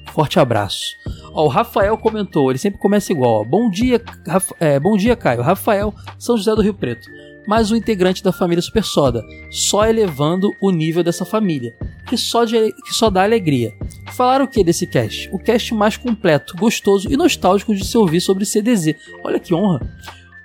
[0.08, 0.96] Forte abraço.
[1.32, 3.42] Ó, o Rafael comentou, ele sempre começa igual.
[3.42, 3.44] Ó.
[3.44, 5.44] Bom dia, Rafa- é, bom dia, Caio.
[5.44, 7.08] Rafael, São José do Rio Preto.
[7.48, 11.74] Mais um integrante da família Super Soda, só elevando o nível dessa família,
[12.06, 13.74] que só, de- que só dá alegria.
[14.14, 15.30] Falaram o que desse cast?
[15.32, 18.96] O cast mais completo, gostoso e nostálgico de se ouvir sobre CDZ.
[19.24, 19.80] Olha que honra!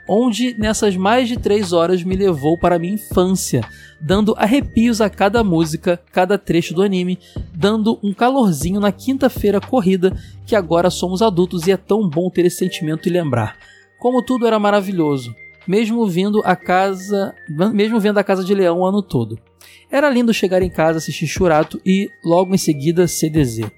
[0.08, 3.62] Onde nessas mais de três horas me levou para minha infância,
[4.00, 7.18] dando arrepios a cada música, cada trecho do anime,
[7.54, 10.12] dando um calorzinho na quinta-feira corrida
[10.44, 13.56] que agora somos adultos e é tão bom ter esse sentimento e lembrar.
[14.00, 15.32] Como tudo era maravilhoso,
[15.66, 19.38] mesmo vindo a casa, mesmo vendo a Casa de Leão o ano todo.
[19.90, 23.70] Era lindo chegar em casa, assistir Churato e logo em seguida CDZ.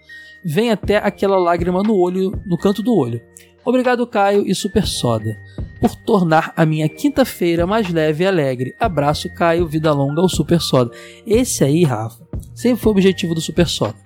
[0.45, 3.21] Vem até aquela lágrima no olho, no canto do olho.
[3.65, 5.37] Obrigado Caio e Super Soda
[5.81, 8.75] por tornar a minha quinta-feira mais leve e alegre.
[8.79, 10.91] Abraço Caio, vida longa ao Super Soda.
[11.27, 13.97] Esse aí, Rafa, sempre foi o objetivo do Super Soda.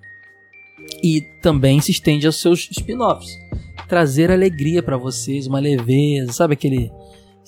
[1.03, 3.37] E também se estende aos seus spin-offs.
[3.89, 6.91] Trazer alegria pra vocês, uma leveza, sabe aquele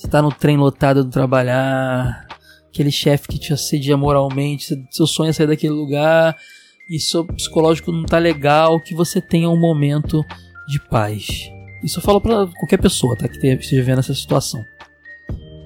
[0.00, 2.26] você tá no trem lotado do trabalhar,
[2.68, 6.36] aquele chefe que te assedia moralmente, seu- sonho é sair daquele lugar
[6.88, 10.24] e seu psicológico não tá legal, que você tenha um momento
[10.66, 11.26] de paz.
[11.84, 13.28] Isso eu falo pra qualquer pessoa, tá?
[13.28, 14.64] Que esteja vendo essa situação.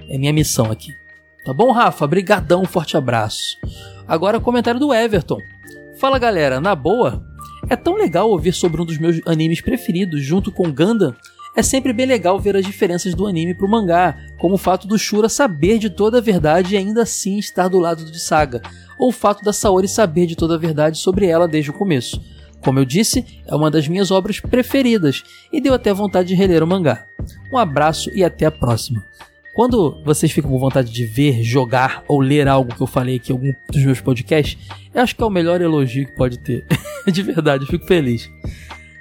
[0.08, 0.92] É minha missão aqui.
[1.44, 2.06] Tá bom, Rafa?
[2.06, 3.56] Brigadão, forte abraço.
[4.06, 5.38] Agora comentário do Everton.
[5.98, 7.24] Fala galera, na boa?
[7.68, 11.14] É tão legal ouvir sobre um dos meus animes preferidos junto com Gundam.
[11.56, 14.98] É sempre bem legal ver as diferenças do anime pro mangá, como o fato do
[14.98, 18.60] Shura saber de toda a verdade e ainda assim estar do lado de Saga,
[18.98, 22.20] ou o fato da Saori saber de toda a verdade sobre ela desde o começo.
[22.60, 25.22] Como eu disse, é uma das minhas obras preferidas
[25.52, 27.06] e deu até vontade de reler o mangá.
[27.52, 29.04] Um abraço e até a próxima.
[29.54, 33.30] Quando vocês ficam com vontade de ver, jogar ou ler algo que eu falei aqui
[33.30, 34.58] em algum dos meus podcasts,
[34.92, 36.66] eu acho que é o melhor elogio que pode ter.
[37.06, 38.28] de verdade, eu fico feliz.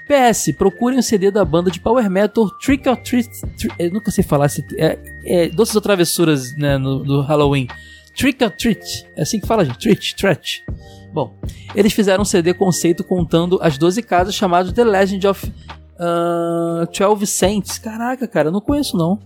[0.08, 3.30] PS, procurem o CD da banda de Power Metal Trick or Treat.
[3.58, 4.66] Tri- nunca sei falar esse.
[4.78, 7.68] É, é, Doces ou Travessuras né, no, do Halloween.
[8.16, 9.08] Trick or Treat.
[9.16, 9.80] É assim que fala, gente.
[9.80, 10.66] Treat, Treat.
[11.14, 11.34] Bom,
[11.76, 17.28] eles fizeram um CD conceito contando as 12 casas chamado The Legend of uh, 12
[17.28, 17.78] Saints.
[17.78, 19.20] Caraca, cara, não conheço não.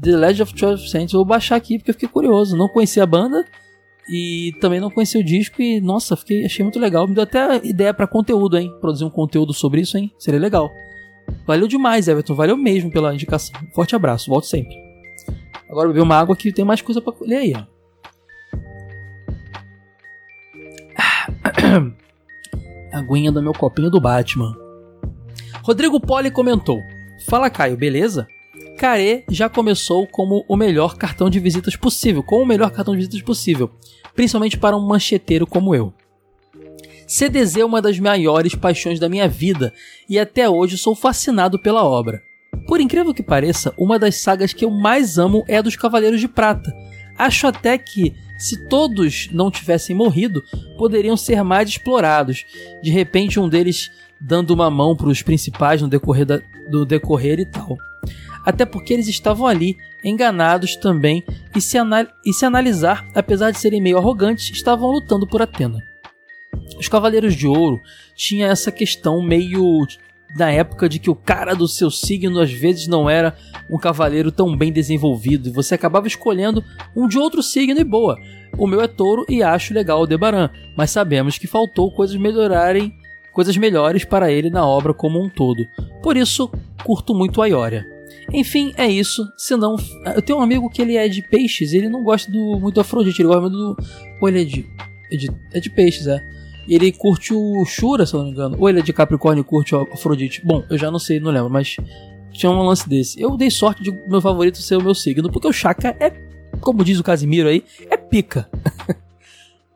[0.00, 1.12] The Legend of 12 Saints.
[1.12, 2.56] Vou baixar aqui porque eu fiquei curioso.
[2.56, 3.44] Não conhecia a banda
[4.08, 7.06] e também não conhecia o disco e nossa, fiquei achei muito legal.
[7.06, 8.72] Me deu até ideia pra conteúdo, hein?
[8.80, 10.10] Produzir um conteúdo sobre isso, hein?
[10.18, 10.70] Seria legal.
[11.46, 12.34] Valeu demais, Everton.
[12.34, 13.54] Valeu mesmo pela indicação.
[13.74, 14.30] Forte abraço.
[14.30, 14.74] Volto sempre.
[15.68, 17.64] Agora beber uma água que tem mais coisa pra ler aí, ó.
[22.96, 24.56] Aguinha do meu copinho do Batman.
[25.62, 26.80] Rodrigo Poli comentou:
[27.26, 28.26] Fala Caio, beleza?
[28.78, 32.98] Care já começou como o melhor cartão de visitas possível, com o melhor cartão de
[33.00, 33.70] visitas possível,
[34.14, 35.92] principalmente para um mancheteiro como eu.
[37.06, 39.72] CDZ é uma das maiores paixões da minha vida
[40.08, 42.22] e até hoje sou fascinado pela obra.
[42.68, 46.20] Por incrível que pareça, uma das sagas que eu mais amo é a dos Cavaleiros
[46.20, 46.70] de Prata.
[47.16, 50.42] Acho até que, se todos não tivessem morrido,
[50.76, 52.44] poderiam ser mais explorados.
[52.82, 53.90] De repente, um deles
[54.20, 56.40] dando uma mão para os principais no decorrer, da-
[56.70, 57.76] do decorrer e tal.
[58.48, 61.22] Até porque eles estavam ali, enganados também,
[61.54, 61.76] e se,
[62.24, 65.82] e se analisar, apesar de serem meio arrogantes, estavam lutando por Atena.
[66.78, 67.78] Os Cavaleiros de Ouro
[68.16, 69.86] tinha essa questão meio
[70.34, 73.36] na época de que o cara do seu signo às vezes não era
[73.68, 76.64] um cavaleiro tão bem desenvolvido e você acabava escolhendo
[76.96, 78.18] um de outro signo e boa.
[78.56, 82.94] O meu é touro e acho legal o Debaran, mas sabemos que faltou coisas melhorarem,
[83.30, 85.68] coisas melhores para ele na obra como um todo.
[86.02, 86.50] Por isso,
[86.82, 87.97] curto muito a Ioria.
[88.32, 89.26] Enfim, é isso.
[89.36, 89.76] Senão,
[90.14, 93.22] eu tenho um amigo que ele é de peixes, ele não gosta do muito Afrodite,
[93.22, 93.76] ele gosta muito do.
[94.20, 94.66] Ou ele é de.
[95.10, 96.22] É de, é de peixes, é.
[96.68, 98.56] Ele curte o Shura, se eu não me engano.
[98.60, 100.42] Ou ele é de Capricórnio e curte o Afrodite.
[100.44, 101.76] Bom, eu já não sei, não lembro, mas
[102.30, 103.20] tinha um lance desse.
[103.20, 106.10] Eu dei sorte de meu favorito ser o meu signo, porque o Chaka é,
[106.60, 108.48] como diz o Casimiro aí, é pica.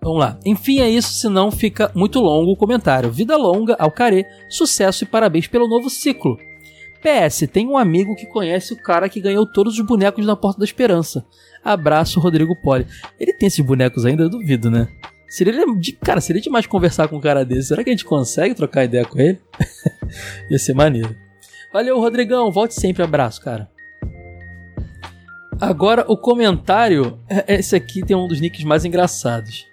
[0.03, 0.39] Vamos lá.
[0.45, 3.11] Enfim, é isso, senão fica muito longo o comentário.
[3.11, 6.37] Vida longa ao Carê, sucesso e parabéns pelo novo ciclo.
[7.03, 10.59] PS, tem um amigo que conhece o cara que ganhou todos os bonecos na Porta
[10.61, 11.27] da Esperança.
[11.65, 12.87] Abraço, Rodrigo Poli.
[13.19, 14.23] Ele tem esses bonecos ainda?
[14.23, 14.89] Eu duvido, né?
[15.29, 15.65] Seria,
[16.05, 17.69] cara, seria demais conversar com um cara desse.
[17.69, 19.41] Será que a gente consegue trocar ideia com ele?
[20.51, 21.17] Ia ser maneiro.
[21.73, 22.53] Valeu, Rodrigão.
[22.53, 23.03] Volte sempre.
[23.03, 23.71] Abraço, cara.
[25.61, 27.19] Agora, o comentário.
[27.29, 29.67] é- Esse aqui tem um dos nicks mais engraçados.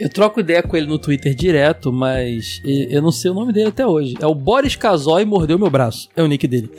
[0.00, 3.68] Eu troco ideia com ele no Twitter direto, mas eu não sei o nome dele
[3.68, 4.14] até hoje.
[4.20, 6.08] É o Boris Casoy mordeu meu braço.
[6.16, 6.70] É o nick dele.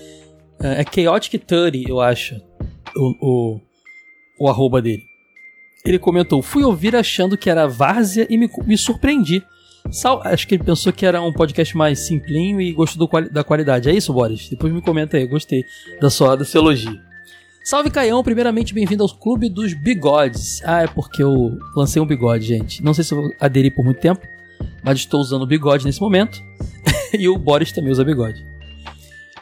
[0.62, 2.36] É é Chaotic 30, eu acho.
[2.96, 3.62] O, o,
[4.40, 5.04] o arroba dele.
[5.86, 9.44] Ele comentou: Fui ouvir achando que era várzea e me, me surpreendi.
[9.92, 13.44] Sal- acho que ele pensou que era um podcast mais simplinho e gostou do da
[13.44, 13.90] qualidade.
[13.90, 14.50] É isso, Boris?
[14.50, 15.64] Depois me comenta aí, gostei
[16.02, 17.00] da sua, da seu elogio.
[17.66, 20.62] Salve Caião, primeiramente bem-vindo ao Clube dos Bigodes.
[20.64, 22.84] Ah, é porque eu lancei um bigode, gente.
[22.84, 24.22] Não sei se eu vou aderir por muito tempo,
[24.84, 26.40] mas estou usando bigode nesse momento.
[27.18, 28.46] e o Boris também usa bigode.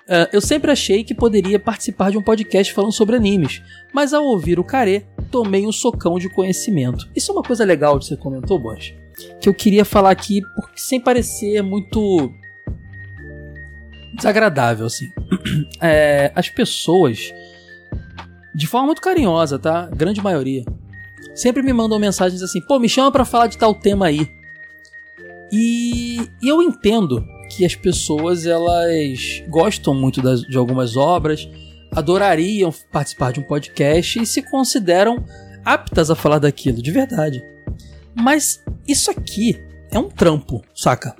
[0.07, 4.23] Ah, eu sempre achei que poderia participar de um podcast falando sobre animes, mas ao
[4.23, 7.09] ouvir o Care, tomei um socão de conhecimento.
[7.13, 8.93] Isso é uma coisa legal que você comentou, Boris,
[9.41, 12.31] que eu queria falar aqui porque sem parecer muito
[14.15, 15.11] desagradável, assim.
[15.81, 17.33] É, as pessoas,
[18.55, 19.87] de forma muito carinhosa, tá?
[19.87, 20.63] Grande maioria,
[21.35, 24.27] sempre me mandam mensagens assim: pô, me chama pra falar de tal tema aí.
[25.51, 27.23] E, e eu entendo
[27.55, 31.47] que as pessoas elas gostam muito das- de algumas obras,
[31.91, 35.23] adorariam participar de um podcast e se consideram
[35.63, 37.43] aptas a falar daquilo, de verdade.
[38.15, 39.61] Mas isso aqui
[39.91, 41.15] é um trampo, saca?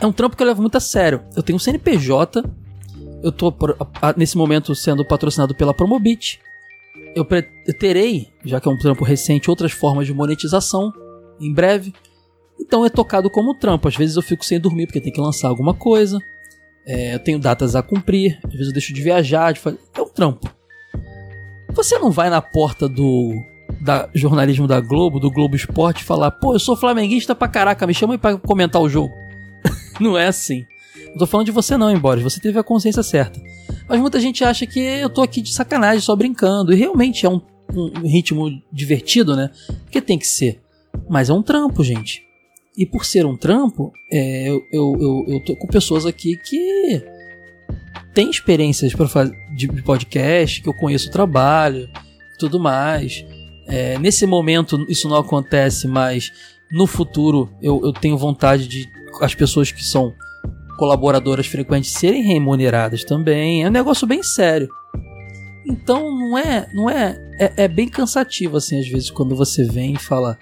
[0.00, 1.22] É um trampo que eu levo muito a sério.
[1.36, 2.42] Eu tenho um CNPJ,
[3.22, 6.40] eu tô por- a- nesse momento sendo patrocinado pela Promobit.
[7.14, 7.26] Eu,
[7.66, 10.92] eu terei, já que é um trampo recente, outras formas de monetização
[11.40, 11.92] em breve.
[12.60, 13.88] Então é tocado como trampo.
[13.88, 16.18] Às vezes eu fico sem dormir porque tem que lançar alguma coisa.
[16.86, 18.38] É, eu tenho datas a cumprir.
[18.44, 19.52] Às vezes eu deixo de viajar.
[19.52, 19.60] De.
[19.96, 20.48] É um trampo.
[21.72, 23.32] Você não vai na porta do
[23.80, 27.94] da jornalismo da Globo, do Globo Esporte, falar: pô, eu sou flamenguista pra caraca, me
[27.94, 29.12] chama aí pra comentar o jogo.
[30.00, 30.64] não é assim.
[31.10, 33.40] Não tô falando de você não, embora você teve a consciência certa.
[33.88, 36.72] Mas muita gente acha que eu tô aqui de sacanagem, só brincando.
[36.72, 37.40] E realmente é um,
[37.74, 39.50] um ritmo divertido, né?
[39.84, 40.60] Porque tem que ser.
[41.08, 42.22] Mas é um trampo, gente.
[42.76, 47.02] E por ser um trampo, é, eu, eu, eu, eu tô com pessoas aqui que
[48.14, 51.88] têm experiências para fazer de podcast, que eu conheço o trabalho,
[52.38, 53.24] tudo mais.
[53.66, 56.32] É, nesse momento isso não acontece, mas
[56.70, 58.88] no futuro eu, eu tenho vontade de
[59.20, 60.14] as pessoas que são
[60.80, 63.62] colaboradoras frequentes serem remuneradas também.
[63.62, 64.66] É um negócio bem sério.
[65.66, 69.92] Então não é, não é, é, é bem cansativo assim às vezes quando você vem
[69.92, 70.38] e fala,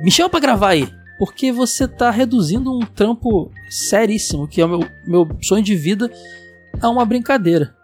[0.00, 0.88] me chama pra gravar aí,
[1.18, 6.08] porque você tá reduzindo um trampo seríssimo que é o meu, meu sonho de vida
[6.80, 7.74] a uma brincadeira.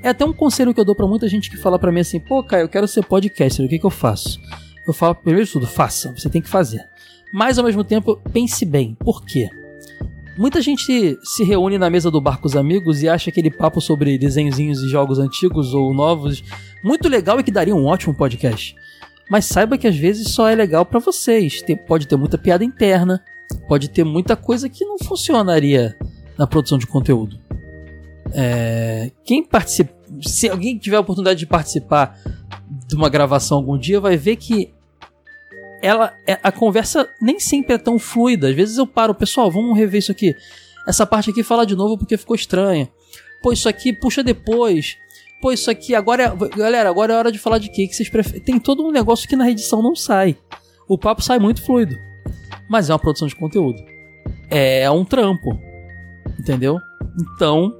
[0.00, 2.20] É até um conselho que eu dou pra muita gente que fala pra mim assim,
[2.20, 4.40] pô, Caio, eu quero ser podcaster, o que que eu faço?
[4.86, 6.80] Eu falo, primeiro de tudo, faça, você tem que fazer.
[7.34, 9.50] Mas ao mesmo tempo, pense bem, por quê?
[10.38, 13.80] Muita gente se reúne na mesa do bar com os amigos e acha aquele papo
[13.80, 16.44] sobre desenhozinhos e jogos antigos ou novos
[16.82, 18.74] muito legal e que daria um ótimo podcast.
[19.28, 21.60] Mas saiba que às vezes só é legal pra vocês.
[21.60, 23.20] Tem- pode ter muita piada interna,
[23.66, 25.96] pode ter muita coisa que não funcionaria
[26.38, 27.36] na produção de conteúdo.
[28.32, 29.92] É, quem participa,
[30.22, 32.16] se alguém tiver a oportunidade de participar
[32.86, 34.72] de uma gravação algum dia, vai ver que
[35.82, 38.48] ela é- a conversa nem sempre é tão fluida.
[38.48, 40.34] Às vezes eu paro, pessoal, vamos rever isso aqui.
[40.86, 42.88] Essa parte aqui fala de novo porque ficou estranha.
[43.42, 44.96] Pô, isso aqui puxa depois.
[45.40, 47.86] Pô, isso aqui agora é, galera, agora é hora de falar de quê?
[47.86, 48.40] Que vocês preferem?
[48.40, 50.36] Tem todo um negócio que na edição não sai.
[50.88, 51.96] O papo sai muito fluido,
[52.68, 53.80] mas é uma produção de conteúdo.
[54.50, 55.50] É um trampo,
[56.40, 56.80] entendeu?
[57.34, 57.72] Então,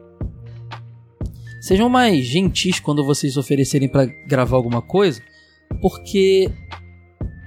[1.61, 5.21] sejam mais gentis quando vocês oferecerem pra gravar alguma coisa,
[5.81, 6.51] porque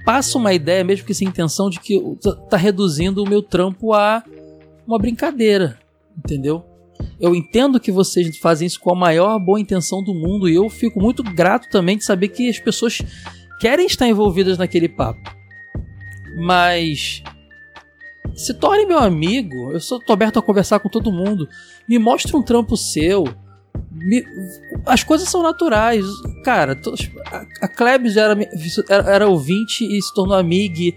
[0.04, 3.92] passa uma ideia, mesmo que sem intenção, de que tá- tá reduzindo o meu trampo
[3.92, 4.22] a
[4.86, 5.78] uma brincadeira,
[6.16, 6.64] entendeu?
[7.20, 10.68] Eu entendo que vocês fazem isso com a maior boa intenção do mundo e eu
[10.68, 12.98] fico muito grato também de saber que as pessoas
[13.60, 15.20] querem estar envolvidas naquele papo.
[16.36, 17.22] Mas
[18.34, 21.48] se torne meu amigo, eu sou tô aberto a conversar com todo mundo.
[21.88, 23.24] Me mostre um trampo seu.
[24.86, 26.04] As coisas são naturais.
[26.44, 26.78] Cara,
[27.60, 28.36] a, Klebs era,
[28.88, 30.94] era, era ouvinte e se tornou amiga.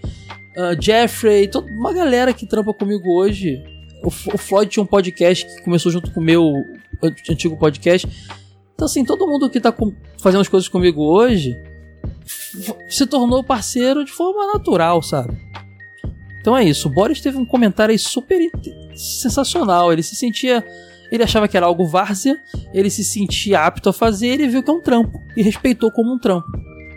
[0.56, 3.62] Ah, Jeffrey, to- uma galera que trampa comigo hoje.
[4.02, 6.52] O, o Floyd tinha um podcast que começou junto com o meu
[7.02, 8.06] an- antigo podcast.
[8.74, 11.56] Então, assim, todo mundo que tá com- fazendo as coisas comigo hoje
[12.88, 15.36] se tornou parceiro de forma natural, sabe?
[16.40, 16.88] Então é isso.
[16.88, 18.38] O Boris teve um comentário aí super
[18.94, 19.92] sensacional.
[19.92, 20.64] Ele se sentia.
[21.10, 22.36] Ele achava que era algo várzea,
[22.74, 26.12] ele se sentia apto a fazer, ele viu que é um trampo e respeitou como
[26.14, 26.46] um trampo.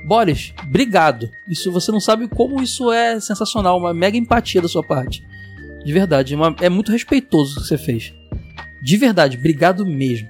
[0.08, 1.30] Boris, obrigado.
[1.48, 5.24] Isso você não sabe como isso é sensacional, uma mega empatia da sua parte.
[5.86, 8.14] De verdade, uma- é muito respeitoso o que você fez.
[8.82, 10.30] De verdade, obrigado mesmo.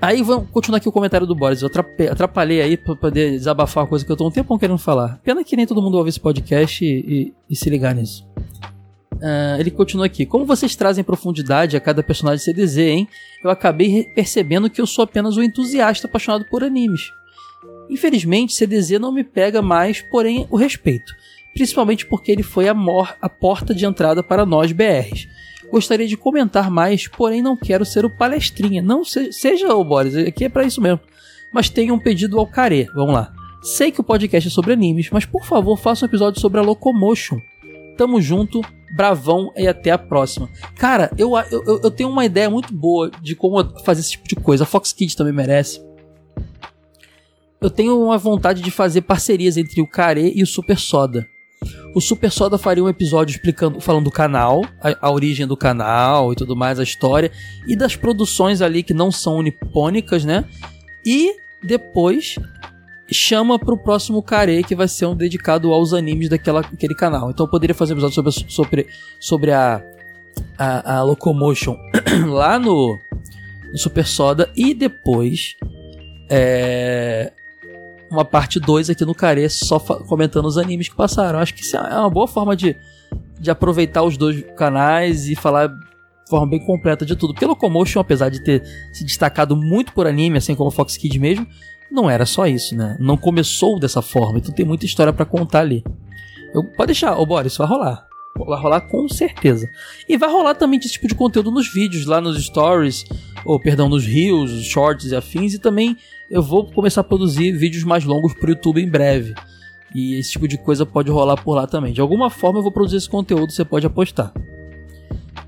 [0.00, 1.62] Aí vamos continuar aqui o comentário do Boris.
[1.62, 1.70] Eu
[2.10, 5.18] atrapalhei aí pra poder desabafar uma coisa que eu tô um tempão querendo falar.
[5.24, 8.26] Pena que nem todo mundo ouve esse podcast e, e- e se ligar nisso.
[9.26, 10.26] Ah, ele continua aqui.
[10.26, 13.08] Como vocês trazem profundidade a cada personagem CDZ, hein?
[13.42, 17.10] Eu acabei percebendo que eu sou apenas um entusiasta apaixonado por animes.
[17.88, 21.14] Infelizmente, CDZ não me pega mais, porém o respeito.
[21.54, 25.28] Principalmente porque ele foi a, mor- a porta de entrada para nós BRs.
[25.70, 28.82] Gostaria de comentar mais, porém não quero ser o palestrinha.
[28.82, 31.00] Não se- seja o Boris, aqui é pra isso mesmo.
[31.52, 32.88] Mas tenho um pedido ao Care.
[32.94, 33.32] Vamos lá.
[33.62, 36.62] Sei que o podcast é sobre animes, mas por favor faça um episódio sobre a
[36.62, 37.38] Locomotion.
[37.96, 38.60] Tamo junto,
[38.94, 40.48] bravão e até a próxima.
[40.76, 44.36] Cara, eu, eu, eu tenho uma ideia muito boa de como fazer esse tipo de
[44.36, 44.62] coisa.
[44.62, 45.84] A Fox Kids também merece.
[47.60, 51.26] Eu tenho uma vontade de fazer parcerias entre o Care e o Super Soda.
[51.94, 56.32] O Super Soda faria um episódio explicando, falando do canal, a, a origem do canal
[56.32, 57.32] e tudo mais, a história,
[57.66, 60.44] e das produções ali que não são nipônicas, né?
[61.04, 62.36] E depois
[63.10, 67.30] chama pro próximo Care, que vai ser um dedicado aos animes daquela, daquele canal.
[67.30, 68.86] Então eu poderia fazer um episódio sobre, a- sobre,
[69.20, 69.82] sobre a,
[70.58, 71.76] a, a Locomotion
[72.28, 72.98] lá no,
[73.70, 75.54] no Super Soda e depois
[76.30, 77.32] é,
[78.10, 81.38] uma parte 2 aqui no Care só comentando os animes que passaram.
[81.38, 82.76] Acho que isso é uma boa forma de,
[83.38, 87.34] de aproveitar os dois canais e falar de forma bem completa de tudo.
[87.34, 88.62] Porque Locomotion, apesar de ter
[88.92, 91.46] se destacado muito por anime, assim como Fox Kids mesmo,
[91.90, 92.96] não era só isso, né?
[93.00, 95.84] Não começou dessa forma, então tem muita história pra contar ali.
[96.54, 98.06] Eu, pode deixar, ô Boris, vai rolar.
[98.36, 99.68] Vai rolar com certeza.
[100.08, 103.04] E vai rolar também esse tipo de conteúdo nos vídeos, lá nos stories,
[103.44, 105.96] ou perdão, nos reels, shorts e afins, e também
[106.30, 109.34] eu vou começar a produzir vídeos mais longos pro YouTube em breve.
[109.94, 111.92] E esse tipo de coisa pode rolar por lá também.
[111.92, 114.32] De alguma forma eu vou produzir esse conteúdo, você pode apostar.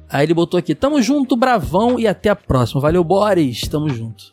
[0.08, 2.80] Aí ele botou aqui: Tamo junto, bravão, e até a próxima.
[2.80, 4.32] Valeu, Boris, tamo junto.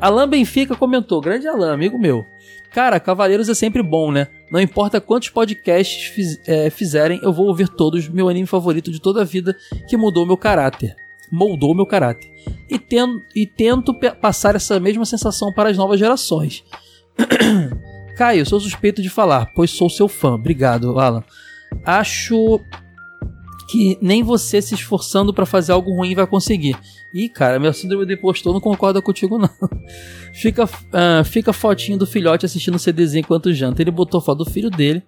[0.00, 2.24] Alan Benfica comentou: Grande Alan, amigo meu.
[2.72, 4.28] Cara, Cavaleiros é sempre bom, né?
[4.50, 8.08] Não importa quantos podcasts fiz- é, fizerem, eu vou ouvir todos.
[8.08, 9.56] Meu anime favorito de toda a vida
[9.88, 10.94] que mudou meu caráter.
[11.32, 12.30] Moldou meu caráter.
[12.68, 16.64] E, ten- e tento passar essa mesma sensação para as novas gerações.
[18.16, 20.34] Caio, sou suspeito de falar, pois sou seu fã.
[20.34, 21.24] Obrigado, Alan.
[21.84, 22.60] Acho
[23.70, 26.76] que nem você se esforçando pra fazer algo ruim vai conseguir.
[27.14, 29.50] Ih, cara, meu síndrome do impostor não concorda contigo, não.
[30.32, 33.82] Fica, ah, fica fotinho do filhote assistindo o CDZ enquanto janta.
[33.82, 35.02] Ele botou foto do filho dele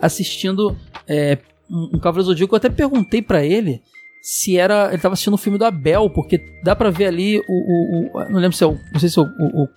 [0.00, 0.76] assistindo
[1.08, 1.38] é,
[1.70, 2.54] um, um Cavaleiro Zodíaco.
[2.54, 3.80] Eu até perguntei pra ele
[4.22, 4.88] se era.
[4.92, 7.42] Ele tava assistindo o filme do Abel, porque dá pra ver ali o.
[7.48, 8.78] o- o- não lembro se é o.
[8.92, 9.68] Não sei se é o, o-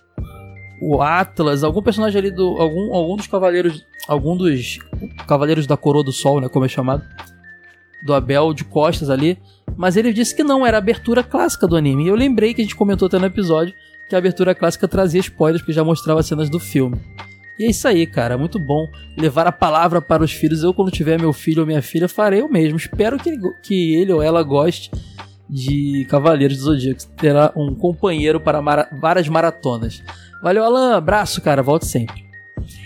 [0.82, 2.44] o Atlas, algum personagem ali do.
[2.60, 3.82] Algum, algum dos cavaleiros.
[4.06, 4.78] Algum dos
[5.26, 6.48] Cavaleiros da Coroa do Sol, né?
[6.48, 7.02] Como é chamado.
[8.02, 9.38] Do Abel de costas ali.
[9.76, 12.04] Mas ele disse que não, era a abertura clássica do anime.
[12.04, 13.74] E eu lembrei que a gente comentou até no episódio
[14.08, 16.96] que a abertura clássica trazia spoilers, porque já mostrava cenas do filme.
[17.58, 18.38] E é isso aí, cara.
[18.38, 18.86] Muito bom
[19.16, 20.62] levar a palavra para os filhos.
[20.62, 22.76] Eu, quando tiver meu filho ou minha filha, farei o mesmo.
[22.76, 24.90] Espero que que ele ou ela goste
[25.48, 27.00] de Cavaleiros do Zodíaco.
[27.16, 30.02] Terá um companheiro para mara- várias maratonas.
[30.42, 30.96] Valeu, Alan.
[30.96, 31.62] Abraço, cara.
[31.62, 32.24] Volte sempre.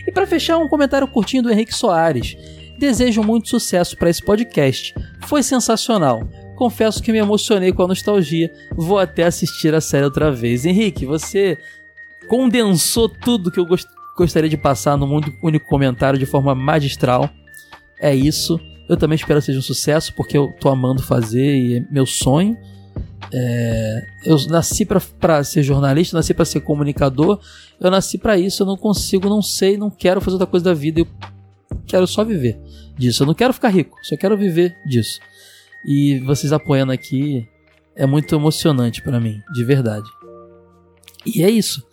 [0.06, 2.36] E para fechar, um comentário curtinho do Henrique Soares.
[2.80, 4.94] Desejo muito sucesso para esse podcast.
[5.26, 6.26] Foi sensacional.
[6.56, 8.50] Confesso que me emocionei com a nostalgia.
[8.74, 10.64] Vou até assistir a série outra vez.
[10.64, 11.58] Henrique, você
[12.26, 13.86] condensou tudo que eu gost-
[14.16, 17.28] gostaria de passar num único- comentário de forma magistral.
[18.00, 18.58] É isso.
[18.88, 22.06] Eu também espero que seja um sucesso, porque eu tô amando fazer e é meu
[22.06, 22.56] sonho.
[23.30, 27.38] É, eu nasci pra ser jornalista, nasci pra ser comunicador.
[27.78, 30.72] Eu nasci pra isso, eu não consigo, não sei, não quero fazer outra coisa da
[30.74, 31.00] vida.
[31.00, 31.06] Eu
[31.86, 32.58] quero só viver
[32.96, 33.22] disso.
[33.22, 35.20] Eu não quero ficar rico, só quero viver disso.
[35.84, 37.48] E vocês apoiando aqui
[37.96, 40.08] é muito emocionante pra mim, de verdade.
[41.24, 41.86] E é isso.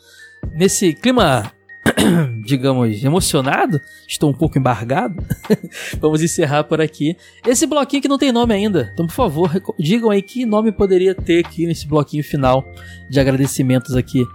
[0.56, 1.52] Nesse clima,
[2.46, 5.24] digamos, emocionado, estou um pouco embargado.
[6.00, 7.16] Vamos encerrar por aqui.
[7.46, 8.90] Esse bloquinho que não tem nome ainda.
[8.94, 12.64] Então, por favor, digam aí que nome poderia ter aqui nesse bloquinho final
[13.10, 14.26] de agradecimentos aqui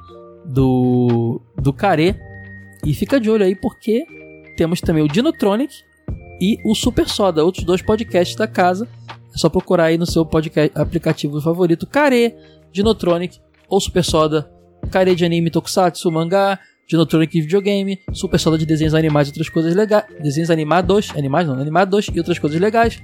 [0.44, 2.16] do do Care.
[2.84, 4.04] E fica de olho aí porque
[4.56, 5.74] temos também o Dinotronic
[6.40, 8.88] e o Super Soda, outros dois podcasts da casa.
[9.34, 12.34] É só procurar aí no seu podcast aplicativo favorito Care,
[12.70, 13.38] Dinotronic
[13.68, 14.50] ou Super Soda.
[14.90, 16.58] Care de anime, tokusatsu, mangá,
[16.88, 20.04] Dinotronic de videogame, Super Soda de desenhos animais e outras coisas legais.
[20.20, 23.02] Desenhos animados, animais não, animados e outras coisas legais.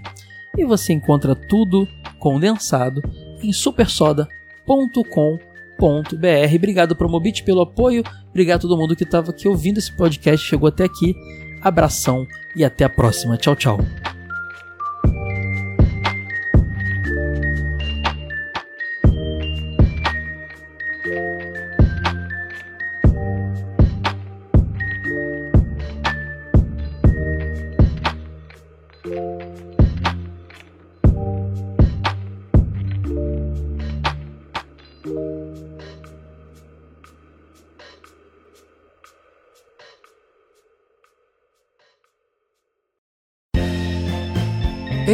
[0.56, 1.88] E você encontra tudo
[2.18, 3.00] condensado
[3.42, 5.47] em supersoda.com.br.
[6.55, 8.02] Obrigado Promobit pelo apoio.
[8.30, 11.14] Obrigado a todo mundo que estava aqui ouvindo esse podcast, chegou até aqui.
[11.60, 13.36] Abração e até a próxima.
[13.36, 14.18] Tchau, tchau.